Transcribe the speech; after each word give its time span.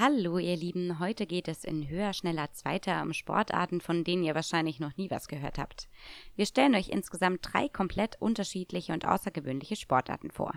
Hallo 0.00 0.38
ihr 0.38 0.56
Lieben, 0.56 1.00
heute 1.00 1.26
geht 1.26 1.48
es 1.48 1.64
in 1.64 1.88
Höher, 1.88 2.12
Schneller, 2.12 2.52
Zweiter 2.52 3.02
um 3.02 3.12
Sportarten, 3.12 3.80
von 3.80 4.04
denen 4.04 4.22
ihr 4.22 4.36
wahrscheinlich 4.36 4.78
noch 4.78 4.96
nie 4.96 5.10
was 5.10 5.26
gehört 5.26 5.58
habt. 5.58 5.88
Wir 6.36 6.46
stellen 6.46 6.76
euch 6.76 6.90
insgesamt 6.90 7.40
drei 7.42 7.68
komplett 7.68 8.14
unterschiedliche 8.22 8.92
und 8.92 9.04
außergewöhnliche 9.04 9.74
Sportarten 9.74 10.30
vor. 10.30 10.52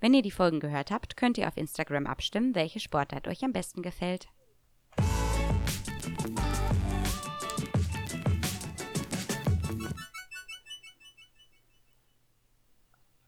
Wenn 0.00 0.14
ihr 0.14 0.22
die 0.22 0.30
Folgen 0.30 0.58
gehört 0.58 0.90
habt, 0.90 1.18
könnt 1.18 1.36
ihr 1.36 1.48
auf 1.48 1.58
Instagram 1.58 2.06
abstimmen, 2.06 2.54
welche 2.54 2.80
Sportart 2.80 3.28
euch 3.28 3.44
am 3.44 3.52
besten 3.52 3.82
gefällt. 3.82 4.28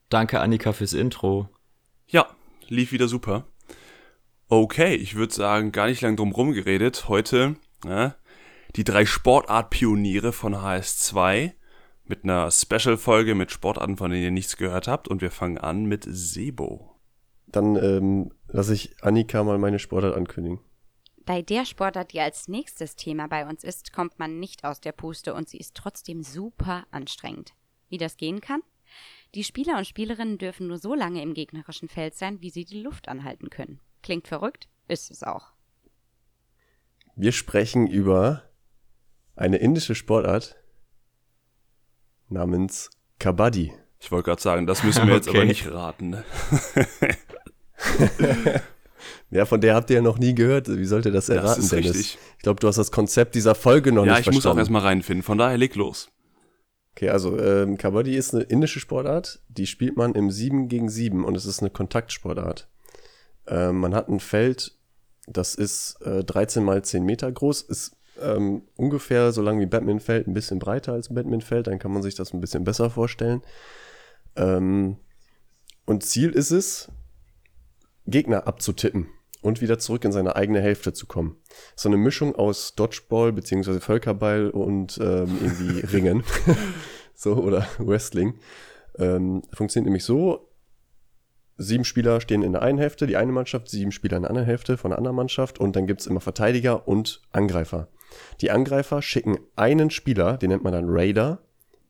Danke 0.08 0.40
Annika 0.40 0.72
fürs 0.72 0.94
Intro. 0.94 1.50
Ja, 2.08 2.34
lief 2.68 2.92
wieder 2.92 3.08
super. 3.08 3.44
Okay, 4.52 4.96
ich 4.96 5.14
würde 5.14 5.32
sagen, 5.32 5.70
gar 5.70 5.86
nicht 5.86 6.00
lang 6.00 6.16
drum 6.16 6.32
rumgeredet. 6.32 7.08
Heute 7.08 7.54
ja, 7.84 8.16
die 8.74 8.82
drei 8.82 9.06
Sportart-Pioniere 9.06 10.32
von 10.32 10.56
HS2 10.56 11.52
mit 12.04 12.24
einer 12.24 12.50
Special-Folge 12.50 13.36
mit 13.36 13.52
Sportarten, 13.52 13.96
von 13.96 14.10
denen 14.10 14.24
ihr 14.24 14.30
nichts 14.32 14.56
gehört 14.56 14.88
habt. 14.88 15.06
Und 15.06 15.22
wir 15.22 15.30
fangen 15.30 15.56
an 15.56 15.84
mit 15.84 16.04
Sebo. 16.04 16.96
Dann 17.46 17.76
ähm, 17.76 18.32
lasse 18.48 18.74
ich 18.74 18.96
Annika 19.02 19.44
mal 19.44 19.58
meine 19.58 19.78
Sportart 19.78 20.16
ankündigen. 20.16 20.58
Bei 21.24 21.42
der 21.42 21.64
Sportart, 21.64 22.12
die 22.12 22.18
als 22.18 22.48
nächstes 22.48 22.96
Thema 22.96 23.28
bei 23.28 23.46
uns 23.46 23.62
ist, 23.62 23.92
kommt 23.92 24.18
man 24.18 24.40
nicht 24.40 24.64
aus 24.64 24.80
der 24.80 24.90
Puste 24.90 25.32
und 25.32 25.48
sie 25.48 25.58
ist 25.58 25.76
trotzdem 25.76 26.24
super 26.24 26.88
anstrengend. 26.90 27.52
Wie 27.88 27.98
das 27.98 28.16
gehen 28.16 28.40
kann? 28.40 28.62
Die 29.36 29.44
Spieler 29.44 29.78
und 29.78 29.86
Spielerinnen 29.86 30.38
dürfen 30.38 30.66
nur 30.66 30.78
so 30.78 30.96
lange 30.96 31.22
im 31.22 31.34
gegnerischen 31.34 31.88
Feld 31.88 32.16
sein, 32.16 32.42
wie 32.42 32.50
sie 32.50 32.64
die 32.64 32.82
Luft 32.82 33.06
anhalten 33.06 33.48
können. 33.48 33.78
Klingt 34.02 34.28
verrückt, 34.28 34.68
ist 34.88 35.10
es 35.10 35.22
auch. 35.22 35.52
Wir 37.16 37.32
sprechen 37.32 37.86
über 37.86 38.42
eine 39.36 39.58
indische 39.58 39.94
Sportart 39.94 40.56
namens 42.28 42.90
Kabaddi. 43.18 43.72
Ich 43.98 44.10
wollte 44.10 44.30
gerade 44.30 44.42
sagen, 44.42 44.66
das 44.66 44.82
müssen 44.82 45.06
wir 45.06 45.14
jetzt 45.14 45.28
okay. 45.28 45.38
aber 45.38 45.46
nicht 45.46 45.70
raten. 45.70 46.10
Ne? 46.10 46.24
ja, 49.30 49.44
von 49.44 49.60
der 49.60 49.74
habt 49.74 49.90
ihr 49.90 49.96
ja 49.96 50.02
noch 50.02 50.18
nie 50.18 50.34
gehört. 50.34 50.68
Wie 50.68 50.84
sollte 50.86 51.10
das 51.10 51.28
erraten, 51.28 51.48
das 51.48 51.58
ist 51.58 51.72
Dennis? 51.72 51.94
Richtig. 51.94 52.18
Ich 52.38 52.42
glaube, 52.42 52.60
du 52.60 52.68
hast 52.68 52.76
das 52.76 52.90
Konzept 52.90 53.34
dieser 53.34 53.54
Folge 53.54 53.92
noch 53.92 54.06
ja, 54.06 54.12
nicht 54.12 54.24
verstanden. 54.24 54.36
Ja, 54.36 54.38
ich 54.38 54.44
muss 54.44 54.46
auch 54.46 54.58
erstmal 54.58 54.82
reinfinden. 54.82 55.22
Von 55.22 55.36
daher 55.36 55.58
leg 55.58 55.74
los. 55.74 56.10
Okay, 56.96 57.10
also 57.10 57.38
ähm, 57.38 57.76
Kabaddi 57.76 58.16
ist 58.16 58.34
eine 58.34 58.44
indische 58.44 58.80
Sportart. 58.80 59.40
Die 59.48 59.66
spielt 59.66 59.96
man 59.96 60.14
im 60.14 60.30
7 60.30 60.68
gegen 60.68 60.88
7 60.88 61.24
und 61.24 61.36
es 61.36 61.44
ist 61.44 61.60
eine 61.60 61.70
Kontaktsportart. 61.70 62.68
Ähm, 63.50 63.78
man 63.78 63.94
hat 63.94 64.08
ein 64.08 64.20
Feld, 64.20 64.78
das 65.26 65.54
ist 65.54 66.00
äh, 66.02 66.24
13 66.24 66.64
mal 66.64 66.82
10 66.82 67.04
Meter 67.04 67.30
groß, 67.30 67.62
ist 67.62 67.96
ähm, 68.20 68.62
ungefähr 68.76 69.32
so 69.32 69.42
lang 69.42 69.58
wie 69.60 69.66
Batman-Feld, 69.66 70.26
ein 70.26 70.34
bisschen 70.34 70.58
breiter 70.58 70.92
als 70.92 71.12
Batman-Feld, 71.12 71.66
dann 71.66 71.78
kann 71.78 71.92
man 71.92 72.02
sich 72.02 72.14
das 72.14 72.32
ein 72.32 72.40
bisschen 72.40 72.64
besser 72.64 72.90
vorstellen. 72.90 73.42
Ähm, 74.36 74.96
und 75.84 76.04
Ziel 76.04 76.30
ist 76.30 76.52
es, 76.52 76.88
Gegner 78.06 78.46
abzutippen 78.46 79.08
und 79.42 79.60
wieder 79.60 79.78
zurück 79.78 80.04
in 80.04 80.12
seine 80.12 80.36
eigene 80.36 80.60
Hälfte 80.60 80.92
zu 80.92 81.06
kommen. 81.06 81.36
So 81.74 81.88
eine 81.88 81.96
Mischung 81.96 82.34
aus 82.36 82.74
Dodgeball 82.74 83.32
beziehungsweise 83.32 83.80
Völkerball 83.80 84.50
und 84.50 84.98
ähm, 84.98 85.38
irgendwie 85.40 85.80
Ringen. 85.92 86.22
so, 87.14 87.34
oder 87.34 87.66
Wrestling. 87.78 88.34
Ähm, 88.98 89.42
funktioniert 89.52 89.86
nämlich 89.86 90.04
so, 90.04 90.49
sieben 91.60 91.84
Spieler 91.84 92.20
stehen 92.20 92.42
in 92.42 92.52
der 92.52 92.62
einen 92.62 92.78
Hälfte, 92.78 93.06
die 93.06 93.16
eine 93.16 93.32
Mannschaft, 93.32 93.68
sieben 93.68 93.92
Spieler 93.92 94.16
in 94.16 94.22
der 94.22 94.30
anderen 94.30 94.46
Hälfte 94.46 94.78
von 94.78 94.90
der 94.90 94.98
anderen 94.98 95.16
Mannschaft 95.16 95.60
und 95.60 95.76
dann 95.76 95.86
gibt's 95.86 96.06
immer 96.06 96.20
Verteidiger 96.20 96.88
und 96.88 97.20
Angreifer. 97.32 97.88
Die 98.40 98.50
Angreifer 98.50 99.02
schicken 99.02 99.38
einen 99.56 99.90
Spieler, 99.90 100.38
den 100.38 100.50
nennt 100.50 100.64
man 100.64 100.72
dann 100.72 100.86
Raider, 100.88 101.42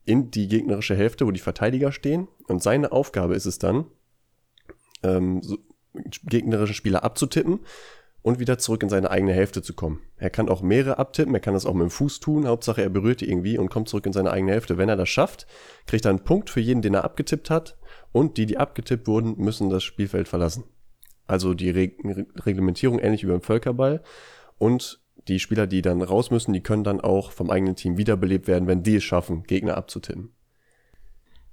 in 0.05 0.31
die 0.31 0.49
gegnerische 0.49 0.97
Hälfte, 0.97 1.27
wo 1.27 1.31
die 1.31 1.41
Verteidiger 1.41 1.93
stehen 1.93 2.27
und 2.49 2.63
seine 2.63 2.91
Aufgabe 2.91 3.37
ist 3.37 3.47
es 3.47 3.59
dann, 3.59 3.87
ähm, 5.03 5.41
so, 5.43 5.59
gegnerischen 6.25 6.75
Spieler 6.75 7.05
abzutippen 7.05 7.61
und 8.23 8.41
wieder 8.41 8.59
zurück 8.59 8.83
in 8.83 8.89
seine 8.89 9.11
eigene 9.11 9.33
Hälfte 9.33 9.63
zu 9.63 9.75
kommen. 9.75 10.01
Er 10.17 10.31
kann 10.31 10.49
auch 10.49 10.63
mehrere 10.63 10.99
abtippen, 10.99 11.35
er 11.35 11.41
kann 11.41 11.55
das 11.55 11.65
auch 11.65 11.75
mit 11.75 11.83
dem 11.83 11.91
Fuß 11.91 12.21
tun, 12.21 12.47
Hauptsache 12.47 12.83
er 12.83 12.91
berührt 12.91 13.21
die 13.21 13.29
irgendwie 13.29 13.57
und 13.57 13.71
kommt 13.71 13.89
zurück 13.89 14.07
in 14.07 14.13
seine 14.13 14.33
eigene 14.33 14.53
Hälfte. 14.53 14.79
Wenn 14.79 14.89
er 14.89 14.97
das 14.97 15.09
schafft, 15.09 15.47
kriegt 15.87 16.05
er 16.05 16.11
einen 16.11 16.25
Punkt 16.25 16.51
für 16.51 16.61
jeden, 16.61 16.83
den 16.83 16.95
er 16.95 17.05
abgetippt 17.05 17.51
hat 17.51 17.77
und 18.13 18.37
die, 18.37 18.47
die 18.47 18.59
abgetippt 18.59 19.07
wurden, 19.07 19.37
müssen 19.39 19.71
das 19.71 19.85
Spielfeld 19.85 20.29
verlassen. 20.29 20.65
Also 21.27 21.55
die 21.55 21.71
Re 21.71 21.93
Reglementierung 22.45 22.99
ähnlich 22.99 23.23
wie 23.23 23.31
beim 23.31 23.43
Völkerball 23.43 24.03
und 24.59 25.01
die 25.29 25.39
Spieler, 25.39 25.67
die 25.67 25.83
dann 25.83 26.03
raus 26.03 26.31
müssen, 26.31 26.53
die 26.53 26.63
können 26.63 26.85
dann 26.85 27.01
auch 27.01 27.31
vom 27.31 27.51
eigenen 27.51 27.77
Team 27.77 27.99
wiederbelebt 27.99 28.49
werden, 28.49 28.67
wenn 28.67 28.83
die 28.83 28.97
es 28.97 29.05
schaffen, 29.05 29.45
Gegner 29.45 29.77
abzutippen. 29.77 30.35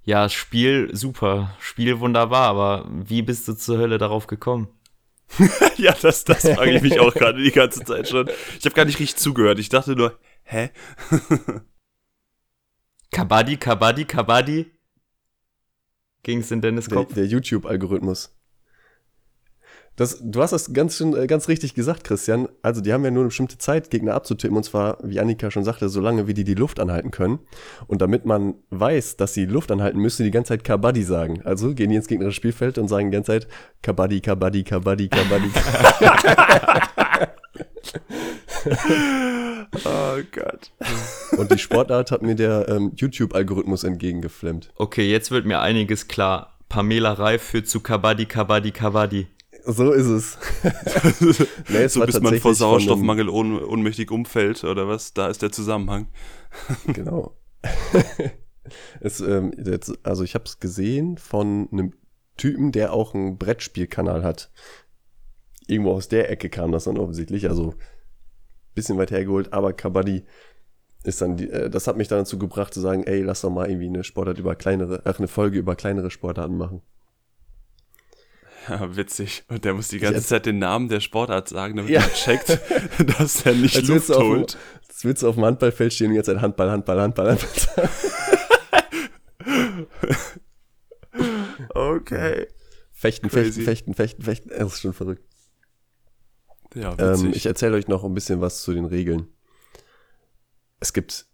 Ja, 0.03 0.29
Spiel 0.29 0.89
super, 0.95 1.55
Spiel 1.59 1.99
wunderbar, 1.99 2.47
aber 2.47 2.89
wie 2.89 3.21
bist 3.21 3.47
du 3.47 3.53
zur 3.53 3.77
Hölle 3.77 3.97
darauf 3.97 4.25
gekommen? 4.25 4.69
ja, 5.77 5.93
das, 6.01 6.23
das 6.23 6.47
frage 6.47 6.77
ich 6.77 6.81
mich 6.81 6.99
auch 6.99 7.13
gerade 7.13 7.43
die 7.43 7.51
ganze 7.51 7.83
Zeit 7.83 8.07
schon. 8.07 8.29
Ich 8.57 8.65
habe 8.65 8.75
gar 8.75 8.85
nicht 8.85 8.99
richtig 8.99 9.17
zugehört. 9.17 9.59
Ich 9.59 9.67
dachte 9.67 9.95
nur, 9.95 10.17
hä? 10.43 10.69
Kabaddi, 13.11 13.57
Kabaddi, 13.57 14.05
Kabaddi. 14.05 14.71
Ging's 16.23 16.51
in 16.51 16.61
Dennis 16.61 16.89
Kopf? 16.89 17.13
Der, 17.13 17.23
der 17.23 17.31
YouTube-Algorithmus. 17.31 18.36
Das, 19.97 20.19
du 20.21 20.41
hast 20.43 20.51
das 20.51 20.73
ganz, 20.73 20.95
schön, 20.95 21.15
äh, 21.15 21.25
ganz 21.25 21.47
richtig 21.47 21.73
gesagt, 21.73 22.03
Christian. 22.03 22.47
Also, 22.61 22.81
die 22.81 22.93
haben 22.93 23.03
ja 23.03 23.09
nur 23.09 23.23
eine 23.23 23.29
bestimmte 23.29 23.57
Zeit, 23.57 23.89
Gegner 23.89 24.13
abzutippen. 24.13 24.55
Und 24.55 24.63
zwar, 24.63 24.99
wie 25.03 25.19
Annika 25.19 25.49
schon 25.49 25.63
sagte, 25.63 25.89
so 25.89 25.99
lange, 25.99 26.27
wie 26.27 26.35
die 26.35 26.43
die 26.43 26.53
Luft 26.53 26.79
anhalten 26.79 27.09
können. 27.09 27.39
Und 27.87 28.03
damit 28.03 28.23
man 28.23 28.53
weiß, 28.69 29.17
dass 29.17 29.33
sie 29.33 29.47
die 29.47 29.51
Luft 29.51 29.71
anhalten, 29.71 29.97
müssen 29.99 30.23
die 30.23 30.29
ganze 30.29 30.49
Zeit 30.49 30.63
Kabaddi 30.63 31.01
sagen. 31.01 31.41
Also 31.43 31.73
gehen 31.73 31.89
die 31.89 31.95
ins 31.95 32.07
gegnerische 32.07 32.35
Spielfeld 32.35 32.77
und 32.77 32.87
sagen 32.87 33.09
die 33.09 33.15
ganze 33.15 33.31
Zeit 33.31 33.47
Kabaddi, 33.81 34.21
Kabaddi, 34.21 34.63
Kabaddi, 34.63 35.09
Kabaddi. 35.09 35.49
oh 39.83 40.17
Gott. 40.31 40.71
Und 41.39 41.51
die 41.51 41.57
Sportart 41.57 42.11
hat 42.11 42.21
mir 42.21 42.35
der 42.35 42.69
ähm, 42.69 42.91
YouTube-Algorithmus 42.95 43.83
entgegengeflimmt. 43.83 44.69
Okay, 44.75 45.09
jetzt 45.09 45.31
wird 45.31 45.47
mir 45.47 45.59
einiges 45.59 46.07
klar. 46.07 46.53
Pamela 46.69 47.13
Reif 47.13 47.41
führt 47.41 47.67
zu 47.67 47.79
Kabaddi, 47.79 48.27
Kabaddi, 48.27 48.69
Kabaddi. 48.69 49.27
So 49.69 49.91
ist 49.91 50.07
es. 50.07 50.37
nee, 51.67 51.83
es 51.83 51.93
so 51.93 52.05
bis 52.05 52.21
man 52.21 52.39
vor 52.39 52.53
Sauerstoffmangel 52.53 53.27
un 53.27 53.61
ohnmächtig 53.61 54.11
umfällt 54.11 54.63
oder 54.63 54.87
was? 54.87 55.13
Da 55.13 55.27
ist 55.27 55.41
der 55.41 55.51
Zusammenhang. 55.51 56.07
genau. 56.87 57.35
es, 59.01 59.19
ähm, 59.19 59.51
also 60.03 60.23
ich 60.23 60.35
habe 60.35 60.45
es 60.45 60.59
gesehen 60.59 61.17
von 61.17 61.67
einem 61.71 61.93
Typen, 62.37 62.71
der 62.71 62.93
auch 62.93 63.13
einen 63.13 63.37
Brettspielkanal 63.37 64.23
hat. 64.23 64.51
Irgendwo 65.67 65.91
aus 65.91 66.07
der 66.07 66.31
Ecke 66.31 66.49
kam 66.49 66.71
das 66.71 66.85
dann 66.85 66.97
offensichtlich. 66.97 67.49
Also 67.49 67.73
bisschen 68.73 68.97
weit 68.97 69.11
hergeholt, 69.11 69.51
aber 69.51 69.73
Kabaddi 69.73 70.23
ist 71.03 71.21
dann, 71.21 71.35
die, 71.35 71.49
äh, 71.49 71.69
das 71.69 71.87
hat 71.87 71.97
mich 71.97 72.07
dann 72.07 72.19
dazu 72.19 72.39
gebracht 72.39 72.73
zu 72.73 72.79
sagen, 72.79 73.03
ey, 73.03 73.21
lass 73.21 73.41
doch 73.41 73.49
mal 73.49 73.69
irgendwie 73.69 73.87
eine 73.87 74.05
Sportart 74.05 74.37
über 74.37 74.55
kleinere, 74.55 75.01
ach, 75.03 75.19
eine 75.19 75.27
Folge 75.27 75.57
über 75.57 75.75
kleinere 75.75 76.09
Sportarten 76.09 76.57
machen. 76.57 76.81
Ja, 78.69 78.95
witzig. 78.95 79.43
Und 79.47 79.63
der 79.65 79.73
muss 79.73 79.87
die 79.89 79.99
ganze 79.99 80.21
Zeit 80.21 80.45
den 80.45 80.59
Namen 80.59 80.89
der 80.89 80.99
Sportart 80.99 81.49
sagen, 81.49 81.77
damit 81.77 81.91
ja. 81.91 82.01
man 82.01 82.09
checkt, 82.11 82.59
dass 83.19 83.45
er 83.45 83.53
nicht 83.53 83.75
als 83.75 83.87
Luft 83.87 84.09
holt. 84.09 84.57
Jetzt 84.87 85.05
willst 85.05 85.23
du 85.23 85.29
auf 85.29 85.35
dem 85.35 85.45
Handballfeld 85.45 85.93
stehen 85.93 86.09
und 86.09 86.15
jetzt 86.15 86.29
ein 86.29 86.41
Handball, 86.41 86.71
Handball, 86.71 86.99
Handball, 87.01 87.29
Handball. 87.31 87.89
okay. 91.69 92.47
Fechten, 92.91 93.29
Crazy. 93.29 93.61
fechten, 93.61 93.93
fechten, 93.93 94.23
fechten, 94.23 94.23
fechten. 94.23 94.49
Das 94.49 94.73
ist 94.73 94.81
schon 94.81 94.93
verrückt. 94.93 95.23
Ja, 96.73 96.95
ähm, 96.97 97.31
ich 97.33 97.45
erzähle 97.45 97.75
euch 97.75 97.87
noch 97.87 98.03
ein 98.03 98.13
bisschen 98.13 98.41
was 98.41 98.61
zu 98.61 98.73
den 98.73 98.85
Regeln. 98.85 99.27
Es 100.79 100.93
gibt 100.93 101.27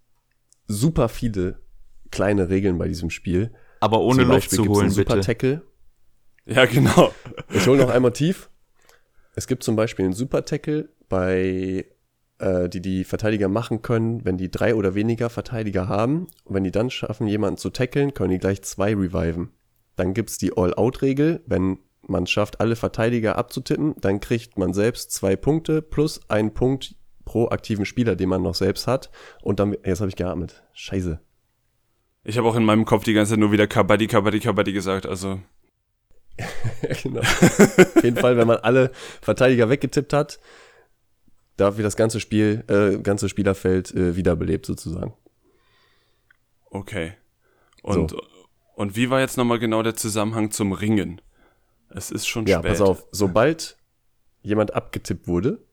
super 0.68 1.09
viele 1.09 1.59
kleine 2.12 2.50
Regeln 2.50 2.77
bei 2.77 2.88
diesem 2.88 3.09
Spiel. 3.09 3.53
Aber 3.79 4.00
ohne 4.01 4.24
Luft 4.24 4.51
zu 4.51 4.65
holen, 4.65 4.89
Super 4.89 5.15
bitte. 5.15 5.25
Tackle. 5.25 5.62
Ja, 6.45 6.66
genau. 6.66 7.13
Ich 7.50 7.68
hole 7.68 7.78
noch 7.78 7.90
einmal 7.90 8.13
tief. 8.13 8.50
Es 9.36 9.48
gibt 9.48 9.63
zum 9.63 9.75
Beispiel 9.75 10.06
einen 10.06 10.13
Super 10.13 10.45
Tackle, 10.45 10.90
bei 11.10 11.86
äh, 12.40 12.69
die 12.69 12.81
die 12.81 13.04
Verteidiger 13.04 13.48
machen 13.48 13.81
können, 13.81 14.25
wenn 14.25 14.38
die 14.38 14.51
drei 14.51 14.75
oder 14.75 14.95
weniger 14.95 15.30
Verteidiger 15.30 15.88
haben. 15.88 16.28
Und 16.44 16.56
wenn 16.56 16.63
die 16.63 16.72
dann 16.72 16.90
schaffen, 16.90 17.28
jemanden 17.28 17.57
zu 17.57 17.69
tackeln, 17.69 18.13
können 18.13 18.31
die 18.31 18.40
gleich 18.40 18.62
zwei 18.63 18.94
reviven. 18.94 19.51
Dann 19.95 20.13
gibt's 20.13 20.38
die 20.38 20.56
All-Out-Regel, 20.56 21.44
wenn 21.45 21.80
man 22.06 22.28
schafft, 22.28 22.60
alle 22.60 22.75
Verteidiger 22.75 23.38
abzutippen, 23.38 23.96
dann 24.01 24.19
kriegt 24.19 24.57
man 24.57 24.74
selbst 24.74 25.12
zwei 25.12 25.36
Punkte 25.36 25.81
plus 25.81 26.30
einen 26.30 26.54
Punkt 26.54 26.96
pro 27.24 27.48
aktiven 27.48 27.86
Spieler, 27.86 28.18
den 28.18 28.28
man 28.28 28.42
noch 28.42 28.56
selbst 28.56 28.88
hat. 28.88 29.10
Und 29.42 29.60
dann, 29.60 29.75
jetzt 29.86 30.01
habe 30.01 30.10
ich 30.10 30.18
geatmet. 30.18 30.63
Scheiße. 30.74 31.22
Ich 32.25 32.38
habe 32.38 32.48
auch 32.48 32.56
in 32.56 32.66
meinem 32.66 32.86
Kopf 32.86 33.04
die 33.04 33.13
ganze 33.13 33.31
Zeit 33.31 33.39
nur 33.39 33.51
wieder 33.51 33.68
Kabaddi, 33.68 34.07
Kabaddi, 34.07 34.39
Kabaddi 34.39 34.74
gesagt, 34.74 35.06
also. 35.06 35.39
genau. 37.03 37.21
Auf 37.21 38.03
jeden 38.03 38.18
Fall, 38.18 38.38
wenn 38.38 38.47
man 38.47 38.57
alle 38.57 38.91
Verteidiger 39.21 39.69
weggetippt 39.69 40.13
hat, 40.13 40.39
da 41.57 41.77
wird 41.77 41.85
das 41.85 41.95
ganze 41.95 42.19
Spiel, 42.19 42.63
äh, 42.68 42.97
ganze 43.00 43.30
Spielerfeld 43.30 43.94
äh, 43.94 44.15
wiederbelebt 44.15 44.65
sozusagen. 44.65 45.13
Okay. 46.69 47.13
Und, 47.83 48.12
so. 48.12 48.21
und 48.75 48.95
wie 48.95 49.09
war 49.09 49.19
jetzt 49.19 49.38
nochmal 49.38 49.59
genau 49.59 49.83
der 49.83 49.95
Zusammenhang 49.95 50.50
zum 50.51 50.71
Ringen? 50.74 51.21
Es 51.89 52.09
ist 52.09 52.27
schon 52.27 52.47
ja, 52.47 52.57
spät. 52.57 52.65
Ja, 52.65 52.69
pass 52.71 52.81
auf. 52.81 53.06
Sobald 53.12 53.77
jemand 54.41 54.74
abgetippt 54.74 55.27
wurde, 55.27 55.63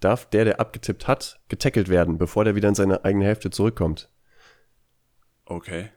darf 0.00 0.24
der, 0.30 0.46
der 0.46 0.60
abgetippt 0.60 1.06
hat, 1.06 1.40
getackelt 1.48 1.88
werden, 1.88 2.16
bevor 2.16 2.44
der 2.44 2.54
wieder 2.54 2.68
in 2.68 2.74
seine 2.74 3.04
eigene 3.04 3.26
Hälfte 3.26 3.50
zurückkommt. 3.50 4.10
Okay. 5.44 5.90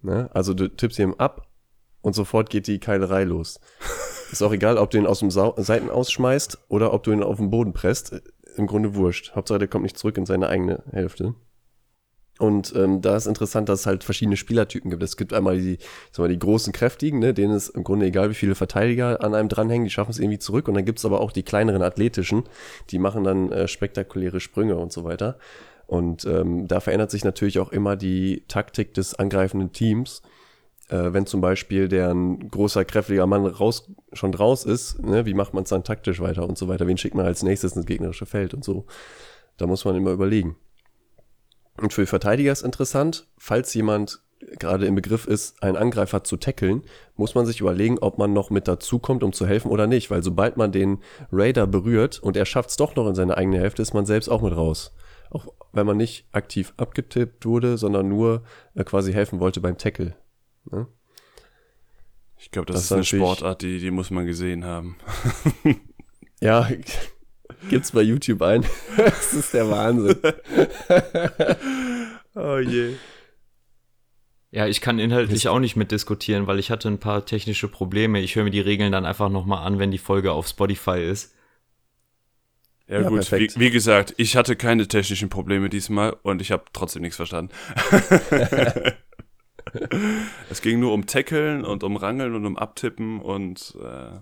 Ne? 0.00 0.30
Also 0.32 0.54
du 0.54 0.68
tippst 0.68 0.98
ihm 0.98 1.14
ab 1.14 1.46
und 2.04 2.12
sofort 2.12 2.50
geht 2.50 2.66
die 2.66 2.78
Keilerei 2.80 3.24
los. 3.24 3.58
Ist 4.30 4.42
auch 4.42 4.52
egal, 4.52 4.76
ob 4.76 4.90
du 4.90 4.98
ihn 4.98 5.06
aus 5.06 5.20
dem 5.20 5.30
Sau 5.30 5.54
Seiten 5.56 5.88
ausschmeißt 5.88 6.66
oder 6.68 6.92
ob 6.92 7.02
du 7.02 7.12
ihn 7.12 7.22
auf 7.22 7.38
den 7.38 7.48
Boden 7.48 7.72
presst. 7.72 8.20
Im 8.56 8.66
Grunde 8.66 8.94
wurscht. 8.94 9.34
Hauptsache, 9.34 9.58
der 9.58 9.68
kommt 9.68 9.84
nicht 9.84 9.96
zurück 9.96 10.18
in 10.18 10.26
seine 10.26 10.48
eigene 10.50 10.82
Hälfte. 10.92 11.34
Und 12.38 12.74
ähm, 12.76 13.00
da 13.00 13.16
ist 13.16 13.26
interessant, 13.26 13.70
dass 13.70 13.80
es 13.80 13.86
halt 13.86 14.04
verschiedene 14.04 14.36
Spielertypen 14.36 14.90
gibt. 14.90 15.02
Es 15.02 15.16
gibt 15.16 15.32
einmal 15.32 15.56
die, 15.56 15.78
sagen 16.12 16.28
wir, 16.28 16.32
die 16.34 16.38
großen 16.38 16.74
Kräftigen, 16.74 17.20
ne, 17.20 17.32
denen 17.32 17.54
ist 17.54 17.70
im 17.70 17.84
Grunde 17.84 18.04
egal, 18.04 18.28
wie 18.28 18.34
viele 18.34 18.54
Verteidiger 18.54 19.24
an 19.24 19.34
einem 19.34 19.48
dranhängen, 19.48 19.86
die 19.86 19.90
schaffen 19.90 20.10
es 20.10 20.18
irgendwie 20.18 20.38
zurück. 20.38 20.68
Und 20.68 20.74
dann 20.74 20.84
gibt's 20.84 21.06
aber 21.06 21.20
auch 21.20 21.32
die 21.32 21.42
kleineren 21.42 21.80
athletischen, 21.80 22.42
die 22.90 22.98
machen 22.98 23.24
dann 23.24 23.50
äh, 23.50 23.66
spektakuläre 23.66 24.40
Sprünge 24.40 24.76
und 24.76 24.92
so 24.92 25.04
weiter. 25.04 25.38
Und 25.86 26.26
ähm, 26.26 26.68
da 26.68 26.80
verändert 26.80 27.10
sich 27.10 27.24
natürlich 27.24 27.60
auch 27.60 27.72
immer 27.72 27.96
die 27.96 28.44
Taktik 28.46 28.92
des 28.92 29.14
angreifenden 29.14 29.72
Teams. 29.72 30.20
Äh, 30.88 31.12
wenn 31.12 31.26
zum 31.26 31.40
Beispiel 31.40 31.88
der 31.88 32.10
ein 32.10 32.48
großer, 32.48 32.84
kräftiger 32.84 33.26
Mann 33.26 33.46
raus, 33.46 33.90
schon 34.12 34.34
raus 34.34 34.64
ist, 34.64 35.02
ne, 35.02 35.24
wie 35.26 35.34
macht 35.34 35.54
man 35.54 35.64
es 35.64 35.70
dann 35.70 35.84
taktisch 35.84 36.20
weiter 36.20 36.46
und 36.46 36.58
so 36.58 36.68
weiter? 36.68 36.86
Wen 36.86 36.98
schickt 36.98 37.14
man 37.14 37.26
als 37.26 37.42
nächstes 37.42 37.74
ins 37.74 37.86
gegnerische 37.86 38.26
Feld 38.26 38.54
und 38.54 38.64
so? 38.64 38.86
Da 39.56 39.66
muss 39.66 39.84
man 39.84 39.96
immer 39.96 40.10
überlegen. 40.10 40.56
Und 41.80 41.92
für 41.92 42.06
Verteidiger 42.06 42.52
ist 42.52 42.62
interessant, 42.62 43.28
falls 43.36 43.72
jemand 43.74 44.20
gerade 44.58 44.86
im 44.86 44.94
Begriff 44.94 45.26
ist, 45.26 45.62
einen 45.62 45.76
Angreifer 45.76 46.22
zu 46.24 46.36
tackeln, 46.36 46.82
muss 47.16 47.34
man 47.34 47.46
sich 47.46 47.60
überlegen, 47.60 47.98
ob 47.98 48.18
man 48.18 48.32
noch 48.32 48.50
mit 48.50 48.68
dazukommt, 48.68 49.22
um 49.22 49.32
zu 49.32 49.46
helfen 49.46 49.70
oder 49.70 49.86
nicht. 49.86 50.10
Weil 50.10 50.22
sobald 50.22 50.56
man 50.56 50.72
den 50.72 50.98
Raider 51.32 51.66
berührt 51.66 52.18
und 52.22 52.36
er 52.36 52.44
schafft 52.44 52.70
es 52.70 52.76
doch 52.76 52.94
noch 52.94 53.08
in 53.08 53.14
seine 53.14 53.36
eigene 53.36 53.58
Hälfte, 53.58 53.82
ist 53.82 53.94
man 53.94 54.06
selbst 54.06 54.28
auch 54.28 54.42
mit 54.42 54.54
raus. 54.54 54.94
Auch 55.30 55.46
wenn 55.72 55.86
man 55.86 55.96
nicht 55.96 56.26
aktiv 56.32 56.74
abgetippt 56.76 57.46
wurde, 57.46 57.78
sondern 57.78 58.08
nur 58.08 58.42
äh, 58.74 58.84
quasi 58.84 59.12
helfen 59.12 59.40
wollte 59.40 59.60
beim 59.60 59.78
Tackle. 59.78 60.14
Ne? 60.70 60.86
Ich 62.38 62.50
glaube, 62.50 62.66
das, 62.66 62.76
das, 62.76 62.84
ist 62.84 62.92
eine 62.92 63.04
Sportart, 63.04 63.62
die, 63.62 63.78
die 63.78 63.90
muss 63.90 64.10
man 64.10 64.26
gesehen 64.26 64.64
haben. 64.64 64.96
ja, 66.40 66.68
Gibt's 67.70 67.92
bei 67.92 68.02
YouTube 68.02 68.42
ein. 68.42 68.64
das 68.96 69.32
ist 69.32 69.54
der 69.54 69.70
Wahnsinn. 69.70 70.16
oh 72.34 72.58
je. 72.58 72.94
Ja, 74.50 74.66
ich 74.68 74.80
kann 74.80 74.98
inhaltlich 74.98 75.48
auch 75.48 75.58
nicht 75.58 75.74
mitdiskutieren, 75.74 76.46
weil 76.46 76.60
ich 76.60 76.70
hatte 76.70 76.88
ein 76.88 77.00
paar 77.00 77.26
technische 77.26 77.66
Probleme. 77.66 78.20
Ich 78.20 78.36
höre 78.36 78.44
mir 78.44 78.50
die 78.50 78.60
Regeln 78.60 78.92
dann 78.92 79.04
einfach 79.04 79.28
nochmal 79.28 79.66
an, 79.66 79.78
wenn 79.78 79.90
die 79.90 79.98
Folge 79.98 80.32
auf 80.32 80.46
Spotify 80.46 81.02
ist. 81.02 81.34
Ja, 82.86 83.00
ja 83.00 83.08
gut, 83.08 83.32
wie, 83.32 83.48
wie, 83.56 83.70
gesagt, 83.70 84.14
ich 84.18 84.36
hatte 84.36 84.56
keine 84.56 84.86
technischen 84.86 85.30
Probleme 85.30 85.70
diesmal 85.70 86.16
und 86.22 86.42
ich 86.42 86.52
habe 86.52 86.64
trotzdem 86.72 87.02
nichts 87.02 87.16
verstanden. 87.16 87.52
es 90.50 90.62
ging 90.62 90.80
nur 90.80 90.92
um 90.92 91.06
Tackeln 91.06 91.64
und 91.64 91.84
um 91.84 91.96
Rangeln 91.96 92.34
und 92.34 92.46
um 92.46 92.56
Abtippen 92.56 93.20
und 93.20 93.76
äh, 93.82 94.18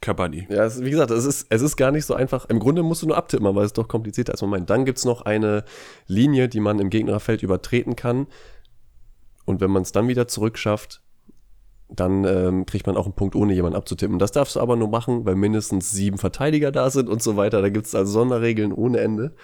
Kabani. 0.00 0.46
Ja, 0.48 0.64
es, 0.64 0.82
wie 0.82 0.90
gesagt, 0.90 1.10
es 1.10 1.24
ist, 1.24 1.46
es 1.50 1.62
ist 1.62 1.76
gar 1.76 1.90
nicht 1.90 2.06
so 2.06 2.14
einfach. 2.14 2.46
Im 2.48 2.58
Grunde 2.58 2.82
musst 2.82 3.02
du 3.02 3.06
nur 3.06 3.16
abtippen, 3.16 3.46
aber 3.46 3.62
es 3.62 3.72
doch 3.72 3.88
komplizierter 3.88 4.32
als 4.32 4.42
man 4.42 4.50
meint. 4.50 4.70
Dann 4.70 4.84
gibt's 4.84 5.04
noch 5.04 5.22
eine 5.22 5.64
Linie, 6.06 6.48
die 6.48 6.60
man 6.60 6.78
im 6.78 6.90
Gegnerfeld 6.90 7.42
übertreten 7.42 7.96
kann. 7.96 8.26
Und 9.44 9.60
wenn 9.60 9.70
man 9.70 9.82
es 9.82 9.92
dann 9.92 10.08
wieder 10.08 10.28
zurückschafft, 10.28 11.02
dann 11.88 12.24
ähm, 12.24 12.66
kriegt 12.66 12.86
man 12.86 12.96
auch 12.96 13.06
einen 13.06 13.14
Punkt, 13.14 13.34
ohne 13.34 13.54
jemanden 13.54 13.76
abzutippen. 13.76 14.18
Das 14.18 14.30
darfst 14.30 14.56
du 14.56 14.60
aber 14.60 14.76
nur 14.76 14.88
machen, 14.88 15.24
weil 15.24 15.36
mindestens 15.36 15.90
sieben 15.90 16.18
Verteidiger 16.18 16.70
da 16.70 16.90
sind 16.90 17.08
und 17.08 17.22
so 17.22 17.36
weiter. 17.36 17.62
Da 17.62 17.70
gibt's 17.70 17.94
also 17.94 18.12
Sonderregeln 18.12 18.72
ohne 18.72 18.98
Ende. 18.98 19.34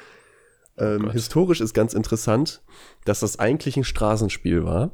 Ähm, 0.77 1.07
oh 1.09 1.13
historisch 1.13 1.61
ist 1.61 1.75
ganz 1.75 1.95
interessant, 1.95 2.63
dass 3.05 3.21
das 3.21 3.39
eigentlich 3.39 3.77
ein 3.77 3.85
Straßenspiel 3.85 4.65
war. 4.65 4.93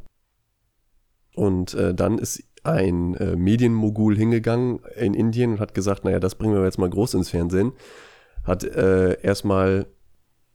Und 1.34 1.74
äh, 1.74 1.94
dann 1.94 2.18
ist 2.18 2.42
ein 2.62 3.14
äh, 3.14 3.36
Medienmogul 3.36 4.16
hingegangen 4.16 4.80
in 4.96 5.14
Indien 5.14 5.52
und 5.52 5.60
hat 5.60 5.74
gesagt, 5.74 6.04
naja, 6.04 6.20
das 6.20 6.34
bringen 6.34 6.54
wir 6.54 6.64
jetzt 6.64 6.78
mal 6.78 6.90
groß 6.90 7.14
ins 7.14 7.30
Fernsehen. 7.30 7.72
Hat 8.44 8.64
äh, 8.64 9.20
erstmal 9.22 9.86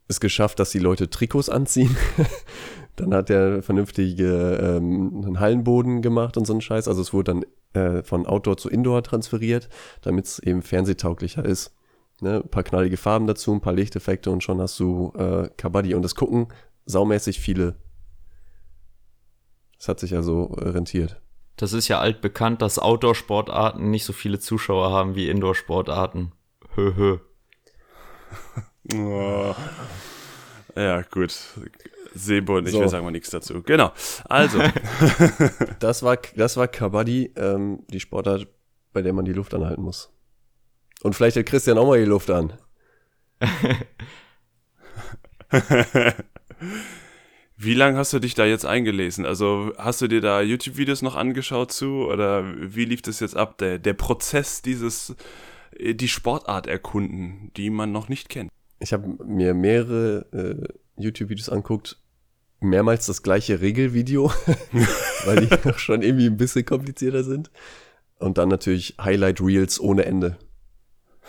es 0.07 0.19
geschafft, 0.19 0.59
dass 0.59 0.69
die 0.69 0.79
Leute 0.79 1.09
Trikots 1.09 1.49
anziehen. 1.49 1.95
dann 2.95 3.13
hat 3.13 3.29
er 3.29 3.63
vernünftige 3.63 4.57
ähm, 4.61 5.23
einen 5.25 5.39
Hallenboden 5.39 6.01
gemacht 6.01 6.37
und 6.37 6.45
so 6.45 6.53
einen 6.53 6.61
Scheiß. 6.61 6.87
Also 6.87 7.01
es 7.01 7.13
wurde 7.13 7.33
dann 7.33 7.45
äh, 7.73 8.03
von 8.03 8.25
Outdoor 8.25 8.57
zu 8.57 8.69
Indoor 8.69 9.03
transferiert, 9.03 9.69
damit 10.01 10.25
es 10.25 10.39
eben 10.39 10.61
fernsehtauglicher 10.61 11.43
ist. 11.43 11.75
Ne? 12.21 12.41
Ein 12.43 12.49
paar 12.49 12.63
knallige 12.63 12.97
Farben 12.97 13.27
dazu, 13.27 13.53
ein 13.53 13.61
paar 13.61 13.73
Lichteffekte 13.73 14.31
und 14.31 14.43
schon 14.43 14.61
hast 14.61 14.79
du 14.79 15.11
äh, 15.17 15.49
Kabaddi. 15.57 15.93
Und 15.95 16.01
das 16.01 16.15
gucken 16.15 16.47
saumäßig 16.85 17.39
viele. 17.39 17.75
Das 19.77 19.87
hat 19.87 19.99
sich 19.99 20.15
also 20.15 20.45
rentiert. 20.53 21.21
Das 21.57 21.73
ist 21.73 21.87
ja 21.87 21.99
altbekannt, 21.99 22.61
dass 22.61 22.79
Outdoor-Sportarten 22.79 23.89
nicht 23.89 24.05
so 24.05 24.13
viele 24.13 24.39
Zuschauer 24.39 24.91
haben 24.91 25.15
wie 25.15 25.29
Indoor-Sportarten. 25.29 26.31
Höhö. 26.75 27.19
oh. 28.93 29.55
Ja, 30.75 31.01
gut. 31.03 31.33
Sebo 32.13 32.57
und 32.57 32.65
ich, 32.65 32.73
so. 32.73 32.81
wir 32.81 32.89
sagen 32.89 33.05
mal 33.05 33.11
nichts 33.11 33.29
dazu. 33.29 33.61
Genau. 33.63 33.91
Also. 34.25 34.59
das 35.79 36.03
war, 36.03 36.17
das 36.35 36.57
war 36.57 36.67
Kabaddi, 36.67 37.33
ähm, 37.35 37.83
die 37.89 37.99
Sportart, 37.99 38.47
bei 38.91 39.01
der 39.01 39.13
man 39.13 39.25
die 39.25 39.33
Luft 39.33 39.53
anhalten 39.53 39.81
muss. 39.81 40.14
Und 41.05 41.13
vielleicht 41.13 41.35
hält 41.35 41.45
Christian 41.45 41.77
auch 41.77 41.85
mal 41.85 41.99
die 41.99 42.05
Luft 42.05 42.31
an. 42.31 42.53
Wie 47.57 47.75
lange 47.75 47.99
hast 47.99 48.11
du 48.13 48.17
dich 48.17 48.33
da 48.33 48.43
jetzt 48.43 48.65
eingelesen? 48.65 49.23
Also 49.23 49.71
hast 49.77 50.01
du 50.01 50.07
dir 50.07 50.19
da 50.19 50.41
YouTube-Videos 50.41 51.03
noch 51.03 51.15
angeschaut 51.15 51.71
zu 51.71 52.07
oder 52.07 52.43
wie 52.57 52.85
lief 52.85 53.03
das 53.03 53.19
jetzt 53.19 53.37
ab? 53.37 53.59
Der, 53.59 53.77
der 53.77 53.93
Prozess 53.93 54.63
dieses, 54.63 55.15
äh, 55.77 55.93
die 55.93 56.07
Sportart 56.07 56.65
erkunden, 56.65 57.51
die 57.55 57.69
man 57.69 57.91
noch 57.91 58.09
nicht 58.09 58.27
kennt. 58.27 58.49
Ich 58.79 58.91
habe 58.91 59.23
mir 59.23 59.53
mehrere 59.53 60.25
äh, 60.31 60.55
YouTube-Videos 60.99 61.49
anguckt, 61.49 61.99
mehrmals 62.61 63.05
das 63.05 63.21
gleiche 63.21 63.61
Regelvideo, 63.61 64.31
weil 65.25 65.45
die 65.45 65.53
auch 65.69 65.77
schon 65.77 66.01
irgendwie 66.01 66.25
ein 66.25 66.37
bisschen 66.37 66.65
komplizierter 66.65 67.23
sind. 67.23 67.51
Und 68.17 68.39
dann 68.39 68.49
natürlich 68.49 68.95
Highlight-Reels 68.99 69.79
ohne 69.79 70.05
Ende. 70.05 70.39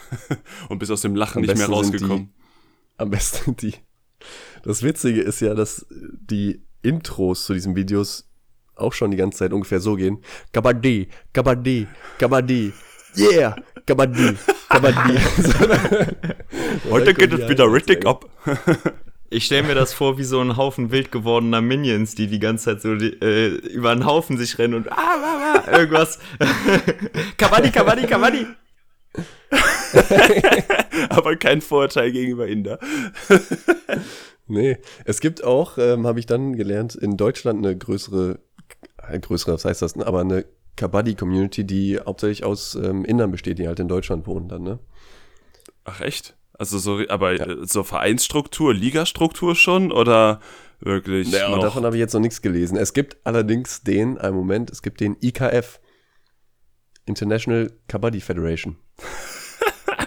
Und 0.69 0.79
bis 0.79 0.91
aus 0.91 1.03
dem 1.03 1.17
Lachen 1.17 1.39
am 1.39 1.45
nicht 1.45 1.57
mehr 1.57 1.69
rausgekommen. 1.69 2.27
Die, 2.27 2.99
am 2.99 3.11
besten 3.11 3.57
die 3.57 3.75
das 4.63 4.83
Witzige 4.83 5.21
ist 5.21 5.41
ja, 5.41 5.55
dass 5.55 5.87
die 5.91 6.63
Intros 6.83 7.45
zu 7.45 7.55
diesen 7.55 7.77
Videos 7.77 8.29
auch 8.75 8.93
schon 8.93 9.11
die 9.11 9.17
ganze 9.17 9.39
Zeit 9.39 9.53
ungefähr 9.53 9.81
so 9.81 9.95
gehen. 9.95 10.23
Kabaddi, 10.53 11.09
Kabaddi, 11.33 11.87
Kabaddi, 12.19 12.73
yeah, 13.17 13.57
Kabaddi, 13.87 14.37
Kabaddi. 14.69 15.19
Heute 16.91 17.15
geht 17.15 17.33
es 17.33 17.49
wieder 17.49 17.73
richtig 17.73 18.07
ab. 18.07 18.29
Ich 19.29 19.47
stelle 19.47 19.65
mir 19.65 19.75
das 19.75 19.93
vor 19.93 20.19
wie 20.19 20.25
so 20.25 20.41
ein 20.41 20.57
Haufen 20.57 20.93
wild 20.93 21.11
gewordener 21.11 21.61
Minions, 21.61 22.15
die 22.15 22.29
die 22.29 22.39
ganze 22.39 22.67
Zeit 22.67 22.83
so 22.83 22.93
äh, 22.93 23.49
über 23.49 23.91
einen 23.91 24.07
Haufen 24.07 24.39
sich 24.39 24.57
rennen 24.57 24.75
und 24.75 24.93
ah, 24.93 24.97
ah, 24.97 25.65
ah, 25.67 25.79
irgendwas. 25.79 26.21
Kabaddi, 27.37 27.73
Kabaddi, 27.73 28.07
Kabaddi. 28.07 28.47
Aber 31.09 31.37
kein 31.37 31.61
Vorurteil 31.61 32.13
gegenüber 32.13 32.47
Inder. 32.47 32.79
nee, 34.47 34.79
es 35.05 35.21
gibt 35.21 35.45
auch, 35.45 35.79
ähm, 35.79 36.07
habe 36.07 36.19
ich 36.19 36.27
dann 36.27 36.57
gelernt, 36.57 36.95
in 36.95 37.17
Deutschland 37.17 37.65
eine 37.65 37.77
größere, 37.77 38.41
ein 38.99 39.21
größere, 39.21 39.55
was 39.55 39.65
heißt 39.65 39.83
das, 39.83 39.97
aber 39.99 40.21
eine 40.21 40.45
Kabaddi-Community, 40.77 41.65
die 41.65 41.99
hauptsächlich 41.99 42.45
aus 42.45 42.75
ähm, 42.75 43.05
Indern 43.05 43.31
besteht, 43.31 43.59
die 43.59 43.67
halt 43.67 43.81
in 43.81 43.89
Deutschland 43.89 44.27
wohnen 44.27 44.49
dann, 44.49 44.63
ne? 44.63 44.79
Ach 45.85 46.01
echt? 46.01 46.37
Also 46.59 46.79
so, 46.79 47.01
aber 47.09 47.33
ja. 47.33 47.47
Äh, 47.47 47.67
so 47.67 47.85
Vereinsstruktur, 47.85 48.75
Ligastruktur 48.75 49.55
schon 49.55 49.93
oder 49.93 50.41
wirklich? 50.81 51.31
Ja, 51.31 51.49
naja, 51.51 51.63
davon 51.63 51.85
habe 51.85 51.97
ich 51.97 52.01
jetzt 52.01 52.13
noch 52.13 52.21
nichts 52.21 52.43
gelesen. 52.43 52.77
Es 52.77 52.93
gibt 52.93 53.17
allerdings 53.25 53.83
den, 53.83 54.19
einen 54.19 54.37
Moment, 54.37 54.71
es 54.71 54.83
gibt 54.83 55.01
den 55.01 55.17
IKF. 55.23 55.81
International 57.09 57.73
Kabaddi 57.87 58.21
Federation. 58.21 58.77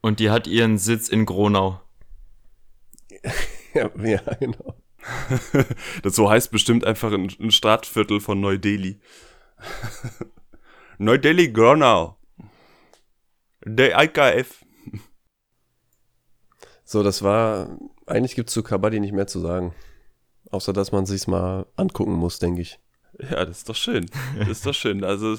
Und 0.00 0.20
die 0.20 0.30
hat 0.30 0.46
ihren 0.46 0.78
Sitz 0.78 1.08
in 1.08 1.26
Gronau. 1.26 1.80
ja, 3.74 3.90
ja, 4.02 4.20
genau. 4.38 4.76
das 6.02 6.14
so 6.14 6.30
heißt 6.30 6.50
bestimmt 6.50 6.84
einfach 6.84 7.12
ein, 7.12 7.32
ein 7.40 7.50
Stadtviertel 7.50 8.20
von 8.20 8.40
Neu-Delhi. 8.40 9.00
Neu-Delhi, 10.98 11.52
Gronau. 11.52 12.16
Der 13.64 14.00
IKF. 14.02 14.64
So, 16.84 17.02
das 17.02 17.22
war, 17.22 17.78
eigentlich 18.06 18.34
gibt's 18.34 18.52
zu 18.52 18.62
Kabaddi 18.62 19.00
nicht 19.00 19.12
mehr 19.12 19.26
zu 19.26 19.40
sagen. 19.40 19.74
Außer, 20.50 20.72
dass 20.72 20.92
man 20.92 21.06
sich's 21.06 21.26
mal 21.26 21.66
angucken 21.76 22.14
muss, 22.14 22.38
denke 22.38 22.62
ich. 22.62 22.80
Ja, 23.18 23.44
das 23.44 23.58
ist 23.58 23.68
doch 23.68 23.76
schön. 23.76 24.06
Das 24.38 24.48
ist 24.48 24.66
doch 24.66 24.74
schön. 24.74 25.04
Also 25.04 25.36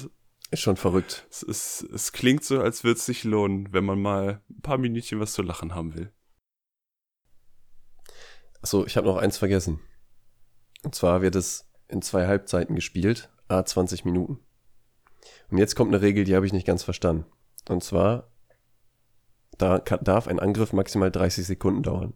Ist 0.52 0.60
schon 0.60 0.76
verrückt. 0.76 1.26
es, 1.30 1.42
ist, 1.42 1.82
es 1.94 2.12
klingt 2.12 2.44
so, 2.44 2.60
als 2.60 2.84
würde 2.84 2.98
es 2.98 3.06
sich 3.06 3.24
lohnen, 3.24 3.72
wenn 3.72 3.86
man 3.86 3.98
mal 3.98 4.42
ein 4.50 4.60
paar 4.60 4.76
Minütchen 4.76 5.18
was 5.18 5.32
zu 5.32 5.40
lachen 5.40 5.74
haben 5.74 5.94
will. 5.94 6.12
Achso, 8.60 8.84
ich 8.84 8.98
habe 8.98 9.06
noch 9.06 9.16
eins 9.16 9.38
vergessen. 9.38 9.80
Und 10.84 10.94
zwar 10.94 11.22
wird 11.22 11.36
es 11.36 11.70
in 11.88 12.02
zwei 12.02 12.26
Halbzeiten 12.26 12.74
gespielt, 12.74 13.30
a 13.48 13.64
20 13.64 14.04
Minuten. 14.04 14.40
Und 15.50 15.56
jetzt 15.56 15.74
kommt 15.74 15.94
eine 15.94 16.02
Regel, 16.02 16.24
die 16.24 16.36
habe 16.36 16.44
ich 16.44 16.52
nicht 16.52 16.66
ganz 16.66 16.82
verstanden. 16.82 17.24
Und 17.70 17.82
zwar, 17.82 18.30
da 19.56 19.78
kann, 19.78 20.04
darf 20.04 20.28
ein 20.28 20.38
Angriff 20.38 20.74
maximal 20.74 21.10
30 21.10 21.46
Sekunden 21.46 21.82
dauern. 21.82 22.12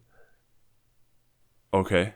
Okay. 1.71 2.12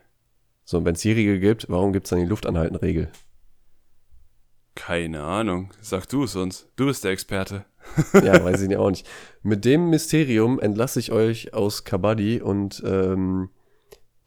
So, 0.65 0.77
und 0.77 0.85
wenn 0.85 0.97
es 0.97 1.00
die 1.00 1.12
Regel 1.12 1.41
gibt, 1.41 1.71
warum 1.71 1.95
gibt 1.95 2.05
es 2.05 2.11
dann 2.11 2.19
die 2.19 2.27
Luftanhalten-Regel? 2.27 3.11
Keine 4.75 5.23
Ahnung. 5.23 5.73
Sag 5.81 6.09
du 6.09 6.25
es 6.25 6.37
uns. 6.37 6.69
Du 6.77 6.87
bist 6.87 7.05
der 7.05 7.12
Experte. 7.12 7.65
Ja, 8.12 8.45
weiß 8.45 8.61
ich 8.62 8.69
nicht 8.69 8.77
auch 8.77 8.91
nicht. 8.91 9.09
Mit 9.43 9.65
dem 9.65 9.89
Mysterium 9.91 10.61
entlasse 10.61 11.00
ich 11.00 11.12
euch 11.12 11.55
aus 11.55 11.85
Kabaddi 11.85 12.41
und 12.41 12.83
ähm, 12.85 13.50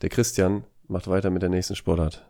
der 0.01 0.09
Christian 0.09 0.65
macht 0.87 1.07
weiter 1.07 1.29
mit 1.29 1.43
der 1.43 1.49
nächsten 1.49 1.75
Sportart. 1.75 2.27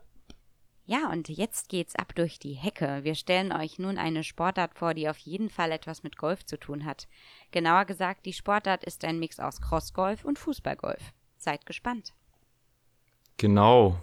Ja, 0.86 1.10
und 1.10 1.30
jetzt 1.30 1.70
geht's 1.70 1.96
ab 1.96 2.14
durch 2.14 2.40
die 2.40 2.54
Hecke. 2.54 3.00
Wir 3.04 3.16
stellen 3.16 3.54
euch 3.54 3.80
nun 3.80 3.98
eine 3.98 4.24
Sportart 4.24 4.76
vor, 4.76 4.94
die 4.94 5.08
auf 5.08 5.18
jeden 5.18 5.50
Fall 5.50 5.72
etwas 5.72 6.04
mit 6.04 6.18
Golf 6.18 6.46
zu 6.46 6.60
tun 6.60 6.84
hat. 6.84 7.08
Genauer 7.52 7.86
gesagt, 7.86 8.26
die 8.26 8.34
Sportart 8.34 8.84
ist 8.84 9.06
ein 9.06 9.18
Mix 9.18 9.40
aus 9.40 9.62
Crossgolf 9.62 10.26
und 10.26 10.38
Fußballgolf. 10.40 11.14
Seid 11.38 11.66
gespannt. 11.66 12.14
Genau. 13.38 13.98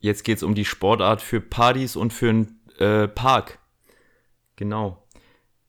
Jetzt 0.00 0.24
geht's 0.24 0.42
um 0.42 0.54
die 0.54 0.64
Sportart 0.64 1.20
für 1.20 1.40
Partys 1.40 1.96
und 1.96 2.14
für 2.14 2.30
einen 2.30 2.61
äh, 2.78 3.08
Park. 3.08 3.58
Genau. 4.56 5.02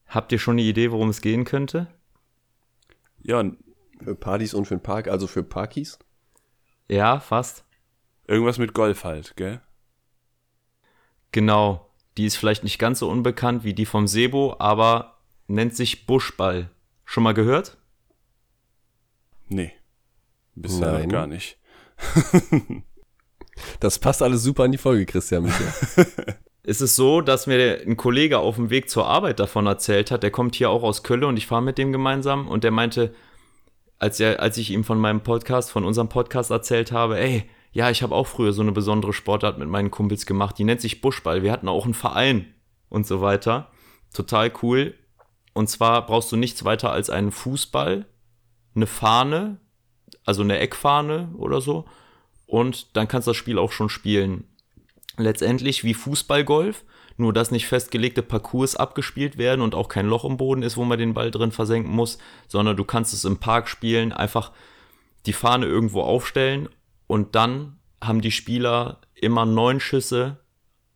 Habt 0.06 0.32
ihr 0.32 0.38
schon 0.38 0.54
eine 0.54 0.62
Idee, 0.62 0.90
worum 0.92 1.08
es 1.08 1.20
gehen 1.20 1.44
könnte? 1.44 1.88
Ja, 3.22 3.40
und 3.40 3.58
Für 4.02 4.14
Partys 4.14 4.54
und 4.54 4.66
für 4.66 4.76
den 4.76 4.82
Park, 4.82 5.08
also 5.08 5.26
für 5.26 5.42
Parkies. 5.42 5.98
Ja, 6.88 7.20
fast. 7.20 7.64
irgendwas 8.26 8.58
mit 8.58 8.74
Golf 8.74 9.04
halt, 9.04 9.36
gell? 9.36 9.60
Genau. 11.32 11.90
Die 12.16 12.26
ist 12.26 12.36
vielleicht 12.36 12.62
nicht 12.62 12.78
ganz 12.78 13.00
so 13.00 13.08
unbekannt 13.10 13.64
wie 13.64 13.74
die 13.74 13.86
vom 13.86 14.06
Sebo, 14.06 14.56
aber 14.58 15.18
nennt 15.48 15.74
sich 15.74 16.06
Buschball. 16.06 16.70
Schon 17.04 17.22
mal 17.24 17.34
gehört? 17.34 17.76
Nee. 19.48 19.72
Bisher 20.54 20.92
Nein. 20.92 21.02
noch 21.02 21.08
gar 21.08 21.26
nicht. 21.26 21.58
Das 23.80 23.98
passt 23.98 24.22
alles 24.22 24.42
super 24.42 24.64
an 24.64 24.72
die 24.72 24.78
Folge, 24.78 25.06
Christian. 25.06 25.44
Michael. 26.64 26.70
Es 26.70 26.80
ist 26.80 26.96
so, 26.96 27.20
dass 27.20 27.46
mir 27.46 27.80
ein 27.86 27.96
Kollege 27.96 28.38
auf 28.38 28.56
dem 28.56 28.70
Weg 28.70 28.90
zur 28.90 29.06
Arbeit 29.06 29.38
davon 29.40 29.66
erzählt 29.66 30.10
hat. 30.10 30.22
Der 30.22 30.30
kommt 30.30 30.54
hier 30.54 30.70
auch 30.70 30.82
aus 30.82 31.02
Köln 31.02 31.24
und 31.24 31.36
ich 31.36 31.46
fahre 31.46 31.62
mit 31.62 31.78
dem 31.78 31.92
gemeinsam. 31.92 32.48
Und 32.48 32.64
der 32.64 32.70
meinte, 32.70 33.14
als, 33.98 34.20
er, 34.20 34.40
als 34.40 34.56
ich 34.56 34.70
ihm 34.70 34.84
von 34.84 34.98
meinem 34.98 35.22
Podcast, 35.22 35.70
von 35.70 35.84
unserem 35.84 36.08
Podcast 36.08 36.50
erzählt 36.50 36.92
habe, 36.92 37.18
ey, 37.18 37.48
ja, 37.72 37.90
ich 37.90 38.02
habe 38.02 38.14
auch 38.14 38.26
früher 38.26 38.52
so 38.52 38.62
eine 38.62 38.72
besondere 38.72 39.12
Sportart 39.12 39.58
mit 39.58 39.68
meinen 39.68 39.90
Kumpels 39.90 40.26
gemacht. 40.26 40.58
Die 40.58 40.64
nennt 40.64 40.80
sich 40.80 41.00
Buschball. 41.00 41.42
Wir 41.42 41.52
hatten 41.52 41.68
auch 41.68 41.84
einen 41.84 41.94
Verein 41.94 42.46
und 42.88 43.06
so 43.06 43.20
weiter. 43.20 43.70
Total 44.12 44.52
cool. 44.62 44.94
Und 45.54 45.68
zwar 45.68 46.06
brauchst 46.06 46.30
du 46.32 46.36
nichts 46.36 46.64
weiter 46.64 46.92
als 46.92 47.10
einen 47.10 47.32
Fußball, 47.32 48.06
eine 48.74 48.86
Fahne, 48.86 49.58
also 50.24 50.42
eine 50.42 50.58
Eckfahne 50.58 51.30
oder 51.36 51.60
so. 51.60 51.84
Und 52.46 52.96
dann 52.96 53.08
kannst 53.08 53.26
du 53.26 53.30
das 53.30 53.36
Spiel 53.36 53.58
auch 53.58 53.72
schon 53.72 53.88
spielen 53.88 54.44
letztendlich 55.16 55.84
wie 55.84 55.94
Fußballgolf, 55.94 56.84
nur 57.16 57.32
dass 57.32 57.50
nicht 57.50 57.66
festgelegte 57.66 58.22
Parcours 58.22 58.76
abgespielt 58.76 59.38
werden 59.38 59.60
und 59.60 59.74
auch 59.74 59.88
kein 59.88 60.06
Loch 60.06 60.24
im 60.24 60.36
Boden 60.36 60.62
ist, 60.62 60.76
wo 60.76 60.84
man 60.84 60.98
den 60.98 61.14
Ball 61.14 61.30
drin 61.30 61.52
versenken 61.52 61.92
muss, 61.92 62.18
sondern 62.48 62.76
du 62.76 62.84
kannst 62.84 63.14
es 63.14 63.24
im 63.24 63.38
Park 63.38 63.68
spielen, 63.68 64.12
einfach 64.12 64.52
die 65.26 65.32
Fahne 65.32 65.66
irgendwo 65.66 66.02
aufstellen 66.02 66.68
und 67.06 67.34
dann 67.34 67.78
haben 68.02 68.20
die 68.20 68.30
Spieler 68.32 69.00
immer 69.14 69.46
neun 69.46 69.80
Schüsse, 69.80 70.40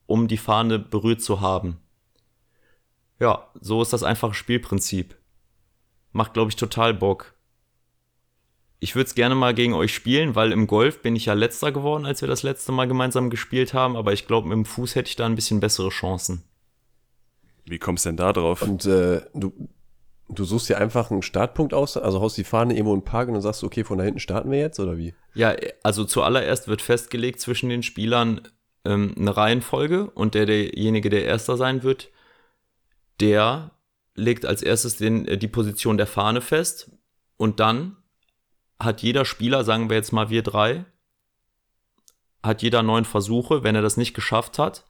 um 0.07 0.29
die 0.29 0.37
Fahne 0.37 0.79
berührt 0.79 1.23
zu 1.23 1.41
haben. 1.41 1.79
Ja, 3.21 3.49
so 3.61 3.83
ist 3.83 3.93
das 3.93 4.03
einfache 4.03 4.35
Spielprinzip. 4.35 5.17
Macht, 6.13 6.35
glaube 6.35 6.51
ich, 6.51 6.57
total 6.57 6.95
Bock. 6.95 7.35
Ich 8.81 8.95
würde 8.95 9.07
es 9.07 9.15
gerne 9.15 9.35
mal 9.35 9.55
gegen 9.55 9.75
euch 9.75 9.93
spielen, 9.93 10.35
weil 10.37 10.53
im 10.53 10.67
Golf 10.67 11.03
bin 11.03 11.17
ich 11.17 11.27
ja 11.27 11.35
letzter 11.35 11.73
geworden, 11.73 12.07
als 12.07 12.21
wir 12.21 12.29
das 12.29 12.45
letzte 12.45 12.71
Mal 12.71 12.87
gemeinsam 12.87 13.29
gespielt 13.29 13.75
haben, 13.75 13.97
aber 13.97 14.13
ich 14.13 14.27
glaube, 14.27 14.49
mit 14.49 14.57
dem 14.57 14.65
Fuß 14.65 14.95
hätte 14.95 15.09
ich 15.09 15.17
da 15.17 15.27
ein 15.27 15.35
bisschen 15.35 15.59
bessere 15.59 15.89
Chancen. 15.89 16.45
Wie 17.65 17.79
kommst 17.79 18.05
du 18.05 18.11
denn 18.11 18.17
da 18.17 18.33
drauf? 18.33 18.63
Und 18.63 18.87
äh, 18.87 19.23
du, 19.35 19.53
du 20.29 20.45
suchst 20.45 20.69
dir 20.69 20.79
einfach 20.79 21.11
einen 21.11 21.23
Startpunkt 21.23 21.75
aus, 21.75 21.97
also 21.97 22.21
haust 22.21 22.39
die 22.39 22.45
Fahne 22.45 22.75
irgendwo 22.75 22.95
im 22.95 23.03
Park 23.03 23.29
und 23.29 23.35
dann 23.35 23.43
sagst 23.43 23.63
du, 23.63 23.67
okay, 23.67 23.85
von 23.85 23.99
da 23.99 24.05
hinten 24.05 24.21
starten 24.21 24.51
wir 24.51 24.59
jetzt, 24.59 24.79
oder 24.79 24.97
wie? 24.97 25.15
Ja, 25.35 25.55
also 25.83 26.05
zuallererst 26.05 26.69
wird 26.69 26.81
festgelegt 26.81 27.41
zwischen 27.41 27.69
den 27.69 27.83
Spielern 27.83 28.43
ähm, 28.85 29.15
eine 29.19 29.37
Reihenfolge 29.37 30.11
und 30.11 30.35
der 30.35 30.47
derjenige, 30.47 31.11
der 31.11 31.25
erster 31.25 31.57
sein 31.57 31.83
wird, 31.83 32.11
der 33.21 33.73
legt 34.15 34.47
als 34.47 34.63
erstes 34.63 34.97
den, 34.97 35.27
äh, 35.27 35.37
die 35.37 35.49
Position 35.49 35.97
der 35.97 36.07
Fahne 36.07 36.41
fest 36.41 36.91
und 37.37 37.61
dann 37.61 37.97
hat 38.81 39.03
jeder 39.03 39.25
Spieler, 39.25 39.65
sagen 39.65 39.91
wir 39.91 39.97
jetzt 39.97 40.13
mal 40.13 40.31
wir 40.31 40.43
drei, 40.43 40.85
hat 42.43 42.63
jeder 42.63 42.83
neun 42.83 43.05
Versuche. 43.05 43.63
Wenn 43.65 43.75
er 43.75 43.83
das 43.83 43.97
nicht 43.97 44.15
geschafft 44.15 44.59
hat, 44.59 44.85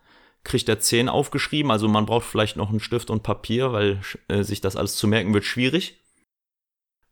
kriegt 0.45 0.69
er 0.69 0.81
zehn 0.81 1.09
aufgeschrieben. 1.09 1.71
Also 1.71 1.89
man 1.89 2.07
braucht 2.07 2.27
vielleicht 2.27 2.57
noch 2.57 2.71
einen 2.71 2.81
Stift 2.81 3.11
und 3.11 3.23
Papier, 3.23 3.73
weil 3.73 4.01
äh, 4.29 4.43
sich 4.43 4.61
das 4.61 4.77
alles 4.77 4.97
zu 4.97 5.07
merken 5.07 5.35
wird 5.35 5.45
schwierig. 5.45 6.01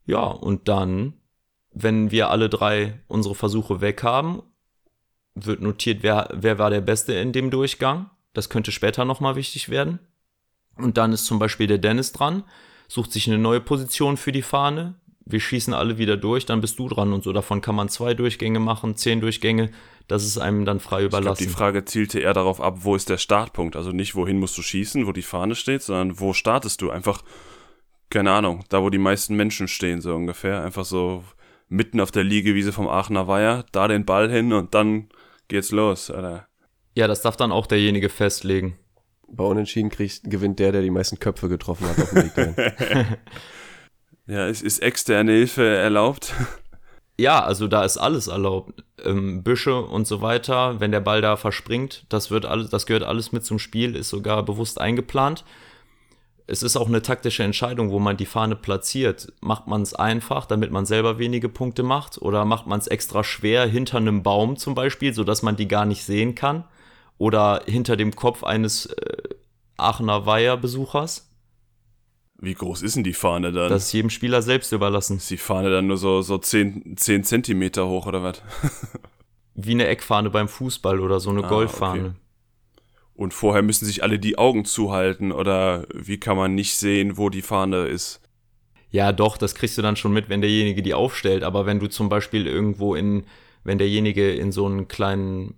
Ja, 0.05 0.25
und 0.25 0.69
dann, 0.69 1.15
wenn 1.73 2.11
wir 2.11 2.31
alle 2.31 2.49
drei 2.49 3.01
unsere 3.09 3.35
Versuche 3.35 3.81
weg 3.81 4.03
haben, 4.03 4.43
wird 5.35 5.61
notiert, 5.61 6.03
wer, 6.03 6.29
wer 6.33 6.59
war 6.59 6.71
der 6.71 6.81
Beste 6.81 7.15
in 7.15 7.33
dem 7.33 7.51
Durchgang. 7.51 8.11
Das 8.33 8.49
könnte 8.49 8.73
später 8.73 9.05
nochmal 9.05 9.37
wichtig 9.37 9.69
werden. 9.69 9.99
Und 10.77 10.99
dann 10.99 11.13
ist 11.13 11.27
zum 11.27 11.39
Beispiel 11.39 11.67
der 11.67 11.79
Dennis 11.79 12.13
dran, 12.13 12.45
sucht 12.89 13.13
sich 13.13 13.27
eine 13.27 13.39
neue 13.39 13.61
Position 13.61 14.17
für 14.17 14.33
die 14.33 14.43
Fahne. 14.43 14.95
Wir 15.29 15.41
schießen 15.41 15.75
alle 15.75 15.99
wieder 15.99 16.17
durch, 16.17 16.47
dann 16.47 16.61
bist 16.61 16.79
du 16.79 16.89
dran 16.89 17.13
und 17.13 17.25
so. 17.25 17.33
Davon 17.33 17.61
kann 17.61 17.75
man 17.75 17.89
zwei 17.89 18.15
Durchgänge 18.15 18.61
machen, 18.61 18.95
zehn 18.97 19.21
Durchgänge. 19.21 19.71
Das 20.07 20.25
ist 20.25 20.39
einem 20.39 20.65
dann 20.65 20.79
frei 20.79 21.03
Ich 21.05 21.09
glaube, 21.11 21.25
überlassen. 21.25 21.43
die 21.43 21.49
Frage 21.51 21.85
zielte 21.85 22.21
eher 22.21 22.33
darauf 22.33 22.61
ab, 22.61 22.79
wo 22.83 22.95
ist 22.95 23.09
der 23.09 23.19
Startpunkt? 23.19 23.75
Also 23.75 23.91
nicht, 23.91 24.15
wohin 24.15 24.39
musst 24.39 24.57
du 24.57 24.63
schießen, 24.63 25.07
wo 25.07 25.11
die 25.13 25.23
Fahne 25.23 25.57
steht, 25.57 25.83
sondern 25.83 26.21
wo 26.21 26.33
startest 26.33 26.81
du? 26.81 26.91
Einfach, 26.91 27.23
keine 28.09 28.31
Ahnung, 28.31 28.65
da 28.69 28.83
wo 28.83 28.89
die 28.91 28.99
meisten 28.99 29.35
Menschen 29.35 29.67
stehen, 29.67 30.01
so 30.01 30.15
ungefähr. 30.15 30.63
Einfach 30.63 30.85
so 30.85 31.25
mitten 31.69 31.99
auf 32.01 32.13
der 32.13 32.23
Liegewiese 32.23 32.73
vom 32.73 32.87
Aachener 32.87 33.27
Weiher, 33.27 33.65
da 33.73 33.89
den 33.89 34.05
Ball 34.05 34.31
hin 34.31 34.53
und 34.53 34.75
dann 34.75 35.09
geht's 35.49 35.73
los, 35.73 36.09
Alter. 36.13 36.47
ja, 36.95 37.09
das 37.09 37.23
darf 37.23 37.37
dann 37.37 37.51
auch 37.51 37.67
derjenige 37.67 38.09
festlegen. 38.09 38.79
Bei 39.29 39.43
Unentschieden 39.43 39.91
kriegt, 39.91 40.21
gewinnt 40.31 40.61
der, 40.61 40.71
der 40.71 40.83
die 40.83 40.91
meisten 40.91 41.19
Köpfe 41.19 41.49
getroffen 41.49 41.89
hat 41.89 41.99
auf 41.99 42.11
dem 42.11 42.23
Weg. 42.37 43.19
Ja, 44.27 44.47
ist, 44.47 44.63
ist 44.63 44.81
externe 44.81 45.33
Hilfe 45.33 45.67
erlaubt? 45.67 46.35
Ja, 47.19 47.43
also 47.43 47.67
da 47.67 47.83
ist 47.83 47.97
alles 47.97 48.27
erlaubt. 48.27 48.85
Ähm, 49.03 49.43
Büsche 49.43 49.81
und 49.81 50.07
so 50.07 50.21
weiter, 50.21 50.81
wenn 50.81 50.93
der 50.93 51.01
Ball 51.01 51.23
da 51.23 51.37
verspringt, 51.37 52.05
das 52.11 52.31
wird 52.31 52.45
alles, 52.45 52.69
das 52.69 52.85
gehört 52.85 53.05
alles 53.05 53.33
mit 53.33 53.43
zum 53.43 53.59
Spiel, 53.59 53.97
ist 53.97 54.11
sogar 54.11 54.43
bewusst 54.45 54.79
eingeplant. 54.79 55.43
Es 56.47 56.63
ist 56.63 56.77
auch 56.77 56.89
eine 56.89 57.01
taktische 57.01 57.43
Entscheidung, 57.43 57.91
wo 57.91 57.99
man 57.99 58.19
die 58.19 58.27
Fahne 58.27 58.55
platziert. 58.55 59.33
Macht 59.41 59.67
man 59.67 59.81
es 59.81 59.95
einfach, 59.95 60.45
damit 60.45 60.71
man 60.71 60.85
selber 60.85 61.19
wenige 61.19 61.49
Punkte 61.49 61.83
macht, 61.83 62.21
oder 62.21 62.45
macht 62.45 62.67
man 62.67 62.79
es 62.81 62.87
extra 62.87 63.25
schwer 63.25 63.67
hinter 63.67 63.97
einem 63.97 64.23
Baum 64.23 64.57
zum 64.59 64.75
Beispiel, 64.75 65.15
sodass 65.15 65.43
man 65.43 65.57
die 65.57 65.69
gar 65.69 65.87
nicht 65.87 66.05
sehen 66.05 66.35
kann, 66.35 66.65
oder 67.17 67.63
hinter 67.67 67.97
dem 67.97 68.15
Kopf 68.15 68.45
eines 68.45 68.87
äh, 68.87 69.23
Aachener 69.79 70.27
Weiher-Besuchers. 70.27 71.31
Wie 72.39 72.55
groß 72.55 72.83
ist 72.83 72.97
denn 72.97 73.05
die 73.05 73.15
Fahne 73.15 73.51
dann? 73.53 73.71
Das 73.71 73.87
ist 73.87 73.93
jedem 73.93 74.11
Spieler 74.11 74.43
selbst 74.43 74.73
überlassen. 74.73 75.17
ist 75.17 75.31
die 75.31 75.37
Fahne 75.39 75.71
dann 75.71 75.87
nur 75.87 75.97
so, 75.97 76.21
so 76.23 76.37
10, 76.37 76.97
10 76.97 77.25
Zentimeter 77.25 77.87
hoch 77.89 78.07
oder 78.07 78.23
was? 78.23 78.43
Wie 79.55 79.71
eine 79.73 79.87
Eckfahne 79.87 80.29
beim 80.29 80.49
Fußball 80.49 81.01
oder 81.01 81.19
so 81.19 81.31
eine 81.31 81.45
Ah, 81.45 81.49
Golffahne. 81.49 82.01
okay. 82.09 82.13
Und 83.15 83.33
vorher 83.33 83.63
müssen 83.63 83.87
sich 83.87 84.03
alle 84.03 84.19
die 84.19 84.37
Augen 84.37 84.67
zuhalten 84.67 85.33
oder 85.33 85.87
wie 85.95 86.21
kann 86.21 86.37
man 86.37 86.55
nicht 86.55 86.77
sehen, 86.77 87.17
wo 87.17 87.31
die 87.31 87.41
Fahne 87.41 87.87
ist? 87.87 88.21
Ja, 88.91 89.13
doch, 89.13 89.39
das 89.39 89.55
kriegst 89.55 89.79
du 89.79 89.83
dann 89.83 89.97
schon 89.97 90.13
mit, 90.13 90.29
wenn 90.29 90.43
derjenige 90.43 90.83
die 90.83 90.93
aufstellt. 90.93 91.43
Aber 91.43 91.65
wenn 91.65 91.81
du 91.81 91.87
zum 91.89 92.11
Beispiel 92.11 92.47
irgendwo 92.47 92.95
in, 92.95 93.25
wenn 93.65 93.79
derjenige 93.79 94.31
in 94.35 94.53
so 94.53 94.67
einen 94.67 94.89
kleinen 94.89 95.55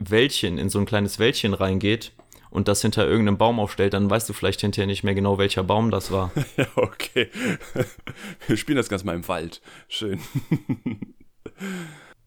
Wäldchen, 0.00 0.58
in 0.58 0.68
so 0.68 0.80
ein 0.80 0.86
kleines 0.86 1.20
Wäldchen 1.20 1.54
reingeht 1.54 2.12
und 2.50 2.68
das 2.68 2.82
hinter 2.82 3.06
irgendeinem 3.06 3.38
Baum 3.38 3.60
aufstellt, 3.60 3.94
dann 3.94 4.10
weißt 4.10 4.28
du 4.28 4.32
vielleicht 4.32 4.60
hinterher 4.60 4.86
nicht 4.86 5.04
mehr 5.04 5.14
genau, 5.14 5.38
welcher 5.38 5.62
Baum 5.62 5.90
das 5.90 6.10
war. 6.10 6.30
Ja, 6.56 6.66
okay. 6.76 7.28
Wir 8.46 8.56
spielen 8.56 8.76
das 8.76 8.88
Ganze 8.88 9.06
mal 9.06 9.14
im 9.14 9.26
Wald. 9.28 9.60
Schön. 9.88 10.20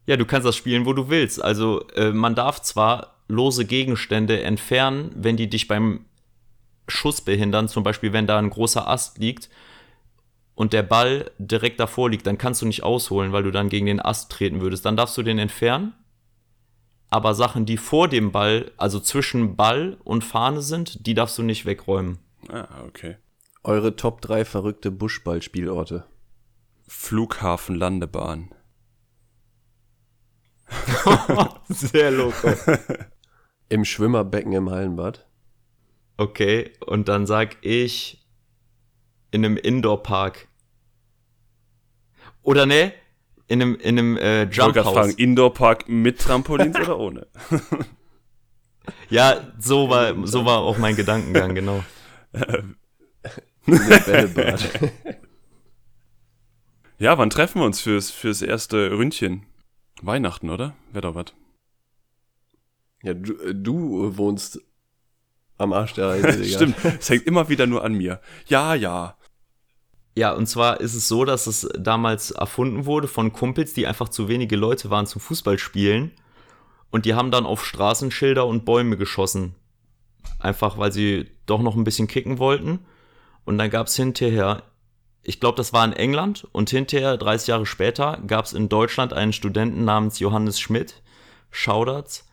Ja, 0.06 0.18
du 0.18 0.26
kannst 0.26 0.46
das 0.46 0.54
spielen, 0.54 0.84
wo 0.84 0.92
du 0.92 1.08
willst. 1.08 1.42
Also 1.42 1.88
äh, 1.96 2.12
man 2.12 2.34
darf 2.34 2.60
zwar 2.60 3.14
lose 3.26 3.64
Gegenstände 3.64 4.42
entfernen, 4.42 5.10
wenn 5.16 5.38
die 5.38 5.48
dich 5.48 5.66
beim 5.66 6.04
Schuss 6.88 7.22
behindern, 7.22 7.68
zum 7.68 7.84
Beispiel 7.84 8.12
wenn 8.12 8.26
da 8.26 8.38
ein 8.38 8.50
großer 8.50 8.86
Ast 8.86 9.18
liegt 9.18 9.48
und 10.54 10.72
der 10.72 10.82
Ball 10.82 11.30
direkt 11.38 11.80
davor 11.80 12.10
liegt, 12.10 12.26
dann 12.26 12.38
kannst 12.38 12.60
du 12.62 12.66
nicht 12.66 12.82
ausholen, 12.82 13.32
weil 13.32 13.42
du 13.42 13.50
dann 13.50 13.70
gegen 13.70 13.86
den 13.86 14.00
Ast 14.00 14.30
treten 14.30 14.60
würdest. 14.60 14.84
Dann 14.84 14.96
darfst 14.96 15.16
du 15.16 15.22
den 15.22 15.38
entfernen. 15.38 15.94
Aber 17.14 17.36
Sachen, 17.36 17.64
die 17.64 17.76
vor 17.76 18.08
dem 18.08 18.32
Ball, 18.32 18.72
also 18.76 18.98
zwischen 18.98 19.54
Ball 19.54 19.98
und 20.02 20.24
Fahne 20.24 20.62
sind, 20.62 21.06
die 21.06 21.14
darfst 21.14 21.38
du 21.38 21.44
nicht 21.44 21.64
wegräumen. 21.64 22.18
Ah, 22.48 22.66
okay. 22.88 23.18
Eure 23.62 23.94
Top 23.94 24.20
3 24.20 24.44
verrückte 24.44 24.90
Buschballspielorte. 24.90 26.06
Flughafen, 26.88 27.76
Landebahn. 27.76 28.52
Sehr 31.68 32.10
locker. 32.10 32.80
Im 33.68 33.84
Schwimmerbecken 33.84 34.52
im 34.52 34.70
Hallenbad. 34.70 35.24
Okay, 36.16 36.72
und 36.84 37.06
dann 37.06 37.28
sag 37.28 37.64
ich 37.64 38.26
in 39.30 39.44
einem 39.44 39.56
Indoor-Park. 39.56 40.48
Oder 42.42 42.66
ne? 42.66 42.92
In 43.46 43.60
einem, 43.60 43.74
in 43.76 43.98
einem 43.98 44.16
äh, 44.16 44.44
Ich 44.44 44.58
wollte 44.58 44.80
gerade 44.80 44.94
fragen. 44.94 45.14
Indoor-Park 45.16 45.88
mit 45.88 46.18
Trampolins 46.20 46.76
oder 46.76 46.98
ohne? 46.98 47.26
Ja, 49.08 49.52
so 49.58 49.88
war, 49.88 50.26
so 50.26 50.44
war 50.44 50.58
auch 50.58 50.76
mein 50.76 50.94
Gedankengang, 50.94 51.54
genau. 51.54 51.82
Bällebad. 53.66 54.68
Ja, 56.98 57.16
wann 57.16 57.30
treffen 57.30 57.60
wir 57.60 57.66
uns 57.66 57.80
fürs, 57.80 58.10
fürs 58.10 58.42
erste 58.42 58.90
Ründchen? 58.90 59.44
Weihnachten, 60.02 60.50
oder? 60.50 60.74
Wäre 60.92 61.02
doch 61.02 61.14
was. 61.14 61.32
ja, 63.02 63.14
du, 63.14 63.32
äh, 63.40 63.54
du 63.54 64.16
wohnst 64.18 64.60
am 65.56 65.72
Arsch 65.72 65.94
der 65.94 66.08
Reise. 66.08 66.44
Stimmt, 66.54 66.76
es 66.84 67.08
hängt 67.08 67.26
immer 67.26 67.48
wieder 67.48 67.66
nur 67.66 67.84
an 67.84 67.94
mir. 67.94 68.20
Ja, 68.46 68.74
ja. 68.74 69.16
Ja, 70.16 70.32
und 70.32 70.46
zwar 70.46 70.80
ist 70.80 70.94
es 70.94 71.08
so, 71.08 71.24
dass 71.24 71.46
es 71.46 71.68
damals 71.76 72.30
erfunden 72.30 72.86
wurde 72.86 73.08
von 73.08 73.32
Kumpels, 73.32 73.74
die 73.74 73.86
einfach 73.86 74.08
zu 74.08 74.28
wenige 74.28 74.56
Leute 74.56 74.90
waren 74.90 75.06
zum 75.06 75.20
Fußballspielen. 75.20 76.12
Und 76.90 77.04
die 77.04 77.14
haben 77.14 77.32
dann 77.32 77.46
auf 77.46 77.64
Straßenschilder 77.64 78.46
und 78.46 78.64
Bäume 78.64 78.96
geschossen. 78.96 79.56
Einfach 80.38 80.78
weil 80.78 80.92
sie 80.92 81.30
doch 81.46 81.60
noch 81.60 81.74
ein 81.74 81.82
bisschen 81.82 82.06
kicken 82.06 82.38
wollten. 82.38 82.86
Und 83.44 83.58
dann 83.58 83.70
gab 83.70 83.88
es 83.88 83.96
hinterher, 83.96 84.62
ich 85.24 85.40
glaube, 85.40 85.56
das 85.56 85.72
war 85.72 85.84
in 85.84 85.92
England. 85.92 86.46
Und 86.52 86.70
hinterher, 86.70 87.16
30 87.16 87.48
Jahre 87.48 87.66
später, 87.66 88.20
gab 88.26 88.44
es 88.44 88.52
in 88.52 88.68
Deutschland 88.68 89.12
einen 89.12 89.32
Studenten 89.32 89.84
namens 89.84 90.20
Johannes 90.20 90.60
Schmidt, 90.60 91.02
Schauderts, 91.50 92.28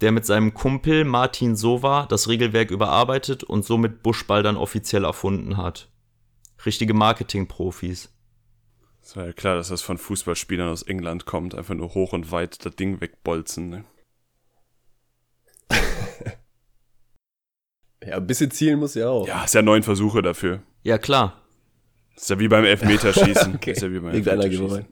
der 0.00 0.12
mit 0.12 0.24
seinem 0.24 0.54
Kumpel 0.54 1.04
Martin 1.04 1.56
Sova 1.56 2.06
das 2.08 2.28
Regelwerk 2.28 2.70
überarbeitet 2.70 3.42
und 3.42 3.64
somit 3.64 4.04
Buschball 4.04 4.44
dann 4.44 4.56
offiziell 4.56 5.04
erfunden 5.04 5.56
hat. 5.56 5.88
Richtige 6.64 6.94
Marketing-Profis. 6.94 8.10
Es 9.02 9.16
war 9.16 9.26
ja 9.26 9.32
klar, 9.32 9.56
dass 9.56 9.68
das 9.68 9.82
von 9.82 9.98
Fußballspielern 9.98 10.68
aus 10.68 10.82
England 10.82 11.26
kommt. 11.26 11.54
Einfach 11.54 11.74
nur 11.74 11.94
hoch 11.94 12.12
und 12.12 12.30
weit 12.30 12.64
das 12.64 12.76
Ding 12.76 13.00
wegbolzen. 13.00 13.68
Ne? 13.68 13.84
Ja, 18.04 18.16
ein 18.16 18.26
bisschen 18.26 18.50
zielen 18.50 18.78
muss 18.80 18.94
ja 18.94 19.08
auch. 19.08 19.28
Ja, 19.28 19.44
ist 19.44 19.54
ja 19.54 19.62
neun 19.62 19.82
Versuche 19.82 20.22
dafür. 20.22 20.62
Ja, 20.82 20.98
klar. 20.98 21.40
Ist 22.16 22.30
ja 22.30 22.38
wie 22.38 22.48
beim 22.48 22.64
Elfmeterschießen. 22.64 23.54
Okay. 23.54 23.70
Ist 23.72 23.82
ja 23.82 23.90
wie 23.92 24.00
beim 24.00 24.14
Elfmeterschießen. 24.14 24.86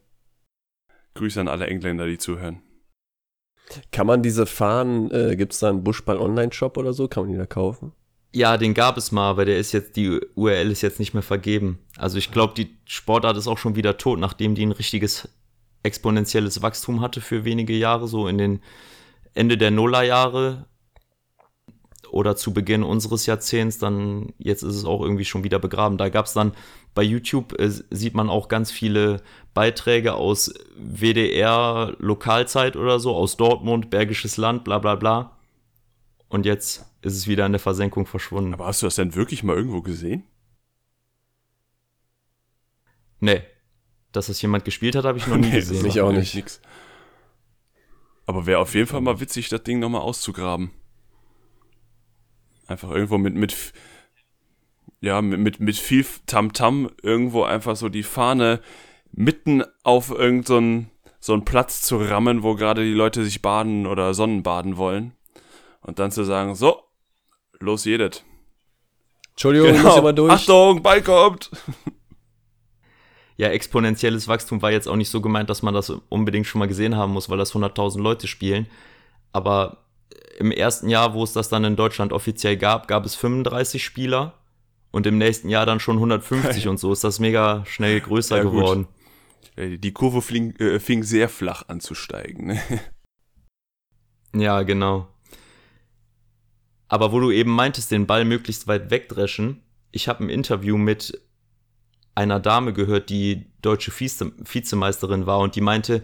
Grüße 1.15 1.41
an 1.41 1.49
alle 1.49 1.67
Engländer, 1.67 2.07
die 2.07 2.19
zuhören. 2.19 2.63
Kann 3.93 4.07
man 4.07 4.23
diese 4.23 4.47
Fahnen, 4.47 5.11
äh, 5.11 5.37
gibt 5.37 5.53
es 5.53 5.59
da 5.61 5.69
einen 5.69 5.85
Buschball-Online-Shop 5.85 6.77
oder 6.77 6.93
so? 6.93 7.09
Kann 7.09 7.25
man 7.25 7.33
die 7.33 7.39
da 7.39 7.47
kaufen? 7.47 7.93
Ja, 8.33 8.57
den 8.57 8.75
gab 8.75 8.97
es 8.97 9.11
mal, 9.11 9.29
aber 9.29 9.45
der 9.45 9.59
ist 9.59 9.73
jetzt, 9.73 9.97
die 9.97 10.21
URL 10.37 10.71
ist 10.71 10.83
jetzt 10.83 11.01
nicht 11.01 11.15
mehr 11.15 11.23
vergeben. 11.23 11.81
Also 11.97 12.17
ich 12.17 12.31
glaube, 12.31 12.55
die 12.55 12.77
Sportart 12.85 13.37
ist 13.37 13.49
auch 13.49 13.59
schon 13.59 13.75
wieder 13.75 13.99
tot, 13.99 14.21
nachdem 14.21 14.55
die 14.55 14.65
ein 14.65 14.73
richtiges 14.73 15.29
exponentielles 15.83 16.63
Wachstum 16.63 17.01
hatte 17.01 17.21
für 17.21 17.45
wenige 17.45 17.73
Jahre, 17.73 18.07
so 18.07 18.29
in 18.29 18.39
den 18.39 18.63
Ende 19.35 19.59
der 19.59 19.71
Nullerjahre 19.71 20.67
oder 22.11 22.37
zu 22.37 22.53
Beginn 22.53 22.83
unseres 22.83 23.27
Jahrzehnts, 23.27 23.79
dann 23.79 24.33
jetzt 24.39 24.63
ist 24.63 24.75
es 24.75 24.85
auch 24.85 25.03
irgendwie 25.03 25.25
schon 25.25 25.45
wieder 25.45 25.59
begraben. 25.59 25.99
Da 25.99 26.09
gab 26.09 26.27
es 26.27 26.33
dann 26.33 26.53
bei 26.95 27.03
YouTube, 27.03 27.59
äh, 27.59 27.71
sieht 27.91 28.15
man 28.15 28.29
auch 28.29 28.49
ganz 28.49 28.71
viele 28.71 29.23
Beiträge 29.55 30.15
aus 30.15 30.53
WDR, 30.77 31.95
Lokalzeit 31.99 32.77
oder 32.77 33.01
so, 33.01 33.15
aus 33.15 33.37
Dortmund, 33.37 33.91
Bergisches 33.91 34.37
Land, 34.37 34.65
bla 34.65 34.79
bla 34.79 34.97
bla. 34.97 35.37
Und 36.29 36.47
jetzt 36.47 36.90
ist 37.03 37.15
es 37.17 37.27
wieder 37.27 37.47
in 37.47 37.53
der 37.53 37.61
Versenkung 37.61 38.07
verschwunden. 38.07 38.53
Aber 38.55 38.67
hast 38.67 38.83
du 38.83 38.87
das 38.87 38.97
denn 38.97 39.15
wirklich 39.15 39.43
mal 39.43 39.57
irgendwo 39.57 39.81
gesehen? 39.83 40.25
Nee. 43.21 43.43
Dass 44.13 44.27
das 44.27 44.43
jemand 44.43 44.65
gespielt 44.65 44.97
hat, 44.97 45.05
habe 45.05 45.19
ich 45.19 45.27
noch 45.27 45.37
nie 45.37 45.49
Nee, 45.49 45.57
gesehen. 45.57 45.83
sagt 45.83 45.99
auch 46.01 46.13
nicht. 46.13 46.35
Nix. 46.35 46.61
Aber 48.27 48.47
wäre 48.47 48.59
auf 48.61 48.75
jeden 48.75 48.87
Fall 48.87 49.01
mal 49.01 49.21
witzig, 49.21 49.49
das 49.49 49.63
Ding 49.63 49.79
nochmal 49.79 50.01
auszugraben. 50.03 50.71
Einfach 52.67 52.91
irgendwo 52.91 53.19
mit, 53.19 53.35
mit, 53.35 53.73
ja, 55.01 55.21
mit, 55.23 55.41
mit, 55.41 55.61
mit 55.61 55.77
viel 55.77 56.07
Tamtam 56.27 56.91
irgendwo 57.03 57.43
einfach 57.45 57.77
so 57.77 57.89
die 57.89 58.03
Fahne 58.03 58.61
mitten 59.13 59.65
auf 59.83 60.11
irgendeinen 60.11 60.91
so 61.23 61.33
einen 61.35 61.45
Platz 61.45 61.83
zu 61.83 61.99
rammen, 61.99 62.43
wo 62.43 62.55
gerade 62.55 62.83
die 62.83 62.93
Leute 62.95 63.25
sich 63.25 63.43
baden 63.43 63.87
oder 63.87 64.15
Sonnenbaden 64.15 64.77
wollen. 64.77 65.13
Und 65.83 65.99
dann 65.99 66.11
zu 66.11 66.25
sagen, 66.25 66.55
so, 66.55 66.83
los 67.61 67.85
jedet. 67.85 68.25
Entschuldigung, 69.31 69.75
ich 69.75 69.83
muss 69.83 69.97
ja 69.97 70.03
mal 70.03 70.13
durch. 70.13 70.33
Achtung, 70.33 70.83
Ball 70.83 71.03
kommt. 71.03 71.51
Ja, 73.37 73.49
exponentielles 73.49 74.29
Wachstum 74.29 74.61
war 74.61 74.71
jetzt 74.71 74.87
auch 74.87 74.97
nicht 74.97 75.09
so 75.09 75.23
gemeint, 75.23 75.49
dass 75.49 75.63
man 75.63 75.73
das 75.73 75.89
unbedingt 76.11 76.47
schon 76.47 76.59
mal 76.59 76.69
gesehen 76.69 76.97
haben 76.97 77.13
muss, 77.13 77.31
weil 77.31 77.39
das 77.39 77.55
100.000 77.55 78.03
Leute 78.03 78.27
spielen. 78.27 78.67
Aber 79.33 79.79
im 80.39 80.51
ersten 80.53 80.89
Jahr, 80.91 81.15
wo 81.15 81.25
es 81.25 81.33
das 81.33 81.49
dann 81.49 81.65
in 81.65 81.77
Deutschland 81.77 82.13
offiziell 82.13 82.57
gab, 82.59 82.87
gab 82.87 83.07
es 83.07 83.15
35 83.15 83.83
Spieler. 83.83 84.35
Und 84.91 85.07
im 85.07 85.19
nächsten 85.19 85.49
Jahr 85.49 85.67
dann 85.67 85.81
schon 85.81 85.97
150 85.97 86.67
und 86.69 86.79
so 86.79 86.93
ist 86.93 87.05
das 87.05 87.21
mega 87.21 87.65
schnell 87.65 88.01
größer 88.01 88.39
Ja, 88.39 88.43
geworden. 88.43 88.89
Äh, 89.57 89.79
Die 89.79 89.93
Kurve 89.93 90.21
fing, 90.21 90.55
äh, 90.57 90.81
fing 90.81 91.03
sehr 91.03 91.29
flach 91.29 91.65
an 91.69 91.81
zu 91.81 91.95
steigen. 91.95 92.49
Ne? 92.49 92.61
Ja, 94.35 94.63
genau. 94.63 95.09
Aber 96.91 97.13
wo 97.13 97.21
du 97.21 97.31
eben 97.31 97.53
meintest, 97.53 97.93
den 97.93 98.09
Ball 98.09 98.25
möglichst 98.25 98.67
weit 98.67 98.91
wegdreschen, 98.91 99.63
ich 99.93 100.09
habe 100.09 100.25
ein 100.25 100.29
Interview 100.29 100.77
mit 100.77 101.23
einer 102.17 102.41
Dame 102.41 102.73
gehört, 102.73 103.11
die 103.11 103.47
deutsche 103.63 103.93
Vize 103.93 104.33
Vizemeisterin 104.39 105.25
war 105.25 105.39
und 105.39 105.55
die 105.55 105.61
meinte, 105.61 106.03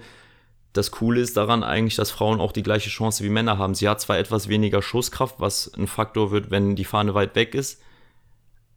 das 0.73 0.93
Coole 0.93 1.21
ist 1.21 1.37
daran 1.37 1.65
eigentlich, 1.65 1.97
dass 1.97 2.13
Frauen 2.13 2.41
auch 2.41 2.53
die 2.53 2.63
gleiche 2.63 2.89
Chance 2.89 3.25
wie 3.25 3.31
Männer 3.31 3.59
haben. 3.59 3.75
Sie 3.75 3.89
hat 3.89 4.01
zwar 4.01 4.17
etwas 4.17 4.47
weniger 4.47 4.81
Schusskraft, 4.81 5.41
was 5.41 5.75
ein 5.75 5.89
Faktor 5.89 6.31
wird, 6.31 6.53
wenn 6.53 6.77
die 6.77 6.85
Fahne 6.85 7.15
weit 7.15 7.35
weg 7.35 7.57
ist, 7.57 7.83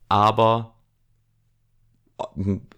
aber 0.07 0.73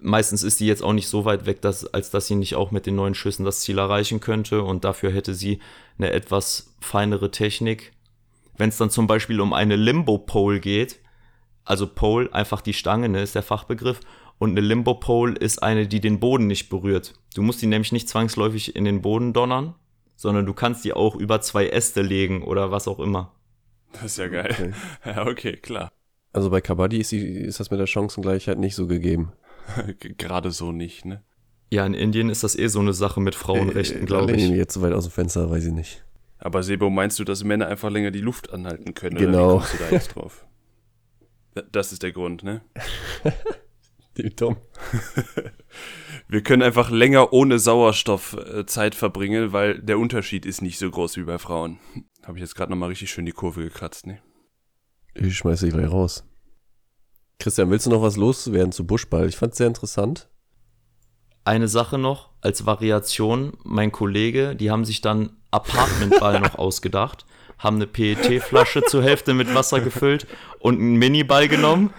meistens 0.01 0.43
ist 0.43 0.57
sie 0.57 0.67
jetzt 0.67 0.83
auch 0.83 0.91
nicht 0.91 1.07
so 1.07 1.23
weit 1.23 1.45
weg, 1.45 1.61
dass, 1.61 1.85
als 1.93 2.09
dass 2.09 2.27
sie 2.27 2.35
nicht 2.35 2.55
auch 2.55 2.71
mit 2.71 2.85
den 2.85 2.95
neuen 2.95 3.15
Schüssen 3.15 3.45
das 3.45 3.61
Ziel 3.61 3.77
erreichen 3.77 4.19
könnte 4.19 4.61
und 4.61 4.83
dafür 4.83 5.09
hätte 5.09 5.33
sie 5.33 5.61
eine 5.97 6.11
etwas 6.11 6.75
feinere 6.81 7.31
Technik. 7.31 7.93
Wenn 8.57 8.69
es 8.69 8.77
dann 8.77 8.89
zum 8.89 9.07
Beispiel 9.07 9.39
um 9.41 9.53
eine 9.53 9.75
Limbo-Pole 9.75 10.59
geht, 10.59 10.99
also 11.63 11.87
Pole, 11.87 12.33
einfach 12.33 12.61
die 12.61 12.73
Stange, 12.73 13.09
ne, 13.09 13.21
ist 13.21 13.35
der 13.35 13.43
Fachbegriff, 13.43 13.99
und 14.39 14.51
eine 14.51 14.61
Limbo-Pole 14.61 15.35
ist 15.37 15.61
eine, 15.61 15.87
die 15.87 16.01
den 16.01 16.19
Boden 16.19 16.47
nicht 16.47 16.69
berührt. 16.69 17.13
Du 17.35 17.41
musst 17.43 17.61
die 17.61 17.67
nämlich 17.67 17.91
nicht 17.91 18.09
zwangsläufig 18.09 18.75
in 18.75 18.85
den 18.85 19.01
Boden 19.01 19.33
donnern, 19.33 19.75
sondern 20.15 20.45
du 20.45 20.53
kannst 20.53 20.83
die 20.83 20.93
auch 20.93 21.15
über 21.15 21.41
zwei 21.41 21.67
Äste 21.67 22.01
legen 22.01 22.43
oder 22.43 22.71
was 22.71 22.87
auch 22.87 22.99
immer. 22.99 23.31
Das 23.93 24.03
ist 24.05 24.17
ja 24.17 24.27
geil. 24.27 24.51
Okay. 24.51 24.73
Ja, 25.05 25.27
okay, 25.27 25.57
klar. 25.57 25.91
Also 26.33 26.49
bei 26.49 26.61
Kabaddi 26.61 26.97
ist, 26.99 27.11
die, 27.11 27.19
ist 27.27 27.59
das 27.59 27.71
mit 27.71 27.79
der 27.79 27.87
Chancengleichheit 27.87 28.57
nicht 28.57 28.75
so 28.75 28.87
gegeben. 28.87 29.33
Gerade 30.17 30.51
so 30.51 30.71
nicht, 30.71 31.05
ne? 31.05 31.23
Ja, 31.69 31.85
in 31.85 31.93
Indien 31.93 32.29
ist 32.29 32.43
das 32.43 32.57
eh 32.57 32.67
so 32.67 32.79
eine 32.79 32.93
Sache 32.93 33.21
mit 33.21 33.35
Frauenrechten, 33.35 34.03
Äh, 34.03 34.05
glaube 34.05 34.27
da 34.27 34.31
lehne 34.33 34.43
ich. 34.45 34.49
mich 34.49 34.57
jetzt 34.57 34.73
so 34.73 34.81
weit 34.81 34.93
aus 34.93 35.05
dem 35.05 35.11
Fenster, 35.11 35.49
weiß 35.49 35.65
ich 35.65 35.71
nicht. 35.73 36.03
Aber 36.43 36.63
Sebo, 36.63 36.89
meinst 36.89 37.19
du, 37.19 37.23
dass 37.23 37.43
Männer 37.43 37.67
einfach 37.67 37.91
länger 37.91 38.09
die 38.11 38.19
Luft 38.21 38.51
anhalten 38.51 38.93
können? 38.95 39.15
Genau. 39.17 39.29
Oder 39.37 39.53
wie 39.53 39.57
kommst 39.59 39.73
du 39.73 39.77
da 39.77 39.89
jetzt 39.91 40.15
drauf? 40.15 40.45
Da- 41.53 41.61
Das 41.71 41.91
ist 41.93 42.01
der 42.03 42.11
Grund, 42.11 42.43
ne? 42.43 42.61
Die 44.17 44.29
Tom. 44.31 44.57
Wir 46.27 46.43
können 46.43 46.63
einfach 46.63 46.89
länger 46.89 47.31
ohne 47.31 47.59
Sauerstoff 47.59 48.33
äh, 48.33 48.65
Zeit 48.65 48.93
verbringen, 48.95 49.53
weil 49.53 49.79
der 49.81 49.99
Unterschied 49.99 50.45
ist 50.45 50.61
nicht 50.61 50.79
so 50.79 50.89
groß 50.89 51.15
wie 51.17 51.23
bei 51.23 51.37
Frauen. 51.37 51.79
Habe 52.23 52.37
ich 52.37 52.41
jetzt 52.41 52.55
gerade 52.55 52.71
nochmal 52.71 52.89
richtig 52.89 53.09
schön 53.11 53.25
die 53.25 53.31
Kurve 53.31 53.63
gekratzt, 53.63 54.07
ne? 54.07 54.19
Ich 55.13 55.37
schmeiße 55.37 55.65
dich 55.65 55.73
gleich 55.73 55.89
raus. 55.91 56.25
Christian, 57.39 57.69
willst 57.69 57.85
du 57.85 57.89
noch 57.89 58.01
was 58.01 58.17
loswerden 58.17 58.71
zu 58.71 58.85
Buschball? 58.85 59.27
Ich 59.27 59.37
fand's 59.37 59.57
sehr 59.57 59.67
interessant. 59.67 60.29
Eine 61.43 61.67
Sache 61.67 61.97
noch 61.97 62.31
als 62.41 62.65
Variation, 62.65 63.57
mein 63.63 63.91
Kollege, 63.91 64.55
die 64.55 64.69
haben 64.71 64.85
sich 64.85 65.01
dann 65.01 65.37
Apartmentball 65.51 66.39
noch 66.39 66.55
ausgedacht, 66.55 67.25
haben 67.57 67.75
eine 67.75 67.87
PET-Flasche 67.87 68.83
zur 68.83 69.03
Hälfte 69.03 69.33
mit 69.33 69.53
Wasser 69.53 69.81
gefüllt 69.81 70.25
und 70.59 70.79
einen 70.79 70.95
Miniball 70.95 71.47
genommen 71.47 71.93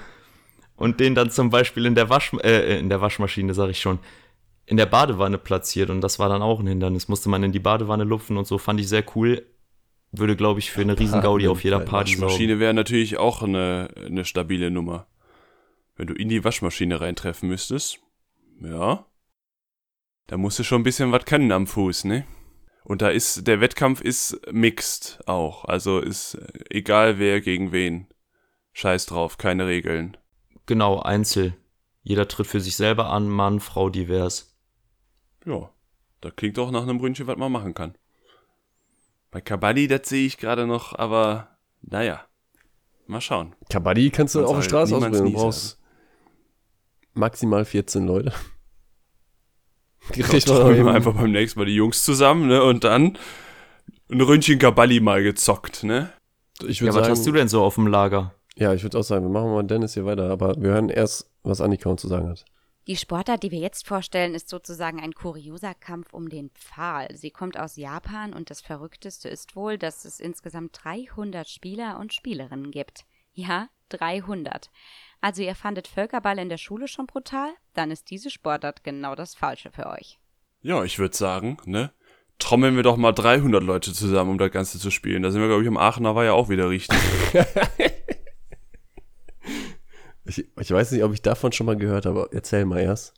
und 0.76 0.98
den 0.98 1.14
dann 1.14 1.30
zum 1.30 1.50
Beispiel 1.50 1.86
in 1.86 1.94
der, 1.94 2.08
Wasch, 2.08 2.32
äh, 2.42 2.78
in 2.78 2.88
der 2.88 3.00
Waschmaschine, 3.00 3.54
sag 3.54 3.70
ich 3.70 3.80
schon, 3.80 3.98
in 4.66 4.76
der 4.76 4.86
Badewanne 4.86 5.38
platziert 5.38 5.90
und 5.90 6.00
das 6.00 6.18
war 6.18 6.28
dann 6.28 6.42
auch 6.42 6.60
ein 6.60 6.66
Hindernis. 6.66 7.08
Musste 7.08 7.28
man 7.28 7.42
in 7.42 7.52
die 7.52 7.60
Badewanne 7.60 8.04
lupfen 8.04 8.36
und 8.36 8.46
so, 8.46 8.58
fand 8.58 8.80
ich 8.80 8.88
sehr 8.88 9.04
cool. 9.14 9.46
Würde, 10.12 10.36
glaube 10.36 10.60
ich, 10.60 10.70
für 10.70 10.82
eine 10.82 10.98
Riesengaudi 10.98 11.48
auf 11.48 11.64
jeder 11.64 11.80
Party 11.80 12.12
sorgen. 12.12 12.24
Waschmaschine 12.24 12.58
wäre 12.58 12.74
natürlich 12.74 13.16
auch 13.16 13.42
eine, 13.42 13.88
eine 13.96 14.24
stabile 14.24 14.70
Nummer. 14.70 15.06
Wenn 15.96 16.06
du 16.06 16.14
in 16.14 16.28
die 16.28 16.44
Waschmaschine 16.44 17.00
reintreffen 17.00 17.48
müsstest, 17.48 18.00
ja, 18.60 19.06
da 20.26 20.36
musst 20.36 20.58
du 20.58 20.64
schon 20.64 20.80
ein 20.80 20.84
bisschen 20.84 21.12
was 21.12 21.24
können 21.24 21.50
am 21.52 21.66
Fuß, 21.66 22.04
ne? 22.04 22.24
Und 22.84 23.02
da 23.02 23.10
ist, 23.10 23.46
der 23.46 23.60
Wettkampf 23.60 24.00
ist 24.00 24.40
mixed 24.50 25.20
auch. 25.26 25.64
Also 25.64 26.00
ist 26.00 26.38
egal 26.70 27.18
wer 27.18 27.40
gegen 27.40 27.72
wen. 27.72 28.08
Scheiß 28.72 29.06
drauf, 29.06 29.38
keine 29.38 29.66
Regeln. 29.66 30.16
Genau, 30.66 31.00
Einzel. 31.00 31.54
Jeder 32.02 32.26
tritt 32.26 32.46
für 32.46 32.60
sich 32.60 32.76
selber 32.76 33.10
an, 33.10 33.28
Mann, 33.28 33.60
Frau 33.60 33.88
divers. 33.88 34.56
Ja, 35.44 35.70
da 36.20 36.30
klingt 36.30 36.58
doch 36.58 36.70
nach 36.70 36.82
einem 36.82 36.98
Brünnchen, 36.98 37.26
was 37.26 37.36
man 37.36 37.52
machen 37.52 37.74
kann. 37.74 37.96
Bei 39.30 39.40
Kabaddi, 39.40 39.86
das 39.86 40.08
sehe 40.08 40.26
ich 40.26 40.36
gerade 40.36 40.66
noch, 40.66 40.94
aber 40.98 41.56
naja, 41.80 42.26
mal 43.06 43.20
schauen. 43.20 43.54
Kabaddi 43.70 44.10
kannst 44.10 44.34
du 44.34 44.40
Man's 44.40 44.50
auf 44.50 44.54
der 44.54 44.60
halt 44.60 44.70
Straße 44.70 44.96
ausprobieren. 44.96 45.24
Du 45.24 45.32
brauchst 45.32 45.80
maximal 47.14 47.64
14 47.64 48.06
Leute. 48.06 48.32
Die 50.14 50.20
Ich 50.20 50.26
kriegt 50.26 50.48
man 50.48 50.56
auch 50.62 50.68
wir 50.68 50.76
eben- 50.76 50.88
einfach 50.88 51.14
beim 51.14 51.30
nächsten 51.32 51.58
Mal 51.60 51.66
die 51.66 51.74
Jungs 51.74 52.04
zusammen, 52.04 52.48
ne? 52.48 52.62
Und 52.62 52.84
dann 52.84 53.16
ein 54.10 54.20
Ründchen 54.20 54.58
Kabaddi 54.58 55.00
mal 55.00 55.22
gezockt, 55.22 55.84
ne? 55.84 56.12
Ich 56.66 56.78
Ja, 56.78 56.82
würde 56.82 56.88
was 56.88 56.94
sagen, 57.06 57.10
hast 57.12 57.26
du 57.26 57.32
denn 57.32 57.48
so 57.48 57.62
auf 57.62 57.76
dem 57.76 57.86
Lager? 57.86 58.34
ja, 58.56 58.74
ich 58.74 58.82
würde 58.82 58.98
auch 58.98 59.02
sagen, 59.02 59.24
wir 59.24 59.30
machen 59.30 59.50
mal 59.50 59.62
Dennis 59.62 59.94
hier 59.94 60.04
weiter, 60.04 60.28
aber 60.30 60.54
wir 60.60 60.70
hören 60.70 60.88
erst, 60.90 61.30
was 61.42 61.60
Annika 61.60 61.88
uns 61.88 62.02
zu 62.02 62.08
sagen 62.08 62.28
hat. 62.28 62.44
Die 62.88 62.96
Sportart, 62.96 63.42
die 63.44 63.50
wir 63.52 63.60
jetzt 63.60 63.86
vorstellen, 63.86 64.34
ist 64.34 64.48
sozusagen 64.48 65.00
ein 65.00 65.12
kurioser 65.14 65.72
Kampf 65.72 66.12
um 66.12 66.28
den 66.28 66.50
Pfahl. 66.50 67.08
Sie 67.16 67.30
kommt 67.30 67.58
aus 67.58 67.76
Japan 67.76 68.34
und 68.34 68.50
das 68.50 68.60
Verrückteste 68.60 69.28
ist 69.28 69.54
wohl, 69.56 69.78
dass 69.78 70.04
es 70.04 70.18
insgesamt 70.20 70.80
300 70.82 71.48
Spieler 71.48 71.98
und 72.00 72.12
Spielerinnen 72.12 72.72
gibt. 72.72 73.04
Ja, 73.34 73.68
300. 73.88 74.68
Also 75.22 75.42
ihr 75.42 75.54
fandet 75.54 75.88
Völkerball 75.88 76.38
in 76.38 76.50
der 76.50 76.58
Schule 76.58 76.88
schon 76.88 77.06
brutal? 77.06 77.48
Dann 77.72 77.90
ist 77.90 78.10
diese 78.10 78.28
Sportart 78.28 78.84
genau 78.84 79.14
das 79.14 79.34
Falsche 79.34 79.70
für 79.70 79.86
euch. 79.86 80.18
Ja, 80.60 80.84
ich 80.84 80.98
würde 80.98 81.16
sagen, 81.16 81.56
ne? 81.64 81.92
Trommeln 82.38 82.76
wir 82.76 82.82
doch 82.82 82.96
mal 82.96 83.12
300 83.12 83.62
Leute 83.62 83.92
zusammen, 83.92 84.32
um 84.32 84.38
das 84.38 84.50
Ganze 84.50 84.78
zu 84.78 84.90
spielen. 84.90 85.22
Da 85.22 85.30
sind 85.30 85.40
wir, 85.40 85.48
glaube 85.48 85.62
ich, 85.62 85.68
am 85.68 85.76
Aachener 85.76 86.14
war 86.14 86.24
ja 86.24 86.32
auch 86.32 86.48
wieder 86.48 86.68
richtig. 86.68 86.98
Ich, 90.24 90.46
ich 90.58 90.70
weiß 90.70 90.92
nicht, 90.92 91.02
ob 91.02 91.12
ich 91.12 91.22
davon 91.22 91.52
schon 91.52 91.66
mal 91.66 91.76
gehört 91.76 92.06
habe. 92.06 92.28
Erzähl 92.32 92.64
mal 92.64 92.80
erst. 92.80 93.14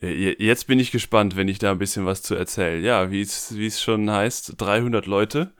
Äh, 0.00 0.34
Jetzt 0.42 0.66
bin 0.66 0.78
ich 0.78 0.90
gespannt, 0.90 1.36
wenn 1.36 1.48
ich 1.48 1.58
da 1.58 1.72
ein 1.72 1.78
bisschen 1.78 2.06
was 2.06 2.22
zu 2.22 2.34
erzähle. 2.34 2.78
Ja, 2.78 3.10
wie 3.10 3.20
es 3.20 3.56
wie 3.56 3.66
es 3.66 3.82
schon 3.82 4.10
heißt, 4.10 4.54
300 4.56 5.06
Leute, 5.06 5.52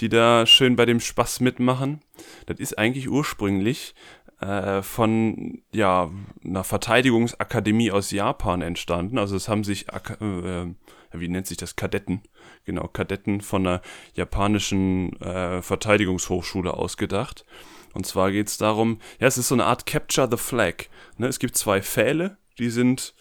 die 0.00 0.08
da 0.08 0.46
schön 0.46 0.76
bei 0.76 0.86
dem 0.86 1.00
Spaß 1.00 1.40
mitmachen. 1.40 2.00
Das 2.46 2.58
ist 2.58 2.78
eigentlich 2.78 3.08
ursprünglich 3.10 3.94
äh, 4.46 4.82
von 4.82 5.62
ja 5.72 6.10
einer 6.44 6.64
Verteidigungsakademie 6.64 7.90
aus 7.90 8.10
Japan 8.10 8.62
entstanden. 8.62 9.18
Also 9.18 9.36
es 9.36 9.48
haben 9.48 9.64
sich 9.64 9.86
äh, 9.88 10.66
wie 11.12 11.28
nennt 11.28 11.46
sich 11.46 11.56
das 11.56 11.76
Kadetten 11.76 12.22
genau 12.64 12.88
Kadetten 12.88 13.40
von 13.40 13.66
einer 13.66 13.82
japanischen 14.14 15.20
äh, 15.20 15.62
Verteidigungshochschule 15.62 16.74
ausgedacht. 16.74 17.44
Und 17.94 18.06
zwar 18.06 18.30
geht 18.30 18.48
es 18.48 18.58
darum, 18.58 18.98
ja, 19.18 19.26
es 19.26 19.38
ist 19.38 19.48
so 19.48 19.54
eine 19.54 19.64
Art 19.64 19.86
Capture 19.86 20.28
the 20.30 20.36
Flag. 20.36 20.84
Ne? 21.16 21.28
Es 21.28 21.38
gibt 21.38 21.56
zwei 21.56 21.80
Pfähle, 21.80 22.36
die 22.58 22.70
sind 22.70 23.14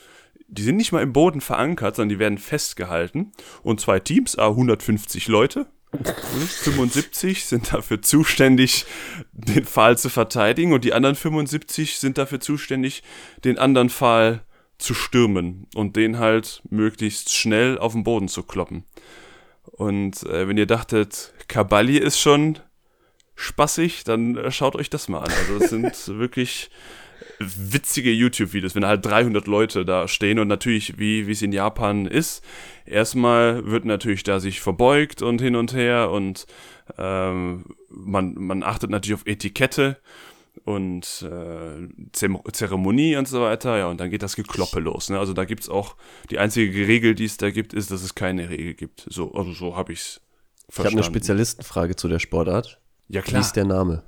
die 0.48 0.62
sind 0.62 0.78
nicht 0.78 0.92
mal 0.92 1.02
im 1.02 1.12
Boden 1.12 1.42
verankert, 1.42 1.96
sondern 1.96 2.10
die 2.10 2.20
werden 2.20 2.38
festgehalten. 2.38 3.32
Und 3.64 3.82
zwei 3.82 4.00
Teams, 4.00 4.38
ah, 4.38 4.50
150 4.50 5.28
Leute. 5.28 5.66
75 6.04 7.46
sind 7.46 7.74
dafür 7.74 8.02
zuständig, 8.02 8.86
den 9.32 9.66
Pfahl 9.66 9.98
zu 9.98 10.10
verteidigen 10.10 10.74
und 10.74 10.84
die 10.84 10.94
anderen 10.94 11.16
75 11.16 11.98
sind 11.98 12.18
dafür 12.18 12.40
zuständig, 12.40 13.04
den 13.44 13.58
anderen 13.58 13.90
Pfahl 13.90 14.42
zu 14.78 14.94
stürmen 14.94 15.68
und 15.76 15.96
den 15.96 16.20
halt 16.20 16.62
möglichst 16.70 17.34
schnell 17.34 17.78
auf 17.78 17.94
den 17.94 18.04
Boden 18.04 18.28
zu 18.28 18.44
kloppen. 18.44 18.84
Und 19.64 20.24
äh, 20.24 20.48
wenn 20.48 20.58
ihr 20.58 20.68
dachtet, 20.68 21.34
Kabali 21.48 21.98
ist 21.98 22.20
schon 22.20 22.60
spaßig, 23.36 24.04
dann 24.04 24.38
äh, 24.38 24.52
schaut 24.52 24.76
euch 24.76 24.90
das 24.90 25.08
mal 25.08 25.20
an. 25.20 25.32
Also 25.32 25.64
es 25.64 25.70
sind 25.70 26.08
wirklich 26.20 26.70
witzige 27.40 28.12
YouTube-Videos, 28.12 28.76
wenn 28.76 28.86
halt 28.86 29.06
300 29.06 29.48
Leute 29.48 29.86
da 29.86 30.08
stehen 30.08 30.40
und 30.40 30.48
natürlich, 30.48 30.98
wie 30.98 31.28
wie 31.28 31.32
es 31.32 31.42
in 31.42 31.52
Japan 31.52 32.06
ist, 32.06 32.44
erstmal 32.86 33.66
wird 33.66 33.86
natürlich 33.86 34.24
da 34.24 34.40
sich 34.40 34.62
verbeugt 34.62 35.22
und 35.22 35.42
hin 35.42 35.56
und 35.56 35.74
her 35.74 36.12
und 36.12 36.46
ähm, 36.98 37.66
man, 37.90 38.36
man 38.36 38.64
achtet 38.64 38.90
natürlich 38.90 39.22
auf 39.22 39.28
Etikette 39.28 39.98
und 40.64 41.26
äh, 41.30 41.88
Zeremonie 42.14 43.18
und 43.18 43.28
so 43.28 43.42
weiter, 43.42 43.78
ja, 43.78 43.88
und 43.88 44.00
dann 44.00 44.10
geht 44.10 44.24
das 44.24 44.36
Gekloppe 44.36 44.80
los. 44.80 45.10
Ne? 45.10 45.20
Also 45.20 45.34
da 45.34 45.46
gibt's 45.46 45.68
auch, 45.70 45.96
die 46.30 46.40
einzige 46.40 46.88
Regel, 46.88 47.14
die 47.14 47.26
es 47.26 47.38
da 47.38 47.52
gibt, 47.52 47.74
ist, 47.74 47.92
dass 47.92 48.02
es 48.04 48.16
keine 48.16 48.50
Regel 48.50 48.74
gibt. 48.74 49.06
So, 49.10 49.34
also 49.34 49.52
so 49.52 49.76
habe 49.76 49.94
Ich 49.94 50.00
habe 50.64 50.72
verstanden. 50.72 50.98
eine 51.00 51.04
Spezialistenfrage 51.04 51.96
zu 51.96 52.08
der 52.08 52.20
Sportart. 52.20 52.80
Ja, 53.10 53.22
Wie 53.22 53.28
klar. 53.28 53.42
ist 53.42 53.54
der 53.54 53.66
Name? 53.66 54.04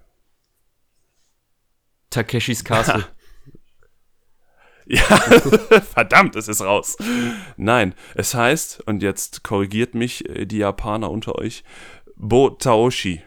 Takeshis 2.18 2.64
Castle. 2.64 3.06
Ja, 4.90 5.02
verdammt, 5.94 6.38
es 6.38 6.48
ist 6.48 6.62
raus. 6.62 6.96
Nein, 7.58 7.94
es 8.16 8.34
heißt, 8.34 8.88
und 8.88 9.04
jetzt 9.04 9.44
korrigiert 9.44 9.96
mich 9.96 10.30
äh, 10.30 10.46
die 10.46 10.60
Japaner 10.60 11.12
unter 11.12 11.36
euch, 11.36 11.66
Botaoshi. 12.16 13.22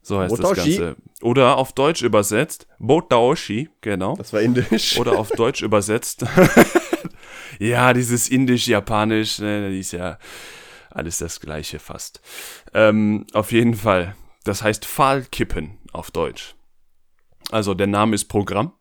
So 0.00 0.18
heißt 0.18 0.34
Botaoshi? 0.34 0.56
das 0.56 0.78
Ganze. 0.78 0.96
Oder 1.20 1.58
auf 1.58 1.74
Deutsch 1.74 2.00
übersetzt, 2.00 2.66
Botaoshi, 2.78 3.68
genau. 3.82 4.16
Das 4.16 4.32
war 4.32 4.40
indisch. 4.40 4.98
Oder 4.98 5.18
auf 5.18 5.28
Deutsch 5.36 5.60
übersetzt. 5.60 6.24
ja, 7.58 7.92
dieses 7.92 8.30
Indisch-Japanisch, 8.30 9.40
ne, 9.40 9.68
die 9.68 9.80
ist 9.80 9.92
ja 9.92 10.18
alles 10.88 11.18
das 11.18 11.40
Gleiche 11.40 11.78
fast. 11.78 12.22
Ähm, 12.72 13.26
auf 13.34 13.52
jeden 13.52 13.74
Fall. 13.74 14.16
Das 14.44 14.62
heißt 14.62 14.86
Pfahlkippen 14.86 15.76
auf 15.92 16.10
Deutsch. 16.10 16.55
Also 17.50 17.74
der 17.74 17.86
Name 17.86 18.14
ist 18.14 18.26
Programm. 18.26 18.72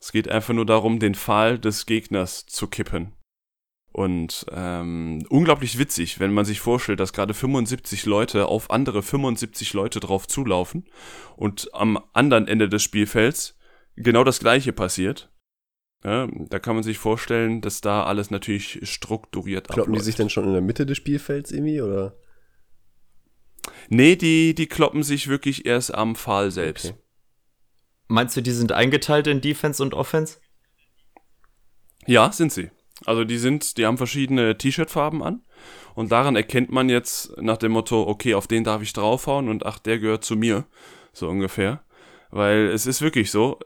Es 0.00 0.12
geht 0.12 0.28
einfach 0.28 0.54
nur 0.54 0.66
darum, 0.66 0.98
den 0.98 1.14
Pfahl 1.14 1.58
des 1.58 1.86
Gegners 1.86 2.46
zu 2.46 2.68
kippen. 2.68 3.12
Und 3.92 4.44
ähm, 4.52 5.24
unglaublich 5.30 5.78
witzig, 5.78 6.20
wenn 6.20 6.34
man 6.34 6.44
sich 6.44 6.60
vorstellt, 6.60 7.00
dass 7.00 7.14
gerade 7.14 7.32
75 7.32 8.04
Leute 8.04 8.46
auf 8.46 8.70
andere 8.70 9.02
75 9.02 9.72
Leute 9.72 10.00
drauf 10.00 10.28
zulaufen 10.28 10.84
und 11.34 11.70
am 11.72 11.98
anderen 12.12 12.46
Ende 12.46 12.68
des 12.68 12.82
Spielfelds 12.82 13.56
genau 13.96 14.22
das 14.22 14.38
gleiche 14.38 14.74
passiert. 14.74 15.32
Ja, 16.04 16.28
da 16.30 16.58
kann 16.58 16.74
man 16.74 16.84
sich 16.84 16.98
vorstellen, 16.98 17.62
dass 17.62 17.80
da 17.80 18.04
alles 18.04 18.30
natürlich 18.30 18.80
strukturiert 18.82 19.68
Kloppen 19.68 19.94
die 19.94 19.98
abläuft. 19.98 20.04
sich 20.04 20.14
denn 20.16 20.28
schon 20.28 20.44
in 20.44 20.52
der 20.52 20.60
Mitte 20.60 20.84
des 20.84 20.98
Spielfelds 20.98 21.50
irgendwie, 21.50 21.80
oder? 21.80 22.18
Nee, 23.88 24.14
die, 24.16 24.54
die 24.54 24.66
kloppen 24.66 25.04
sich 25.04 25.28
wirklich 25.28 25.64
erst 25.64 25.94
am 25.94 26.16
Pfahl 26.16 26.50
selbst. 26.50 26.90
Okay. 26.90 27.05
Meinst 28.08 28.36
du, 28.36 28.40
die 28.40 28.52
sind 28.52 28.72
eingeteilt 28.72 29.26
in 29.26 29.40
Defense 29.40 29.82
und 29.82 29.94
Offense? 29.94 30.38
Ja, 32.06 32.30
sind 32.30 32.52
sie. 32.52 32.70
Also 33.04 33.24
die 33.24 33.38
sind, 33.38 33.76
die 33.76 33.84
haben 33.84 33.98
verschiedene 33.98 34.56
T-Shirt-Farben 34.56 35.22
an 35.22 35.42
und 35.94 36.12
daran 36.12 36.36
erkennt 36.36 36.70
man 36.70 36.88
jetzt 36.88 37.36
nach 37.38 37.58
dem 37.58 37.72
Motto, 37.72 38.06
okay, 38.06 38.34
auf 38.34 38.46
den 38.46 38.64
darf 38.64 38.80
ich 38.80 38.92
draufhauen 38.92 39.48
und 39.48 39.66
ach, 39.66 39.78
der 39.78 39.98
gehört 39.98 40.24
zu 40.24 40.36
mir, 40.36 40.66
so 41.12 41.28
ungefähr. 41.28 41.84
Weil 42.30 42.66
es 42.66 42.86
ist 42.86 43.02
wirklich 43.02 43.30
so, 43.30 43.58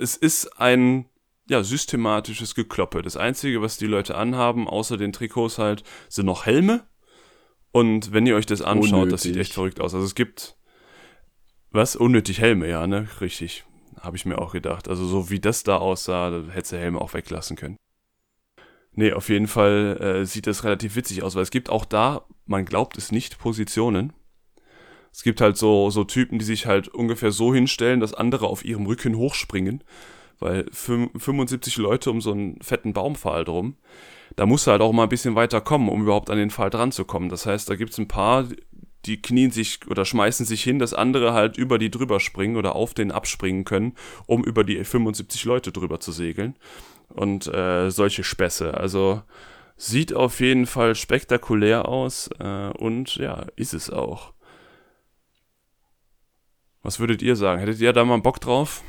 es 0.00 0.16
ist 0.16 0.60
ein 0.60 1.06
ja, 1.48 1.64
systematisches 1.64 2.54
Gekloppe. 2.54 3.02
Das 3.02 3.16
Einzige, 3.16 3.60
was 3.60 3.76
die 3.76 3.86
Leute 3.86 4.14
anhaben, 4.14 4.68
außer 4.68 4.96
den 4.96 5.12
Trikots 5.12 5.58
halt, 5.58 5.82
sind 6.08 6.26
noch 6.26 6.46
Helme. 6.46 6.86
Und 7.72 8.12
wenn 8.12 8.26
ihr 8.26 8.36
euch 8.36 8.46
das 8.46 8.62
anschaut, 8.62 9.10
das 9.10 9.22
sieht 9.22 9.32
Unnötig. 9.32 9.48
echt 9.48 9.54
verrückt 9.54 9.80
aus. 9.80 9.94
Also 9.94 10.06
es 10.06 10.14
gibt, 10.14 10.56
was? 11.70 11.96
Unnötig 11.96 12.40
Helme, 12.40 12.68
ja, 12.68 12.86
ne? 12.86 13.08
Richtig. 13.20 13.64
Habe 14.00 14.16
ich 14.16 14.26
mir 14.26 14.38
auch 14.38 14.52
gedacht. 14.52 14.88
Also 14.88 15.06
so 15.06 15.30
wie 15.30 15.40
das 15.40 15.62
da 15.62 15.76
aussah, 15.76 16.30
da 16.30 16.52
hättest 16.52 16.72
du 16.72 16.78
Helme 16.78 17.00
auch 17.00 17.14
weglassen 17.14 17.56
können. 17.56 17.76
Nee, 18.92 19.12
auf 19.12 19.28
jeden 19.28 19.46
Fall 19.46 19.98
äh, 20.00 20.26
sieht 20.26 20.46
das 20.46 20.64
relativ 20.64 20.96
witzig 20.96 21.22
aus, 21.22 21.34
weil 21.34 21.42
es 21.42 21.50
gibt 21.50 21.70
auch 21.70 21.84
da, 21.84 22.24
man 22.46 22.64
glaubt 22.64 22.98
es 22.98 23.12
nicht, 23.12 23.38
Positionen. 23.38 24.12
Es 25.12 25.22
gibt 25.22 25.40
halt 25.40 25.56
so, 25.56 25.90
so 25.90 26.04
Typen, 26.04 26.38
die 26.38 26.44
sich 26.44 26.66
halt 26.66 26.88
ungefähr 26.88 27.30
so 27.30 27.54
hinstellen, 27.54 28.00
dass 28.00 28.14
andere 28.14 28.46
auf 28.46 28.64
ihrem 28.64 28.86
Rücken 28.86 29.16
hochspringen, 29.16 29.82
weil 30.38 30.66
75 30.72 31.76
Leute 31.76 32.10
um 32.10 32.20
so 32.20 32.32
einen 32.32 32.60
fetten 32.62 32.92
Baumpfahl 32.92 33.44
drum. 33.44 33.76
Da 34.36 34.46
musst 34.46 34.66
du 34.66 34.70
halt 34.70 34.80
auch 34.80 34.92
mal 34.92 35.04
ein 35.04 35.08
bisschen 35.08 35.34
weiter 35.34 35.60
kommen, 35.60 35.88
um 35.88 36.02
überhaupt 36.02 36.30
an 36.30 36.38
den 36.38 36.50
Pfahl 36.50 36.70
dran 36.70 36.92
zu 36.92 37.04
kommen. 37.04 37.28
Das 37.28 37.46
heißt, 37.46 37.68
da 37.68 37.76
gibt's 37.76 37.98
ein 37.98 38.08
paar, 38.08 38.46
die 39.06 39.20
knien 39.20 39.50
sich 39.50 39.80
oder 39.88 40.04
schmeißen 40.04 40.46
sich 40.46 40.62
hin, 40.62 40.78
dass 40.78 40.94
andere 40.94 41.32
halt 41.32 41.56
über 41.56 41.78
die 41.78 41.90
drüber 41.90 42.20
springen 42.20 42.56
oder 42.56 42.74
auf 42.76 42.94
den 42.94 43.12
abspringen 43.12 43.64
können, 43.64 43.94
um 44.26 44.44
über 44.44 44.64
die 44.64 44.84
75 44.84 45.44
Leute 45.44 45.72
drüber 45.72 46.00
zu 46.00 46.12
segeln. 46.12 46.56
Und 47.08 47.46
äh, 47.48 47.90
solche 47.90 48.22
Späße. 48.22 48.74
Also 48.74 49.22
sieht 49.76 50.14
auf 50.14 50.40
jeden 50.40 50.66
Fall 50.66 50.94
spektakulär 50.94 51.88
aus 51.88 52.30
äh, 52.38 52.70
und 52.78 53.16
ja, 53.16 53.46
ist 53.56 53.74
es 53.74 53.90
auch. 53.90 54.32
Was 56.82 57.00
würdet 57.00 57.22
ihr 57.22 57.36
sagen? 57.36 57.60
Hättet 57.60 57.80
ihr 57.80 57.92
da 57.92 58.04
mal 58.04 58.20
Bock 58.20 58.40
drauf? 58.40 58.82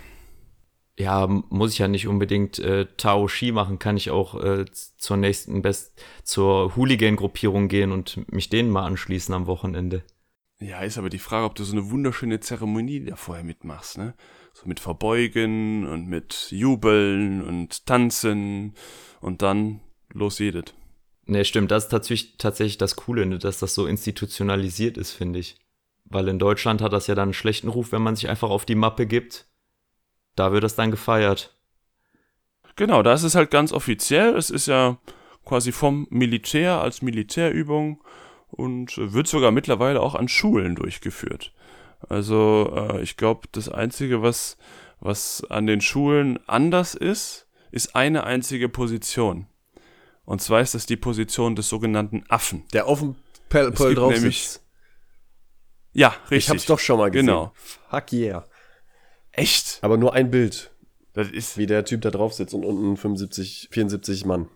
Ja, 1.01 1.25
muss 1.25 1.73
ich 1.73 1.79
ja 1.79 1.87
nicht 1.87 2.07
unbedingt 2.07 2.59
äh, 2.59 2.85
Tao 2.95 3.27
Shi 3.27 3.51
machen, 3.51 3.79
kann 3.79 3.97
ich 3.97 4.11
auch 4.11 4.39
äh, 4.39 4.65
zur 4.71 5.17
nächsten 5.17 5.63
Best, 5.63 5.99
zur 6.23 6.75
Hooligan-Gruppierung 6.75 7.69
gehen 7.69 7.91
und 7.91 8.31
mich 8.31 8.49
denen 8.49 8.69
mal 8.69 8.85
anschließen 8.85 9.33
am 9.33 9.47
Wochenende. 9.47 10.03
Ja, 10.59 10.81
ist 10.81 10.99
aber 10.99 11.09
die 11.09 11.17
Frage, 11.17 11.45
ob 11.45 11.55
du 11.55 11.63
so 11.63 11.71
eine 11.71 11.89
wunderschöne 11.89 12.39
Zeremonie 12.39 13.03
da 13.03 13.15
vorher 13.15 13.43
mitmachst, 13.43 13.97
ne? 13.97 14.13
So 14.53 14.67
mit 14.67 14.79
Verbeugen 14.79 15.87
und 15.87 16.07
mit 16.07 16.51
Jubeln 16.51 17.41
und 17.41 17.87
Tanzen 17.87 18.75
und 19.21 19.41
dann 19.41 19.79
los 20.13 20.37
jedet. 20.37 20.75
Ne, 21.25 21.45
stimmt, 21.45 21.71
das 21.71 21.85
ist 21.85 21.89
tatsächlich, 21.89 22.37
tatsächlich 22.37 22.77
das 22.77 22.95
Coole, 22.95 23.25
ne, 23.25 23.39
dass 23.39 23.57
das 23.57 23.73
so 23.73 23.87
institutionalisiert 23.87 24.97
ist, 24.97 25.13
finde 25.13 25.39
ich. 25.39 25.57
Weil 26.05 26.27
in 26.27 26.37
Deutschland 26.37 26.79
hat 26.83 26.93
das 26.93 27.07
ja 27.07 27.15
dann 27.15 27.29
einen 27.29 27.33
schlechten 27.33 27.69
Ruf, 27.69 27.91
wenn 27.91 28.03
man 28.03 28.15
sich 28.15 28.29
einfach 28.29 28.51
auf 28.51 28.65
die 28.65 28.75
Mappe 28.75 29.07
gibt. 29.07 29.47
Da 30.35 30.51
wird 30.51 30.63
das 30.63 30.75
dann 30.75 30.91
gefeiert. 30.91 31.55
Genau, 32.75 33.03
da 33.03 33.13
ist 33.13 33.23
es 33.23 33.35
halt 33.35 33.51
ganz 33.51 33.73
offiziell. 33.73 34.35
Es 34.35 34.49
ist 34.49 34.67
ja 34.67 34.97
quasi 35.45 35.71
vom 35.71 36.07
Militär 36.09 36.81
als 36.81 37.01
Militärübung 37.01 38.01
und 38.49 38.93
wird 38.97 39.27
sogar 39.27 39.51
mittlerweile 39.51 40.01
auch 40.01 40.15
an 40.15 40.27
Schulen 40.27 40.75
durchgeführt. 40.75 41.53
Also 42.09 42.73
äh, 42.75 43.01
ich 43.01 43.17
glaube, 43.17 43.47
das 43.51 43.69
Einzige, 43.69 44.21
was, 44.21 44.57
was 44.99 45.43
an 45.49 45.67
den 45.67 45.81
Schulen 45.81 46.39
anders 46.47 46.95
ist, 46.95 47.47
ist 47.71 47.95
eine 47.95 48.23
einzige 48.23 48.69
Position. 48.69 49.47
Und 50.25 50.41
zwar 50.41 50.61
ist 50.61 50.73
das 50.73 50.85
die 50.85 50.97
Position 50.97 51.55
des 51.55 51.67
sogenannten 51.69 52.23
Affen. 52.29 52.63
Der 52.73 52.87
auf 52.87 52.99
dem 52.99 53.15
Pelpel 53.49 53.95
drauf 53.95 54.13
nämlich- 54.13 54.43
sitzt. 54.43 54.65
Ja, 55.93 56.09
richtig. 56.29 56.37
Ich 56.37 56.49
hab's 56.49 56.65
doch 56.65 56.79
schon 56.79 56.97
mal 56.99 57.11
gesehen. 57.11 57.25
Genau. 57.27 57.51
Fuck 57.89 58.13
yeah. 58.13 58.45
Echt? 59.31 59.79
Aber 59.81 59.97
nur 59.97 60.13
ein 60.13 60.29
Bild, 60.31 60.71
Das 61.13 61.29
ist 61.29 61.57
wie 61.57 61.65
der 61.65 61.85
Typ 61.85 62.01
da 62.01 62.11
drauf 62.11 62.33
sitzt 62.33 62.53
und 62.53 62.65
unten 62.65 62.97
75, 62.97 63.69
74 63.71 64.25
Mann. 64.25 64.49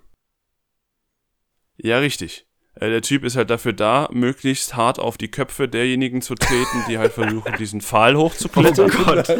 Ja, 1.77 1.99
richtig. 1.99 2.45
Äh, 2.75 2.89
Der 2.89 3.01
Typ 3.01 3.23
ist 3.23 3.35
halt 3.35 3.49
dafür 3.49 3.73
da, 3.73 4.09
möglichst 4.11 4.75
hart 4.75 4.99
auf 4.99 5.17
die 5.17 5.31
Köpfe 5.31 5.67
derjenigen 5.67 6.21
zu 6.21 6.35
treten, 6.35 6.83
die 6.87 6.97
halt 6.97 7.13
versuchen, 7.13 7.53
diesen 7.59 7.81
Pfahl 7.81 8.15
hochzuklettern. 8.15 8.91
Oh 8.93 9.03
Gott. 9.03 9.29
Oh, 9.29 9.35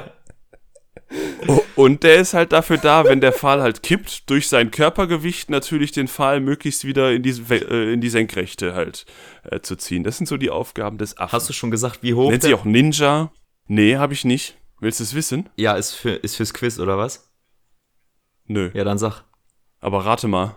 Und 1.76 2.02
der 2.02 2.16
ist 2.16 2.34
halt 2.34 2.52
dafür 2.52 2.78
da, 2.78 3.04
wenn 3.04 3.20
der 3.20 3.32
Pfahl 3.32 3.60
halt 3.60 3.82
kippt, 3.82 4.30
durch 4.30 4.48
sein 4.48 4.70
Körpergewicht 4.70 5.50
natürlich 5.50 5.92
den 5.92 6.06
Pfahl 6.08 6.40
möglichst 6.40 6.84
wieder 6.84 7.12
in 7.12 7.22
die, 7.22 7.30
äh, 7.50 7.92
in 7.92 8.00
die 8.00 8.08
Senkrechte 8.08 8.74
halt 8.74 9.06
äh, 9.42 9.60
zu 9.60 9.76
ziehen. 9.76 10.04
Das 10.04 10.16
sind 10.16 10.26
so 10.26 10.36
die 10.36 10.50
Aufgaben 10.50 10.98
des 10.98 11.18
Affen. 11.18 11.32
Hast 11.32 11.48
du 11.48 11.52
schon 11.52 11.70
gesagt, 11.70 12.02
wie 12.02 12.14
hoch? 12.14 12.30
Nennt 12.30 12.42
sich 12.42 12.54
auch 12.54 12.64
Ninja? 12.64 13.32
Nee, 13.66 13.96
habe 13.96 14.12
ich 14.12 14.24
nicht. 14.24 14.56
Willst 14.80 15.00
du 15.00 15.04
es 15.04 15.14
wissen? 15.14 15.48
ja, 15.56 15.74
ist, 15.74 15.92
für, 15.92 16.10
ist 16.10 16.36
fürs 16.36 16.52
Quiz, 16.52 16.78
oder 16.78 16.98
was? 16.98 17.32
Nö. 18.46 18.70
Ja, 18.74 18.84
dann 18.84 18.98
sag. 18.98 19.22
Aber 19.80 20.04
rate 20.04 20.28
mal. 20.28 20.56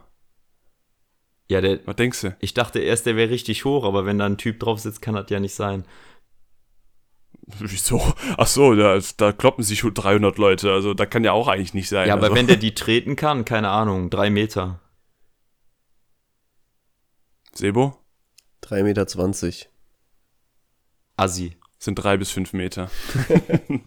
Ja, 1.49 1.61
der, 1.61 1.79
Was 1.85 1.95
denkst 1.95 2.21
du? 2.21 2.35
ich 2.41 2.53
dachte 2.53 2.79
erst, 2.79 3.05
der 3.05 3.15
wäre 3.15 3.29
richtig 3.29 3.63
hoch, 3.63 3.85
aber 3.85 4.05
wenn 4.05 4.17
da 4.17 4.25
ein 4.25 4.37
Typ 4.37 4.59
drauf 4.59 4.79
sitzt, 4.79 5.01
kann 5.01 5.15
das 5.15 5.29
ja 5.29 5.39
nicht 5.39 5.55
sein. 5.55 5.85
Wieso? 7.59 8.13
Ach 8.37 8.47
so, 8.47 8.75
da, 8.75 8.99
da 9.15 9.31
kloppen 9.31 9.63
sich 9.63 9.79
schon 9.79 9.93
300 9.93 10.37
Leute. 10.37 10.71
Also 10.71 10.93
da 10.93 11.05
kann 11.05 11.23
ja 11.23 11.31
auch 11.31 11.47
eigentlich 11.47 11.73
nicht 11.73 11.87
sein. 11.87 12.07
Ja, 12.07 12.13
aber 12.13 12.23
also. 12.23 12.35
wenn 12.35 12.47
der 12.47 12.57
die 12.57 12.75
treten 12.75 13.15
kann, 13.15 13.45
keine 13.45 13.69
Ahnung, 13.69 14.09
drei 14.09 14.29
Meter. 14.29 14.81
Sebo? 17.53 17.97
3,20 18.63 18.83
Meter. 18.83 19.07
Assi. 21.15 21.57
Sind 21.79 21.95
drei 21.95 22.17
bis 22.17 22.31
fünf 22.31 22.53
Meter. 22.53 22.91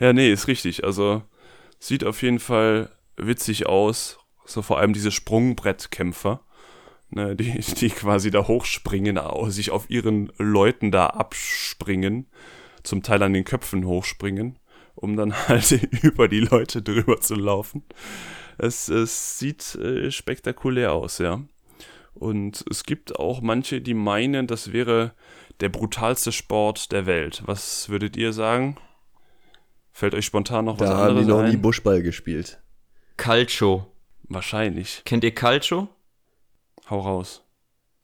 ja, 0.00 0.12
nee, 0.12 0.32
ist 0.32 0.48
richtig. 0.48 0.84
Also 0.84 1.22
sieht 1.78 2.04
auf 2.04 2.22
jeden 2.22 2.38
Fall 2.38 2.90
witzig 3.16 3.66
aus. 3.66 4.18
So 4.46 4.62
vor 4.62 4.78
allem 4.78 4.92
diese 4.92 5.10
Sprungbrettkämpfer, 5.10 6.40
ne, 7.10 7.36
die, 7.36 7.58
die 7.58 7.90
quasi 7.90 8.30
da 8.30 8.46
hochspringen, 8.46 9.18
sich 9.46 9.70
auf 9.70 9.88
ihren 9.90 10.32
Leuten 10.38 10.90
da 10.90 11.06
abspringen, 11.06 12.26
zum 12.82 13.02
Teil 13.02 13.22
an 13.22 13.32
den 13.32 13.44
Köpfen 13.44 13.86
hochspringen, 13.86 14.58
um 14.94 15.16
dann 15.16 15.34
halt 15.48 15.72
über 16.02 16.28
die 16.28 16.40
Leute 16.40 16.82
drüber 16.82 17.20
zu 17.20 17.34
laufen. 17.34 17.84
Es, 18.58 18.88
es 18.88 19.38
sieht 19.38 19.74
äh, 19.76 20.10
spektakulär 20.10 20.92
aus, 20.92 21.18
ja. 21.18 21.42
Und 22.14 22.64
es 22.70 22.84
gibt 22.84 23.16
auch 23.18 23.40
manche, 23.40 23.80
die 23.80 23.94
meinen, 23.94 24.46
das 24.46 24.72
wäre 24.72 25.14
der 25.60 25.68
brutalste 25.68 26.30
Sport 26.30 26.92
der 26.92 27.06
Welt. 27.06 27.42
Was 27.46 27.88
würdet 27.88 28.16
ihr 28.16 28.32
sagen? 28.32 28.76
Fällt 29.90 30.14
euch 30.14 30.26
spontan 30.26 30.64
noch 30.64 30.78
was 30.78 30.88
Da 30.88 30.96
haben 30.96 31.14
die 31.14 31.20
anderes 31.22 31.28
noch 31.28 31.42
nie 31.42 31.56
ein? 31.56 31.62
Buschball 31.62 32.02
gespielt. 32.02 32.60
Calcio. 33.16 33.86
Wahrscheinlich. 34.24 35.02
Kennt 35.04 35.22
ihr 35.22 35.34
Calcio? 35.34 35.88
Hau 36.90 37.00
raus. 37.00 37.42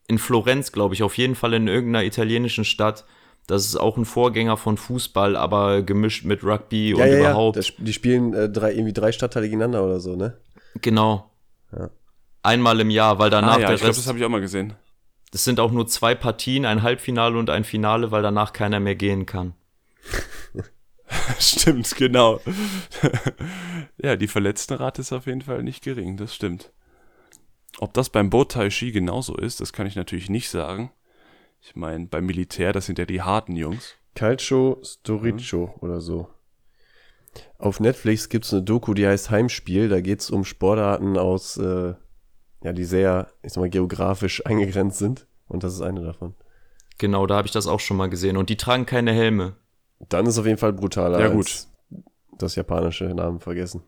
In 0.08 0.18
Florenz, 0.18 0.72
glaube 0.72 0.94
ich, 0.94 1.02
auf 1.02 1.16
jeden 1.18 1.34
Fall 1.34 1.54
in 1.54 1.68
irgendeiner 1.68 2.04
italienischen 2.04 2.64
Stadt. 2.64 3.04
Das 3.46 3.64
ist 3.64 3.76
auch 3.76 3.96
ein 3.96 4.04
Vorgänger 4.04 4.56
von 4.56 4.76
Fußball, 4.76 5.36
aber 5.36 5.82
gemischt 5.82 6.24
mit 6.24 6.44
Rugby 6.44 6.94
und 6.94 7.04
überhaupt. 7.04 7.56
Das, 7.56 7.72
die 7.78 7.92
spielen 7.92 8.32
äh, 8.34 8.48
drei, 8.48 8.72
irgendwie 8.72 8.92
drei 8.92 9.12
Stadtteile 9.12 9.46
gegeneinander 9.46 9.84
oder 9.84 10.00
so, 10.00 10.14
ne? 10.14 10.36
Genau. 10.80 11.30
Ja. 11.76 11.90
Einmal 12.42 12.80
im 12.80 12.90
Jahr, 12.90 13.18
weil 13.18 13.30
danach 13.30 13.56
ah 13.56 13.60
ja, 13.60 13.66
der 13.66 13.74
ich 13.74 13.80
glaube, 13.82 13.96
das 13.96 14.06
habe 14.06 14.18
ich 14.18 14.24
auch 14.24 14.28
mal 14.28 14.40
gesehen. 14.40 14.74
das 15.32 15.44
sind 15.44 15.60
auch 15.60 15.72
nur 15.72 15.86
zwei 15.86 16.14
Partien, 16.14 16.64
ein 16.64 16.82
Halbfinale 16.82 17.38
und 17.38 17.50
ein 17.50 17.64
Finale, 17.64 18.10
weil 18.10 18.22
danach 18.22 18.52
keiner 18.52 18.80
mehr 18.80 18.94
gehen 18.94 19.26
kann. 19.26 19.54
stimmt, 21.38 21.94
genau. 21.96 22.40
ja, 24.02 24.16
die 24.16 24.28
Verletztenrate 24.28 25.02
ist 25.02 25.12
auf 25.12 25.26
jeden 25.26 25.42
Fall 25.42 25.62
nicht 25.62 25.82
gering, 25.82 26.16
das 26.16 26.34
stimmt. 26.34 26.72
Ob 27.82 27.94
das 27.94 28.10
beim 28.10 28.28
Botai 28.28 28.68
Ski 28.68 28.92
genauso 28.92 29.34
ist, 29.34 29.62
das 29.62 29.72
kann 29.72 29.86
ich 29.86 29.96
natürlich 29.96 30.28
nicht 30.28 30.50
sagen. 30.50 30.90
Ich 31.62 31.76
meine, 31.76 32.08
beim 32.08 32.26
Militär, 32.26 32.74
das 32.74 32.84
sind 32.84 32.98
ja 32.98 33.06
die 33.06 33.22
harten 33.22 33.56
Jungs. 33.56 33.94
Calcio 34.14 34.78
Storico 34.84 35.74
oder 35.80 36.02
so. 36.02 36.28
Auf 37.56 37.80
Netflix 37.80 38.28
gibt's 38.28 38.52
eine 38.52 38.62
Doku, 38.62 38.92
die 38.92 39.06
heißt 39.06 39.30
Heimspiel. 39.30 39.88
Da 39.88 40.02
geht's 40.02 40.30
um 40.30 40.44
Sportarten 40.44 41.16
aus, 41.16 41.56
äh, 41.56 41.94
ja, 42.62 42.72
die 42.74 42.84
sehr, 42.84 43.28
ich 43.42 43.54
sag 43.54 43.62
mal, 43.62 43.70
geografisch 43.70 44.44
eingegrenzt 44.44 44.98
sind. 44.98 45.26
Und 45.48 45.64
das 45.64 45.72
ist 45.72 45.80
eine 45.80 46.02
davon. 46.02 46.34
Genau, 46.98 47.26
da 47.26 47.36
habe 47.36 47.46
ich 47.46 47.52
das 47.52 47.66
auch 47.66 47.80
schon 47.80 47.96
mal 47.96 48.10
gesehen. 48.10 48.36
Und 48.36 48.50
die 48.50 48.58
tragen 48.58 48.84
keine 48.84 49.14
Helme. 49.14 49.56
Dann 50.10 50.26
ist 50.26 50.36
auf 50.38 50.44
jeden 50.44 50.58
Fall 50.58 50.74
brutaler 50.74 51.18
Ja, 51.18 51.28
gut. 51.28 51.46
als 51.46 51.72
das 52.36 52.56
japanische 52.56 53.04
Namen 53.14 53.40
vergessen. 53.40 53.82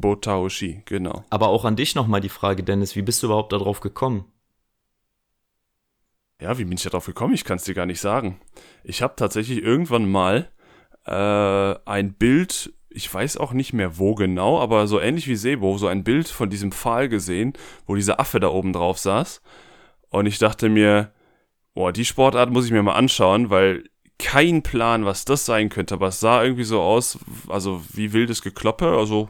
Botao 0.00 0.48
Ski, 0.48 0.82
genau. 0.84 1.24
Aber 1.30 1.48
auch 1.48 1.64
an 1.64 1.76
dich 1.76 1.94
nochmal 1.94 2.20
die 2.20 2.28
Frage, 2.28 2.62
Dennis, 2.62 2.96
wie 2.96 3.02
bist 3.02 3.22
du 3.22 3.26
überhaupt 3.26 3.52
darauf 3.52 3.80
gekommen? 3.80 4.24
Ja, 6.40 6.56
wie 6.58 6.64
bin 6.64 6.76
ich 6.76 6.84
darauf 6.84 7.06
gekommen? 7.06 7.34
Ich 7.34 7.44
kann 7.44 7.56
es 7.56 7.64
dir 7.64 7.74
gar 7.74 7.86
nicht 7.86 8.00
sagen. 8.00 8.40
Ich 8.84 9.02
habe 9.02 9.16
tatsächlich 9.16 9.62
irgendwann 9.62 10.08
mal 10.08 10.50
äh, 11.04 11.74
ein 11.84 12.12
Bild, 12.14 12.72
ich 12.90 13.12
weiß 13.12 13.38
auch 13.38 13.52
nicht 13.52 13.72
mehr 13.72 13.98
wo 13.98 14.14
genau, 14.14 14.60
aber 14.60 14.86
so 14.86 15.00
ähnlich 15.00 15.26
wie 15.26 15.36
Sebo, 15.36 15.78
so 15.78 15.88
ein 15.88 16.04
Bild 16.04 16.28
von 16.28 16.48
diesem 16.48 16.70
Pfahl 16.70 17.08
gesehen, 17.08 17.54
wo 17.86 17.96
dieser 17.96 18.20
Affe 18.20 18.38
da 18.38 18.48
oben 18.48 18.72
drauf 18.72 18.98
saß. 18.98 19.42
Und 20.10 20.26
ich 20.26 20.38
dachte 20.38 20.68
mir, 20.68 21.12
boah, 21.74 21.92
die 21.92 22.04
Sportart 22.04 22.50
muss 22.50 22.66
ich 22.66 22.72
mir 22.72 22.82
mal 22.82 22.94
anschauen, 22.94 23.50
weil 23.50 23.84
kein 24.18 24.62
Plan, 24.62 25.04
was 25.04 25.24
das 25.24 25.44
sein 25.46 25.68
könnte, 25.68 25.94
aber 25.94 26.08
es 26.08 26.20
sah 26.20 26.42
irgendwie 26.42 26.64
so 26.64 26.80
aus, 26.80 27.18
also 27.48 27.82
wie 27.92 28.12
wildes 28.12 28.42
Gekloppe, 28.42 28.96
also 28.96 29.28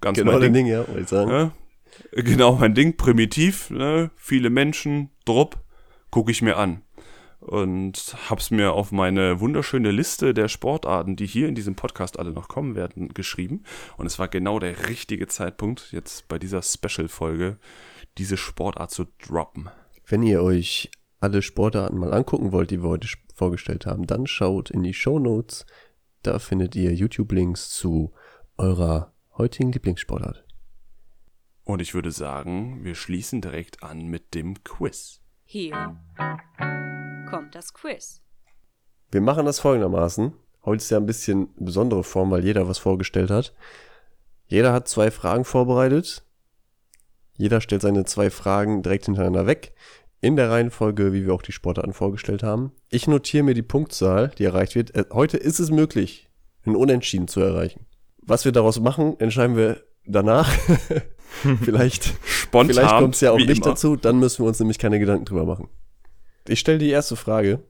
ganz 0.00 0.18
Genau 0.18 0.32
mein 0.32 0.40
Ding. 0.40 0.52
Ding, 0.52 0.66
ja, 0.66 0.86
wollte 0.86 1.00
ich 1.00 1.08
sagen. 1.08 1.30
Ne? 1.30 1.52
Genau, 2.12 2.56
mein 2.56 2.74
Ding, 2.74 2.96
primitiv, 2.96 3.70
ne? 3.70 4.10
viele 4.16 4.50
Menschen, 4.50 5.10
Drupp, 5.24 5.58
gucke 6.10 6.30
ich 6.30 6.42
mir 6.42 6.56
an. 6.56 6.82
Und 7.40 8.16
hab's 8.28 8.50
mir 8.50 8.72
auf 8.72 8.92
meine 8.92 9.40
wunderschöne 9.40 9.90
Liste 9.90 10.34
der 10.34 10.48
Sportarten, 10.48 11.16
die 11.16 11.26
hier 11.26 11.48
in 11.48 11.54
diesem 11.54 11.74
Podcast 11.74 12.18
alle 12.18 12.32
noch 12.32 12.48
kommen 12.48 12.74
werden, 12.74 13.08
geschrieben. 13.14 13.64
Und 13.96 14.06
es 14.06 14.18
war 14.18 14.28
genau 14.28 14.58
der 14.58 14.88
richtige 14.88 15.26
Zeitpunkt, 15.26 15.90
jetzt 15.90 16.28
bei 16.28 16.38
dieser 16.38 16.62
Special-Folge 16.62 17.58
diese 18.18 18.36
Sportart 18.36 18.90
zu 18.90 19.06
droppen. 19.26 19.70
Wenn 20.06 20.22
ihr 20.22 20.42
euch 20.42 20.90
alle 21.18 21.40
Sportarten 21.40 21.98
mal 21.98 22.12
angucken 22.12 22.52
wollt, 22.52 22.70
die 22.70 22.82
wir 22.82 22.90
heute 22.90 23.08
vorgestellt 23.34 23.86
haben, 23.86 24.06
dann 24.06 24.26
schaut 24.26 24.70
in 24.70 24.82
die 24.82 24.94
Show 24.94 25.18
Notes. 25.18 25.64
Da 26.22 26.38
findet 26.38 26.76
ihr 26.76 26.92
YouTube-Links 26.92 27.70
zu 27.70 28.12
eurer 28.58 29.14
heutigen 29.36 29.72
Lieblingssportart. 29.72 30.44
Und 31.64 31.80
ich 31.80 31.94
würde 31.94 32.10
sagen, 32.10 32.84
wir 32.84 32.94
schließen 32.94 33.40
direkt 33.40 33.82
an 33.82 34.06
mit 34.06 34.34
dem 34.34 34.62
Quiz. 34.64 35.20
Hier 35.44 36.00
kommt 37.28 37.54
das 37.54 37.72
Quiz. 37.72 38.22
Wir 39.10 39.20
machen 39.20 39.46
das 39.46 39.60
folgendermaßen. 39.60 40.32
Heute 40.64 40.82
ist 40.82 40.90
ja 40.90 40.98
ein 40.98 41.06
bisschen 41.06 41.48
besondere 41.56 42.04
Form, 42.04 42.30
weil 42.30 42.44
jeder 42.44 42.68
was 42.68 42.78
vorgestellt 42.78 43.30
hat. 43.30 43.54
Jeder 44.46 44.72
hat 44.72 44.88
zwei 44.88 45.10
Fragen 45.10 45.44
vorbereitet. 45.44 46.24
Jeder 47.36 47.60
stellt 47.60 47.82
seine 47.82 48.04
zwei 48.04 48.30
Fragen 48.30 48.82
direkt 48.82 49.06
hintereinander 49.06 49.46
weg. 49.46 49.72
In 50.20 50.36
der 50.36 50.50
Reihenfolge, 50.50 51.12
wie 51.12 51.24
wir 51.24 51.32
auch 51.32 51.42
die 51.42 51.52
Sportarten 51.52 51.94
vorgestellt 51.94 52.42
haben. 52.42 52.72
Ich 52.90 53.06
notiere 53.06 53.44
mir 53.44 53.54
die 53.54 53.62
Punktzahl, 53.62 54.32
die 54.36 54.44
erreicht 54.44 54.74
wird. 54.74 54.94
Äh, 54.94 55.06
heute 55.12 55.38
ist 55.38 55.60
es 55.60 55.70
möglich, 55.70 56.28
ein 56.66 56.76
Unentschieden 56.76 57.26
zu 57.26 57.40
erreichen. 57.40 57.86
Was 58.22 58.44
wir 58.44 58.52
daraus 58.52 58.80
machen, 58.80 59.18
entscheiden 59.18 59.56
wir 59.56 59.82
danach. 60.06 60.50
vielleicht 61.62 62.12
Spontan. 62.24 62.74
vielleicht 62.74 62.98
kommt 62.98 63.14
es 63.14 63.20
ja 63.20 63.32
auch 63.32 63.38
nicht 63.38 63.58
immer. 63.58 63.66
dazu. 63.66 63.96
Dann 63.96 64.18
müssen 64.18 64.44
wir 64.44 64.48
uns 64.48 64.58
nämlich 64.60 64.78
keine 64.78 64.98
Gedanken 64.98 65.24
drüber 65.24 65.46
machen. 65.46 65.68
Ich 66.48 66.60
stelle 66.60 66.78
die 66.78 66.90
erste 66.90 67.16
Frage. 67.16 67.60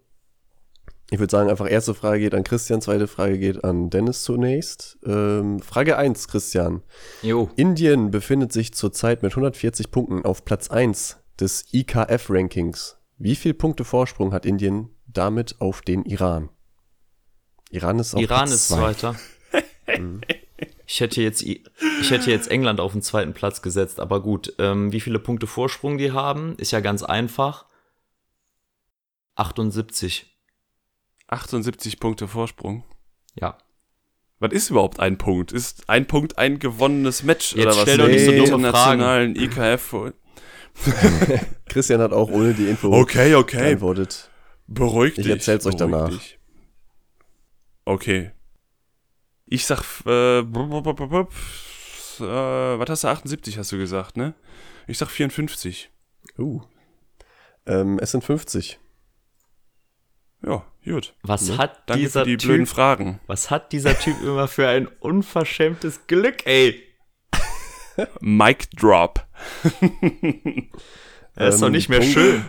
Ich 1.12 1.18
würde 1.18 1.30
sagen, 1.30 1.50
einfach 1.50 1.68
erste 1.68 1.92
Frage 1.92 2.20
geht 2.20 2.34
an 2.34 2.44
Christian, 2.44 2.80
zweite 2.80 3.08
Frage 3.08 3.36
geht 3.38 3.64
an 3.64 3.90
Dennis 3.90 4.22
zunächst. 4.22 4.96
Ähm, 5.04 5.58
Frage 5.58 5.96
1, 5.96 6.28
Christian. 6.28 6.82
Jo. 7.22 7.50
Indien 7.56 8.12
befindet 8.12 8.52
sich 8.52 8.72
zurzeit 8.74 9.24
mit 9.24 9.32
140 9.32 9.90
Punkten 9.90 10.24
auf 10.24 10.44
Platz 10.44 10.70
1 10.70 11.18
des 11.40 11.64
IKF-Rankings. 11.72 12.96
Wie 13.18 13.34
viel 13.34 13.54
Punkte 13.54 13.84
Vorsprung 13.84 14.32
hat 14.32 14.46
Indien 14.46 14.90
damit 15.08 15.60
auf 15.60 15.82
den 15.82 16.04
Iran? 16.04 16.48
Iran 17.70 17.98
ist 17.98 18.14
auf 18.14 18.22
Iran 18.22 18.46
Platz 18.46 18.52
ist 18.52 18.68
zwei. 18.68 18.94
Zweiter. 18.94 19.16
ich, 20.92 21.00
hätte 21.00 21.22
jetzt, 21.22 21.42
I- 21.42 21.62
ich 22.00 22.10
hätte 22.10 22.30
jetzt 22.30 22.50
England 22.50 22.80
auf 22.80 22.92
den 22.92 23.02
zweiten 23.02 23.32
Platz 23.32 23.62
gesetzt, 23.62 24.00
aber 24.00 24.20
gut. 24.20 24.52
Ähm, 24.58 24.92
wie 24.92 25.00
viele 25.00 25.18
Punkte 25.20 25.46
Vorsprung 25.46 25.98
die 25.98 26.10
haben, 26.12 26.56
ist 26.56 26.72
ja 26.72 26.80
ganz 26.80 27.02
einfach. 27.04 27.66
78. 29.36 30.26
78 31.28 32.00
Punkte 32.00 32.26
Vorsprung. 32.28 32.84
Ja. 33.38 33.56
Was 34.40 34.52
ist 34.52 34.70
überhaupt 34.70 34.98
ein 35.00 35.16
Punkt? 35.18 35.52
Ist 35.52 35.88
ein 35.88 36.06
Punkt 36.06 36.38
ein 36.38 36.58
gewonnenes 36.58 37.22
Match 37.22 37.52
Jetzt 37.54 37.66
oder 37.66 37.76
was? 37.76 37.82
stell 37.82 37.98
doch 37.98 38.08
nicht 38.08 38.24
so 38.24 38.32
dumme 38.32 38.44
internationalen 38.44 39.36
IKF. 39.36 39.94
Christian 41.68 42.00
hat 42.00 42.12
auch 42.12 42.30
ohne 42.30 42.54
die 42.54 42.66
Info 42.68 42.88
Okay, 42.92 43.34
okay. 43.34 43.58
geantwortet. 43.58 44.30
Beruhig 44.66 45.18
Ich 45.18 45.24
dich. 45.24 45.32
erzähl's 45.32 45.66
euch 45.66 45.76
danach. 45.76 46.08
dich. 46.08 46.38
Okay. 47.84 48.30
Ich 49.52 49.66
sag, 49.66 49.80
äh, 50.06 50.42
blub, 50.42 50.82
blub, 50.84 50.96
blub, 50.96 51.32
äh, 52.20 52.22
was 52.22 52.88
hast 52.88 53.04
du, 53.04 53.08
78 53.08 53.58
hast 53.58 53.72
du 53.72 53.78
gesagt, 53.78 54.16
ne? 54.16 54.34
Ich 54.86 54.96
sag 54.98 55.08
54. 55.10 55.90
Uh. 56.38 56.60
Ähm, 57.66 57.98
es 58.00 58.12
sind 58.12 58.22
50. 58.22 58.78
Ja, 60.46 60.64
gut. 60.84 61.14
Was 61.22 61.58
hat 61.58 61.82
Danke 61.86 62.02
dieser 62.04 62.20
für 62.24 62.30
die 62.30 62.36
blöden 62.36 62.64
Typ, 62.64 62.74
Fragen. 62.74 63.20
was 63.26 63.50
hat 63.50 63.72
dieser 63.72 63.98
Typ 63.98 64.22
immer 64.22 64.46
für 64.48 64.68
ein 64.68 64.86
unverschämtes 64.86 66.06
Glück, 66.06 66.46
ey? 66.46 66.82
Mic 68.20 68.68
Drop. 68.76 69.26
Er 71.36 71.48
ist 71.48 71.54
Ähm, 71.56 71.60
doch 71.60 71.68
nicht 71.70 71.88
mehr 71.88 72.00
Punkt- 72.00 72.12
schön. 72.14 72.44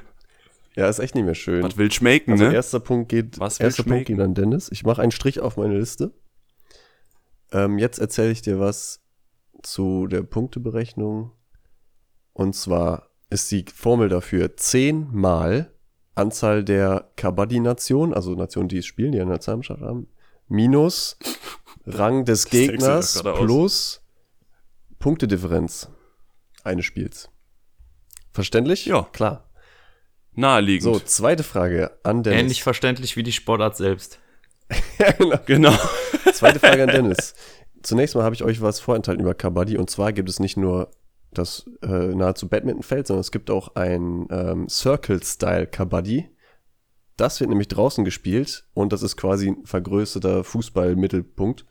Ja, 0.76 0.88
ist 0.90 1.00
echt 1.00 1.16
nicht 1.16 1.26
mehr 1.26 1.36
schön. 1.36 1.64
Was 1.64 1.78
will 1.78 1.92
schmecken, 1.92 2.32
Also 2.32 2.46
ne? 2.46 2.54
erster 2.54 2.80
Punkt 2.80 3.10
geht, 3.10 3.40
Was 3.40 3.60
will 3.60 3.66
erster 3.66 3.84
Punkt 3.84 4.06
geht 4.06 4.20
an 4.20 4.34
Dennis. 4.34 4.70
Ich 4.72 4.84
mache 4.84 5.02
einen 5.02 5.12
Strich 5.12 5.40
auf 5.40 5.58
meine 5.58 5.78
Liste. 5.78 6.14
Ähm, 7.52 7.78
jetzt 7.78 8.00
erzähle 8.00 8.32
ich 8.32 8.42
dir 8.42 8.60
was 8.60 9.02
zu 9.64 10.08
der 10.08 10.24
Punkteberechnung. 10.24 11.32
Und 12.34 12.56
zwar 12.56 13.10
ist 13.30 13.52
die 13.52 13.66
Formel 13.74 14.10
dafür 14.10 14.56
10 14.56 15.10
mal 15.12 15.74
Anzahl 16.16 16.64
der 16.64 17.12
Kabaddi-Nationen, 17.16 18.14
also 18.14 18.36
Nationen, 18.36 18.70
die 18.70 18.78
es 18.80 18.86
spielen, 18.86 19.12
die 19.12 19.22
eine 19.22 19.32
Nationalmannschaft 19.32 19.82
haben, 19.82 20.08
minus 20.48 21.18
Rang 21.86 22.26
des 22.26 22.46
dir 22.46 22.68
Gegners 22.68 23.16
gerade 23.16 23.34
aus. 23.34 23.40
plus 23.46 24.02
Punktedifferenz 25.00 25.90
eines 26.64 26.86
Spiels. 26.86 27.30
Verständlich? 28.32 28.86
Ja. 28.86 29.04
Klar. 29.12 29.50
Naheliegend. 30.34 30.84
So, 30.84 31.00
zweite 31.00 31.44
Frage 31.44 31.92
an 32.04 32.24
Dennis. 32.24 32.40
Ähnlich 32.40 32.64
verständlich 32.64 33.18
wie 33.18 33.24
die 33.24 33.34
Sportart 33.34 33.76
selbst. 33.76 34.20
Ja, 34.98 35.12
genau. 35.18 35.40
Genau. 35.46 35.74
Zweite 36.34 36.60
Frage 36.60 36.84
an 36.84 36.90
Dennis. 36.90 37.34
Zunächst 37.84 38.16
mal 38.16 38.24
habe 38.24 38.36
ich 38.36 38.44
euch 38.44 38.62
was 38.62 38.80
vorenthalten 38.80 39.22
über 39.22 39.34
Kabaddi 39.34 39.78
und 39.78 39.90
zwar 39.90 40.14
gibt 40.14 40.30
es 40.30 40.40
nicht 40.40 40.58
nur 40.58 40.92
das 41.34 41.70
äh, 41.82 41.88
nahezu 41.88 42.48
Badmintonfeld, 42.50 43.08
sondern 43.08 43.22
es 43.22 43.32
gibt 43.32 43.50
auch 43.50 43.76
ein 43.76 44.28
ähm, 44.30 44.68
Circle-Style 44.70 45.68
Kabaddi. 45.68 46.30
Das 47.18 47.40
wird 47.40 47.50
nämlich 47.50 47.68
draußen 47.68 48.04
gespielt 48.04 48.66
und 48.74 48.94
das 48.94 49.02
ist 49.02 49.16
quasi 49.16 49.50
ein 49.50 49.66
vergrößerter 49.66 50.44
Fußballmittelpunkt. 50.44 51.66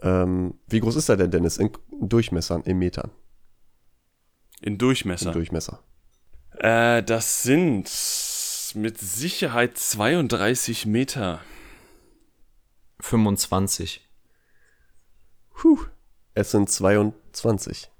Ähm, 0.00 0.54
wie 0.68 0.80
groß 0.80 0.96
ist 0.96 1.08
er 1.08 1.16
denn, 1.16 1.30
Dennis? 1.30 1.58
In 1.58 1.70
Durchmessern, 2.00 2.62
in 2.62 2.78
Metern. 2.78 3.10
In 4.60 4.78
Durchmesser. 4.78 5.28
Im 5.28 5.32
Durchmesser. 5.32 5.80
Äh, 6.58 7.02
das 7.02 7.42
sind 7.42 7.90
mit 8.74 8.98
Sicherheit 8.98 9.76
32 9.76 10.86
Meter. 10.86 11.40
25. 13.02 14.08
Puh. 15.50 15.78
Es 16.34 16.52
sind 16.52 16.70
22. 16.70 17.90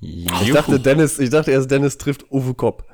Ich 0.00 0.24
Juhu. 0.26 0.52
dachte, 0.54 0.78
Dennis, 0.78 1.18
ich 1.18 1.30
dachte 1.30 1.50
erst, 1.50 1.68
Dennis 1.70 1.98
trifft 1.98 2.30
Uwe 2.30 2.54
Kopp. 2.54 2.86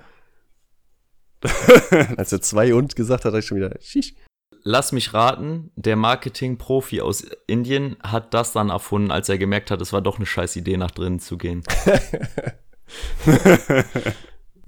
Als 2.17 2.33
er 2.33 2.41
zwei 2.41 2.75
und 2.75 2.97
gesagt 2.97 3.25
hat, 3.27 3.33
habe 3.33 3.41
ich 3.41 3.47
schon 3.47 3.59
wieder. 3.59 3.77
Schisch. 3.83 4.15
Lass 4.63 4.93
mich 4.93 5.13
raten, 5.13 5.71
der 5.77 5.97
Marketing-Profi 5.97 7.03
aus 7.03 7.27
Indien 7.47 7.97
hat 8.03 8.33
das 8.33 8.53
dann 8.53 8.71
erfunden, 8.71 9.11
als 9.11 9.29
er 9.29 9.37
gemerkt 9.37 9.71
hat, 9.71 9.83
es 9.83 9.93
war 9.93 10.01
doch 10.01 10.17
eine 10.17 10.25
scheiß 10.25 10.57
Idee, 10.57 10.79
nach 10.79 10.91
drinnen 10.91 11.21
zu 11.21 11.37
gehen. 11.37 11.63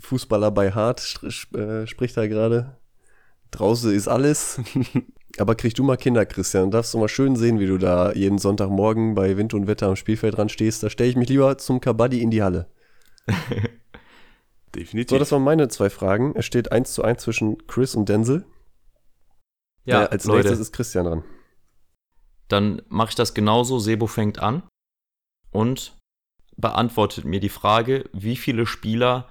Fußballer 0.01 0.51
bei 0.51 0.73
Hart 0.73 1.01
st- 1.01 1.57
äh, 1.57 1.87
spricht 1.87 2.15
da 2.19 2.27
gerade. 2.27 2.77
Draußen 3.53 3.91
ist 3.95 4.09
alles. 4.09 4.61
Aber 5.41 5.55
krieg 5.55 5.75
du 5.75 5.83
mal 5.83 5.97
Kinder, 5.97 6.25
Christian, 6.27 6.65
und 6.65 6.71
darfst 6.73 6.95
du 6.95 6.99
mal 6.99 7.09
schön 7.09 7.37
sehen, 7.37 7.59
wie 7.61 7.67
du 7.67 7.79
da 7.79 8.13
jeden 8.13 8.39
Sonntagmorgen 8.39 9.15
bei 9.15 9.37
Wind 9.37 9.55
und 9.55 9.67
Wetter 9.67 9.89
am 9.89 9.97
Spielfeld 9.97 10.37
dran 10.37 10.49
stehst. 10.49 10.83
Da 10.83 10.91
stelle 10.91 11.11
ich 11.11 11.17
mich 11.17 11.29
lieber 11.29 11.59
zum 11.59 11.81
Kabaddi 11.81 12.23
in 12.23 12.31
die 12.31 12.43
Halle. 12.43 12.69
Definitiv. 14.75 15.11
So, 15.11 15.19
das 15.19 15.33
waren 15.33 15.43
meine 15.45 15.69
zwei 15.69 15.91
Fragen. 15.91 16.35
Es 16.37 16.45
steht 16.47 16.73
1 16.73 16.93
zu 16.93 17.03
1 17.03 17.23
zwischen 17.23 17.67
Chris 17.67 17.95
und 17.95 18.09
Denzel. 18.09 18.45
Ja, 19.85 20.01
Der 20.01 20.13
als 20.13 20.25
Leute, 20.25 20.49
nächstes 20.49 20.69
ist 20.69 20.73
Christian 20.73 21.05
dran. 21.07 21.25
dann 22.49 22.83
mache 22.89 23.11
ich 23.11 23.15
das 23.15 23.35
genauso. 23.35 23.79
Sebo 23.79 24.07
fängt 24.07 24.39
an 24.41 24.63
und 25.51 25.97
beantwortet 26.57 27.25
mir 27.25 27.41
die 27.41 27.49
Frage, 27.49 28.09
wie 28.13 28.37
viele 28.37 28.67
Spieler 28.67 29.29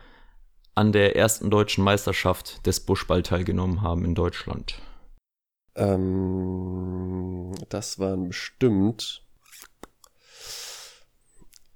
an 0.76 0.92
der 0.92 1.16
ersten 1.16 1.50
deutschen 1.50 1.84
Meisterschaft 1.84 2.66
des 2.66 2.80
Buschball 2.80 3.24
teilgenommen 3.24 3.82
haben 3.82 4.06
in 4.06 4.16
Deutschland. 4.16 4.82
Ähm, 5.76 7.52
das 7.70 8.00
waren 8.00 8.30
bestimmt. 8.30 9.26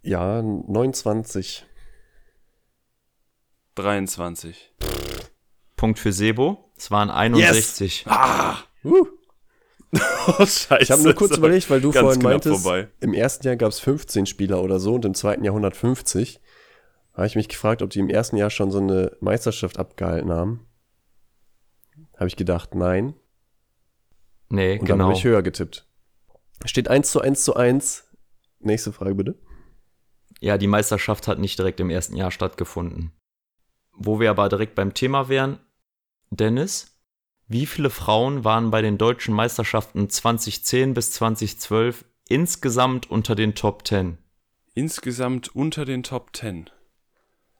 Ja, 0.01 0.41
29. 0.41 1.65
23. 3.75 4.73
Punkt 5.75 5.99
für 5.99 6.11
Sebo. 6.11 6.71
Es 6.77 6.91
waren 6.91 7.09
61. 7.09 8.05
Ah! 8.07 8.57
Uh, 8.83 9.05
Oh, 10.27 10.45
scheiße. 10.45 10.77
ich 10.81 10.91
habe 10.91 11.01
nur 11.01 11.15
kurz 11.15 11.35
überlegt, 11.35 11.69
weil 11.69 11.81
du 11.81 11.91
vorhin 11.91 12.21
meintest, 12.21 12.61
vorbei. 12.61 12.89
im 12.99 13.13
ersten 13.13 13.47
Jahr 13.47 13.55
gab 13.55 13.69
es 13.69 13.79
15 13.79 14.27
Spieler 14.27 14.61
oder 14.61 14.79
so 14.79 14.93
und 14.93 15.03
im 15.05 15.15
zweiten 15.15 15.43
Jahr 15.43 15.53
150. 15.53 16.39
Habe 17.13 17.25
ich 17.25 17.35
mich 17.35 17.49
gefragt, 17.49 17.81
ob 17.81 17.89
die 17.89 17.99
im 17.99 18.09
ersten 18.09 18.37
Jahr 18.37 18.51
schon 18.51 18.69
so 18.69 18.79
eine 18.79 19.17
Meisterschaft 19.19 19.79
abgehalten 19.79 20.31
haben. 20.31 20.67
Habe 22.15 22.27
ich 22.27 22.35
gedacht, 22.35 22.75
nein. 22.75 23.15
Nee, 24.49 24.73
Und 24.79 24.89
dann 24.89 24.97
genau. 24.97 25.05
habe 25.05 25.13
ich 25.13 25.23
höher 25.23 25.41
getippt. 25.43 25.85
Steht 26.65 26.87
1 26.87 27.11
zu 27.11 27.21
1 27.21 27.43
zu 27.43 27.55
1. 27.55 28.05
Nächste 28.59 28.91
Frage 28.91 29.15
bitte. 29.15 29.35
Ja, 30.41 30.57
die 30.57 30.67
Meisterschaft 30.67 31.27
hat 31.27 31.39
nicht 31.39 31.57
direkt 31.59 31.79
im 31.79 31.89
ersten 31.89 32.15
Jahr 32.15 32.31
stattgefunden. 32.31 33.11
Wo 33.93 34.19
wir 34.19 34.29
aber 34.29 34.49
direkt 34.49 34.75
beim 34.75 34.93
Thema 34.93 35.29
wären, 35.29 35.59
Dennis, 36.29 36.97
wie 37.47 37.65
viele 37.65 37.89
Frauen 37.89 38.43
waren 38.43 38.71
bei 38.71 38.81
den 38.81 38.97
deutschen 38.97 39.33
Meisterschaften 39.33 40.09
2010 40.09 40.93
bis 40.93 41.11
2012 41.13 42.05
insgesamt 42.27 43.09
unter 43.09 43.35
den 43.35 43.55
Top 43.55 43.87
10? 43.87 44.17
Insgesamt 44.75 45.55
unter 45.55 45.83
den 45.85 46.03
Top 46.03 46.35
10. 46.35 46.69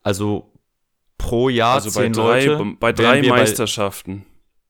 Also 0.01 0.53
pro 1.17 1.49
Jahr 1.49 1.75
Also 1.75 1.91
bei 1.91 2.05
zehn 2.05 2.13
drei, 2.13 2.45
Leute. 2.45 2.75
bei 2.79 2.93
drei 2.93 3.21
Meisterschaften. 3.23 4.25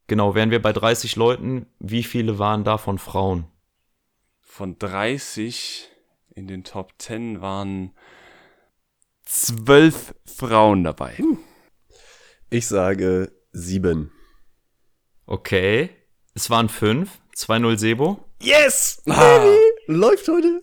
Genau, 0.09 0.35
wären 0.35 0.51
wir 0.51 0.61
bei 0.61 0.73
30 0.73 1.15
Leuten. 1.15 1.67
Wie 1.79 2.03
viele 2.03 2.37
waren 2.37 2.65
davon 2.65 2.97
Frauen? 2.97 3.45
Von 4.41 4.77
30 4.77 5.87
in 6.35 6.47
den 6.47 6.65
Top 6.65 6.93
10 6.97 7.39
waren 7.39 7.95
zwölf 9.23 10.13
Frauen 10.25 10.83
dabei. 10.83 11.17
Ich 12.49 12.67
sage 12.67 13.31
sieben. 13.53 14.11
Okay. 15.25 15.91
Es 16.33 16.49
waren 16.49 16.67
fünf. 16.67 17.21
2-0 17.35 17.77
Sebo. 17.77 18.25
Yes! 18.41 19.01
Läuft 19.87 20.27
heute. 20.27 20.59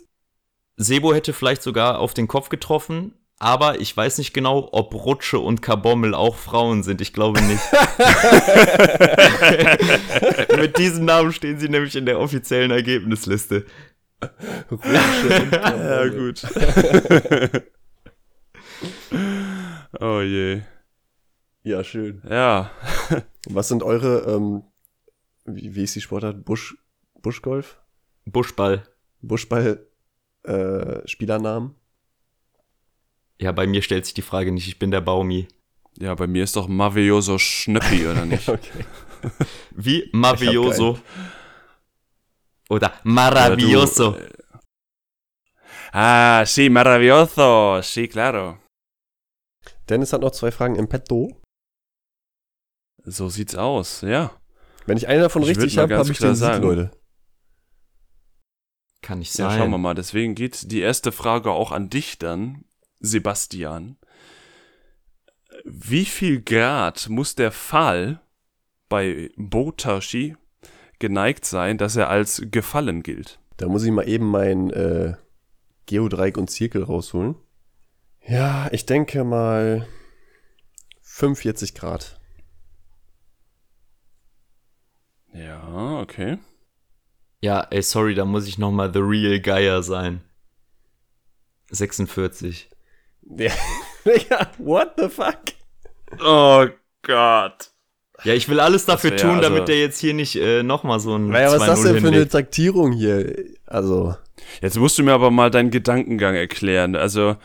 Sebo 0.77 1.15
hätte 1.15 1.33
vielleicht 1.33 1.63
sogar 1.63 2.01
auf 2.01 2.13
den 2.13 2.29
Kopf 2.29 2.51
getroffen, 2.51 3.15
aber 3.39 3.81
ich 3.81 3.95
weiß 3.95 4.19
nicht 4.19 4.33
genau, 4.33 4.69
ob 4.73 4.95
Rutsche 4.95 5.39
und 5.39 5.61
Kabommel 5.61 6.15
auch 6.15 6.37
Frauen 6.37 6.83
sind. 6.83 7.01
Ich 7.01 7.13
glaube 7.13 7.41
nicht. 7.43 7.61
Mit 10.57 10.79
diesem 10.79 11.05
Namen 11.05 11.33
stehen 11.33 11.59
sie 11.59 11.69
nämlich 11.69 11.97
in 11.97 12.07
der 12.07 12.19
offiziellen 12.19 12.71
Ergebnisliste. 12.71 13.67
Ja, 14.83 16.09
gut. 16.09 16.43
oh 20.01 20.21
je. 20.21 20.63
Ja, 21.63 21.85
schön. 21.85 22.23
Ja. 22.29 22.71
Was 23.49 23.69
sind 23.69 23.83
eure, 23.83 24.35
ähm, 24.35 24.63
wie, 25.45 25.75
wie 25.75 25.83
ist 25.83 25.95
die 25.95 26.01
Sportart? 26.01 26.45
Busch, 26.45 26.77
Buschgolf? 27.21 27.81
Buschball. 28.25 28.89
Buschball, 29.21 29.87
äh, 30.45 31.07
Spielernamen? 31.07 31.75
Ja, 33.41 33.53
bei 33.53 33.67
mir 33.67 33.83
stellt 33.83 34.05
sich 34.07 34.15
die 34.15 34.23
Frage 34.23 34.51
nicht, 34.53 34.67
ich 34.67 34.79
bin 34.79 34.91
der 34.91 35.01
Baumi. 35.03 35.49
Ja, 35.99 36.15
bei 36.15 36.27
mir 36.27 36.45
ist 36.45 36.57
doch 36.57 36.69
Mavioso 36.69 37.39
Schnöppi, 37.39 38.07
oder 38.07 38.25
nicht? 38.27 38.49
Okay. 38.49 38.85
Wie 39.73 40.09
Mavioso. 40.13 40.99
Oder 42.69 42.93
Maravilloso. 43.05 44.13
Ja, 44.13 44.19
du, 44.19 44.25
äh, 44.25 44.33
ah, 45.93 46.47
sí, 46.47 46.69
maravilloso. 46.69 47.81
Sí, 47.83 48.09
claro. 48.09 48.59
Dennis 49.89 50.13
hat 50.13 50.21
noch 50.21 50.33
zwei 50.33 50.51
Fragen 50.51 50.77
im 50.77 50.89
Petto. 50.89 51.41
So 53.05 53.29
sieht's 53.29 53.55
aus, 53.55 54.01
ja. 54.01 54.33
Wenn 54.87 54.97
ich 54.97 55.07
eine 55.07 55.23
davon 55.23 55.43
Ich 55.43 55.49
richtig 55.51 55.79
habe, 55.79 55.97
habe 55.97 56.11
ich 56.11 56.19
den 56.19 56.35
Sieg, 56.35 56.41
sagen. 56.41 56.63
Leute. 56.65 56.91
Kann 59.03 59.21
nicht 59.21 59.37
Ja, 59.39 59.49
sein. 59.51 59.59
schauen 59.59 59.71
wir 59.71 59.79
mal. 59.79 59.95
Deswegen 59.95 60.35
geht 60.35 60.71
die 60.73 60.81
erste 60.81 61.13
Frage 61.13 61.53
auch 61.53 61.71
an 61.71 61.89
dich 61.89 62.19
dann, 62.19 62.65
Sebastian. 63.01 63.97
Wie 65.65 66.05
viel 66.05 66.43
Grad 66.43 67.09
muss 67.09 67.35
der 67.35 67.53
Pfahl 67.53 68.21
bei 68.89 69.31
Botashi 69.37 70.37
geneigt 70.99 71.45
sein, 71.45 71.79
dass 71.79 71.97
er 71.97 72.09
als 72.09 72.43
gefallen 72.51 73.03
gilt? 73.03 73.41
Da 73.57 73.69
muss 73.69 73.85
ich 73.85 73.91
mal 73.91 74.09
eben 74.09 74.27
mein 74.27 74.71
äh, 74.71 75.15
Geodreieck 75.87 76.37
und 76.37 76.51
Zirkel 76.51 76.83
rausholen. 76.83 77.37
Ja, 78.27 78.69
ich 78.73 78.87
denke 78.87 79.25
mal 79.25 79.87
45 81.03 81.75
Grad. 81.75 82.21
Ja, 85.33 86.01
okay. 86.01 86.39
Ja, 87.41 87.67
ey, 87.71 87.83
sorry, 87.83 88.15
da 88.15 88.25
muss 88.25 88.47
ich 88.47 88.59
nochmal 88.59 88.93
The 88.93 89.01
Real 89.01 89.41
Geier 89.41 89.83
sein. 89.83 90.23
46. 91.71 92.71
Ja, 93.37 93.51
ja, 94.31 94.51
what 94.59 94.93
the 94.99 95.09
fuck? 95.09 95.37
Oh 96.25 96.67
Gott. 97.03 97.71
Ja, 98.25 98.33
ich 98.33 98.49
will 98.49 98.61
alles 98.61 98.87
dafür 98.87 99.11
wär 99.11 99.19
tun, 99.19 99.31
also- 99.31 99.43
damit 99.43 99.69
der 99.69 99.79
jetzt 99.79 99.99
hier 100.01 100.15
nicht 100.15 100.37
äh, 100.37 100.63
nochmal 100.63 101.01
so 101.01 101.17
ein 101.17 101.29
Naja, 101.29 101.49
was 101.49 101.61
ist 101.63 101.67
das 101.69 101.81
2-0 101.81 101.93
denn 101.93 102.01
für 102.03 102.09
eine. 102.09 102.29
Taktierung 102.29 102.93
hier? 102.93 103.35
Also, 103.67 104.15
Jetzt 104.63 104.79
musst 104.79 104.97
du 104.99 105.03
mir 105.03 105.13
aber 105.13 105.31
mal 105.31 105.51
deinen 105.51 105.71
Gedankengang 105.71 106.35
erklären. 106.35 106.95
Also, 106.97 107.37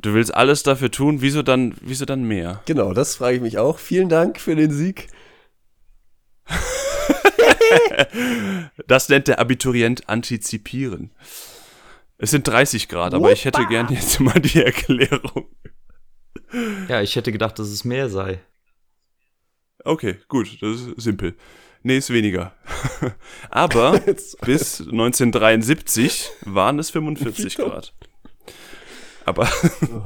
du 0.00 0.14
willst 0.14 0.34
alles 0.34 0.62
dafür 0.62 0.90
tun, 0.90 1.20
wieso 1.20 1.42
dann, 1.42 1.74
wieso 1.82 2.04
dann 2.04 2.24
mehr? 2.24 2.62
genau, 2.66 2.92
das 2.94 3.16
frage 3.16 3.36
ich 3.36 3.42
mich 3.42 3.58
auch. 3.58 3.78
Vielen 3.78 4.08
Dank 4.08 4.40
für 4.40 4.54
den 4.56 4.70
Sieg. 4.70 5.08
Das 8.86 9.08
nennt 9.08 9.28
der 9.28 9.38
Abiturient 9.40 10.08
antizipieren. 10.08 11.10
Es 12.18 12.30
sind 12.30 12.48
30 12.48 12.88
Grad, 12.88 13.14
aber 13.14 13.32
ich 13.32 13.44
hätte 13.44 13.66
gern 13.66 13.88
jetzt 13.90 14.20
mal 14.20 14.40
die 14.40 14.62
Erklärung. 14.62 15.48
Ja, 16.88 17.02
ich 17.02 17.16
hätte 17.16 17.32
gedacht, 17.32 17.58
dass 17.58 17.68
es 17.68 17.84
mehr 17.84 18.08
sei. 18.08 18.40
Okay, 19.84 20.16
gut, 20.28 20.58
das 20.62 20.80
ist 20.80 21.00
simpel. 21.00 21.36
Nee, 21.82 21.98
ist 21.98 22.10
weniger. 22.10 22.52
aber 23.50 24.00
bis 24.44 24.80
1973 24.80 26.30
waren 26.44 26.78
es 26.78 26.90
45 26.90 27.56
Grad. 27.56 27.94
Aber, 29.24 29.48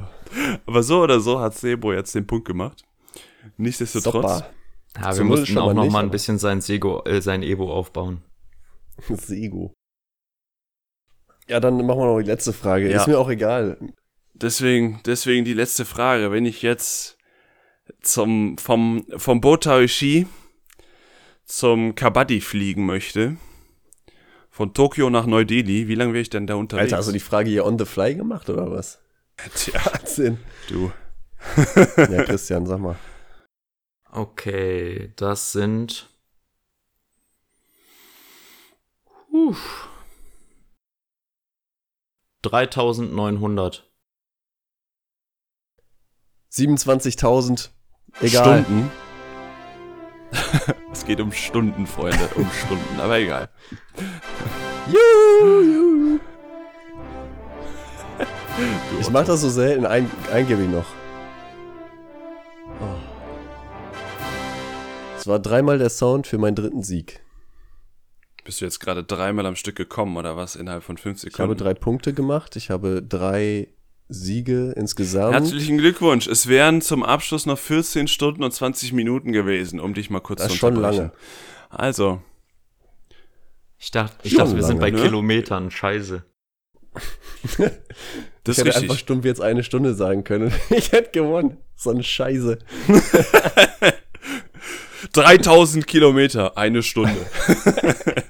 aber 0.66 0.82
so 0.82 1.02
oder 1.02 1.20
so 1.20 1.40
hat 1.40 1.56
Sebo 1.56 1.92
jetzt 1.92 2.14
den 2.14 2.26
Punkt 2.26 2.46
gemacht. 2.46 2.84
Nichtsdestotrotz. 3.56 4.38
Super. 4.38 4.50
Ja, 5.00 5.16
wir 5.16 5.24
mussten 5.24 5.56
auch 5.58 5.72
noch 5.72 5.84
nicht, 5.84 5.92
mal 5.92 6.02
ein 6.02 6.10
bisschen 6.10 6.38
sein, 6.38 6.60
Sego, 6.60 7.04
äh, 7.04 7.22
sein 7.22 7.42
Ego 7.42 7.72
aufbauen. 7.72 8.22
Sego. 9.08 9.72
Ja, 11.50 11.58
dann 11.58 11.84
machen 11.84 11.98
wir 11.98 12.06
noch 12.06 12.20
die 12.20 12.30
letzte 12.30 12.52
Frage. 12.52 12.88
Ja. 12.88 13.00
Ist 13.00 13.08
mir 13.08 13.18
auch 13.18 13.28
egal. 13.28 13.76
Deswegen, 14.34 15.00
deswegen 15.04 15.44
die 15.44 15.52
letzte 15.52 15.84
Frage. 15.84 16.30
Wenn 16.30 16.46
ich 16.46 16.62
jetzt 16.62 17.18
zum, 18.02 18.56
vom, 18.56 19.04
vom 19.16 19.40
Botaoshi 19.40 20.28
zum 21.44 21.96
Kabaddi 21.96 22.40
fliegen 22.40 22.86
möchte, 22.86 23.36
von 24.48 24.74
Tokio 24.74 25.10
nach 25.10 25.26
Neu-Delhi, 25.26 25.88
wie 25.88 25.96
lange 25.96 26.12
wäre 26.12 26.22
ich 26.22 26.30
denn 26.30 26.46
da 26.46 26.54
unterwegs? 26.54 26.84
Alter, 26.84 26.98
hast 26.98 27.08
du 27.08 27.12
die 27.12 27.18
Frage 27.18 27.50
hier 27.50 27.66
on 27.66 27.80
the 27.80 27.84
fly 27.84 28.14
gemacht 28.14 28.48
oder 28.48 28.70
was? 28.70 29.00
Tja, 29.56 29.80
Wahnsinn. 29.92 30.38
du. 30.68 30.92
Ja, 31.96 32.22
Christian, 32.22 32.64
sag 32.64 32.78
mal. 32.78 32.96
Okay, 34.12 35.12
das 35.16 35.50
sind. 35.50 36.08
Puh. 39.32 39.56
3900. 42.42 43.90
27.000. 46.52 47.70
Egal. 48.20 48.64
Stunden. 48.64 48.90
es 50.92 51.04
geht 51.04 51.20
um 51.20 51.32
Stunden, 51.32 51.86
Freunde, 51.86 52.28
um 52.36 52.48
Stunden, 52.50 53.00
aber 53.00 53.18
egal. 53.18 53.48
Juhu, 54.86 55.62
juhu. 55.62 56.20
Ich 59.00 59.10
mach 59.10 59.24
das 59.24 59.40
so 59.40 59.48
selten, 59.48 59.86
ein, 59.86 60.10
ein 60.32 60.46
gebe 60.46 60.62
ich 60.62 60.68
noch. 60.68 60.86
Oh. 62.80 62.98
Es 65.16 65.26
war 65.26 65.38
dreimal 65.38 65.78
der 65.78 65.90
Sound 65.90 66.26
für 66.26 66.38
meinen 66.38 66.56
dritten 66.56 66.82
Sieg. 66.82 67.22
Bist 68.50 68.62
du 68.62 68.64
jetzt 68.64 68.80
gerade 68.80 69.04
dreimal 69.04 69.46
am 69.46 69.54
Stück 69.54 69.76
gekommen 69.76 70.16
oder 70.16 70.36
was 70.36 70.56
innerhalb 70.56 70.82
von 70.82 70.96
fünf 70.96 71.18
Ich 71.18 71.22
Sekunden? 71.22 71.50
habe 71.52 71.54
drei 71.54 71.72
Punkte 71.72 72.12
gemacht, 72.12 72.56
ich 72.56 72.68
habe 72.68 73.00
drei 73.00 73.68
Siege 74.08 74.72
insgesamt. 74.76 75.34
Herzlichen 75.34 75.78
Glückwunsch. 75.78 76.26
Es 76.26 76.48
wären 76.48 76.82
zum 76.82 77.04
Abschluss 77.04 77.46
noch 77.46 77.60
14 77.60 78.08
Stunden 78.08 78.42
und 78.42 78.50
20 78.52 78.92
Minuten 78.92 79.30
gewesen, 79.30 79.78
um 79.78 79.94
dich 79.94 80.10
mal 80.10 80.18
kurz 80.18 80.40
Das 80.40 80.48
zu 80.48 80.54
ist 80.54 80.58
schon 80.58 80.76
unterbrechen. 80.78 80.98
lange. 80.98 81.12
Also, 81.70 82.22
Ich 83.78 83.92
dachte, 83.92 84.16
ich 84.24 84.34
dachte 84.34 84.56
wir 84.56 84.64
sind 84.64 84.80
bei 84.80 84.88
lange, 84.90 85.00
ne? 85.00 85.04
Kilometern. 85.08 85.70
Scheiße. 85.70 86.24
das 88.42 88.58
ich 88.58 88.64
hätte 88.64 88.70
einfach 88.70 88.80
richtig. 88.80 88.98
stumpf 88.98 89.24
jetzt 89.26 89.40
eine 89.40 89.62
Stunde 89.62 89.94
sagen 89.94 90.24
können. 90.24 90.52
Ich 90.70 90.90
hätte 90.90 91.12
gewonnen. 91.12 91.58
So 91.76 91.90
eine 91.90 92.02
Scheiße. 92.02 92.58
3000 95.12 95.86
Kilometer, 95.86 96.58
eine 96.58 96.82
Stunde. 96.82 97.14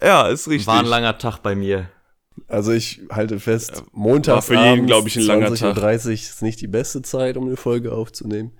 ja, 0.00 0.28
ist 0.28 0.48
richtig. 0.48 0.66
War 0.66 0.80
ein 0.80 0.86
langer 0.86 1.18
Tag 1.18 1.38
bei 1.38 1.54
mir. 1.54 1.90
Also 2.46 2.72
ich 2.72 3.00
halte 3.10 3.40
fest, 3.40 3.82
montags 3.92 4.46
für 4.46 4.54
jeden, 4.54 4.86
glaub 4.86 5.06
ich, 5.06 5.16
ein 5.16 5.22
langer 5.22 5.54
Tag. 5.54 5.76
20.30 5.76 6.06
Uhr 6.06 6.12
ist 6.12 6.42
nicht 6.42 6.60
die 6.60 6.68
beste 6.68 7.02
Zeit, 7.02 7.36
um 7.36 7.46
eine 7.46 7.56
Folge 7.56 7.92
aufzunehmen. 7.92 8.52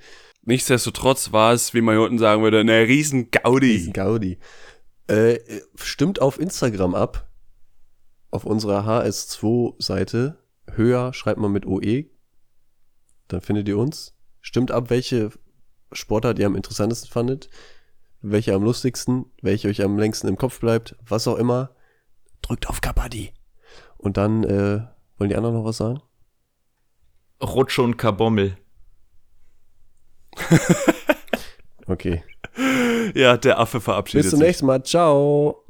Nichtsdestotrotz 0.43 1.33
war 1.33 1.53
es, 1.53 1.75
wie 1.75 1.81
man 1.81 1.95
hier 1.95 2.05
unten 2.05 2.19
sagen 2.19 2.43
würde, 2.43 2.61
eine 2.61 2.87
riesen 2.89 3.31
Gaudi. 3.31 3.91
Gaudi. 3.93 4.39
Äh, 5.07 5.39
stimmt 5.77 6.21
auf 6.21 6.41
Instagram 6.41 6.95
ab. 6.95 7.29
Auf 8.31 8.45
unserer 8.45 8.87
HS2-Seite. 8.87 10.39
Höher 10.71 11.15
schreibt 11.15 11.39
man 11.39 11.53
mit 11.53 11.67
OE. 11.67 12.07
Dann 13.29 13.41
findet 13.41 13.69
ihr 13.69 13.79
uns. 13.79 14.15
Stimmt 14.41 14.71
ab, 14.71 14.91
welche 14.91 15.31
Sportart 15.93 16.39
ihr 16.39 16.47
am 16.47 16.57
interessantesten 16.57 17.11
fandet. 17.11 17.49
Welche 18.21 18.55
am 18.55 18.63
lustigsten. 18.63 19.27
Welche 19.43 19.69
euch 19.69 19.83
am 19.83 19.99
längsten 19.99 20.29
im 20.29 20.37
Kopf 20.37 20.61
bleibt. 20.61 20.97
Was 21.07 21.29
auch 21.29 21.37
immer. 21.37 21.71
Drückt 22.43 22.69
auf 22.69 22.81
Kabaddi. 22.81 23.33
Und 23.97 24.17
dann, 24.17 24.45
äh, 24.45 24.81
wollen 25.19 25.31
die 25.31 25.37
anderen 25.37 25.57
noch 25.57 25.65
was 25.65 25.77
sagen? 25.79 26.01
Rutsche 27.43 27.83
und 27.83 27.97
Kabommel. 27.97 28.57
Okay. 31.89 32.23
Ja, 33.15 33.37
der 33.39 33.59
Affe 33.59 33.81
verabschiedet 33.81 34.25
Bis 34.25 34.31
zum 34.31 34.41
sich. 34.41 34.47
nächsten 34.49 34.67
Mal. 34.67 34.83
Ciao. 34.83 35.65